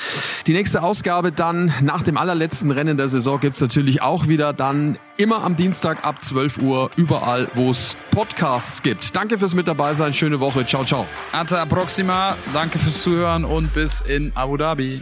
Die 0.47 0.53
nächste 0.53 0.83
Ausgabe 0.83 1.33
dann 1.33 1.73
nach 1.81 2.03
dem 2.03 2.17
allerletzten 2.17 2.71
Rennen 2.71 2.97
der 2.97 3.09
Saison 3.09 3.41
gibt's 3.41 3.61
natürlich 3.61 4.03
auch 4.03 4.29
wieder 4.29 4.53
dann 4.53 4.99
immer 5.23 5.45
am 5.45 5.55
Dienstag 5.55 6.05
ab 6.05 6.21
12 6.21 6.59
Uhr 6.59 6.91
überall, 6.97 7.49
wo 7.55 7.71
es 7.71 7.97
Podcasts 8.11 8.83
gibt. 8.83 9.15
Danke 9.15 9.39
fürs 9.39 9.55
mit 9.55 9.69
dabei 9.69 9.95
sein. 9.95 10.13
Schöne 10.13 10.41
Woche. 10.41 10.67
Ciao, 10.67 10.85
ciao. 10.85 11.07
Ata 11.31 11.65
Proxima. 11.65 12.37
Danke 12.53 12.79
fürs 12.79 13.03
Zuhören 13.03 13.45
und 13.45 13.73
bis 13.73 14.01
in 14.01 14.33
Abu 14.35 14.57
Dhabi. 14.57 15.01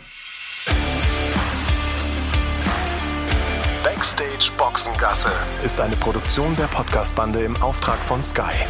Backstage 3.83 4.51
Boxengasse 4.59 5.31
ist 5.65 5.81
eine 5.81 5.97
Produktion 5.97 6.55
der 6.57 6.67
Podcastbande 6.67 7.41
im 7.41 7.57
Auftrag 7.63 7.99
von 8.01 8.23
Sky. 8.23 8.67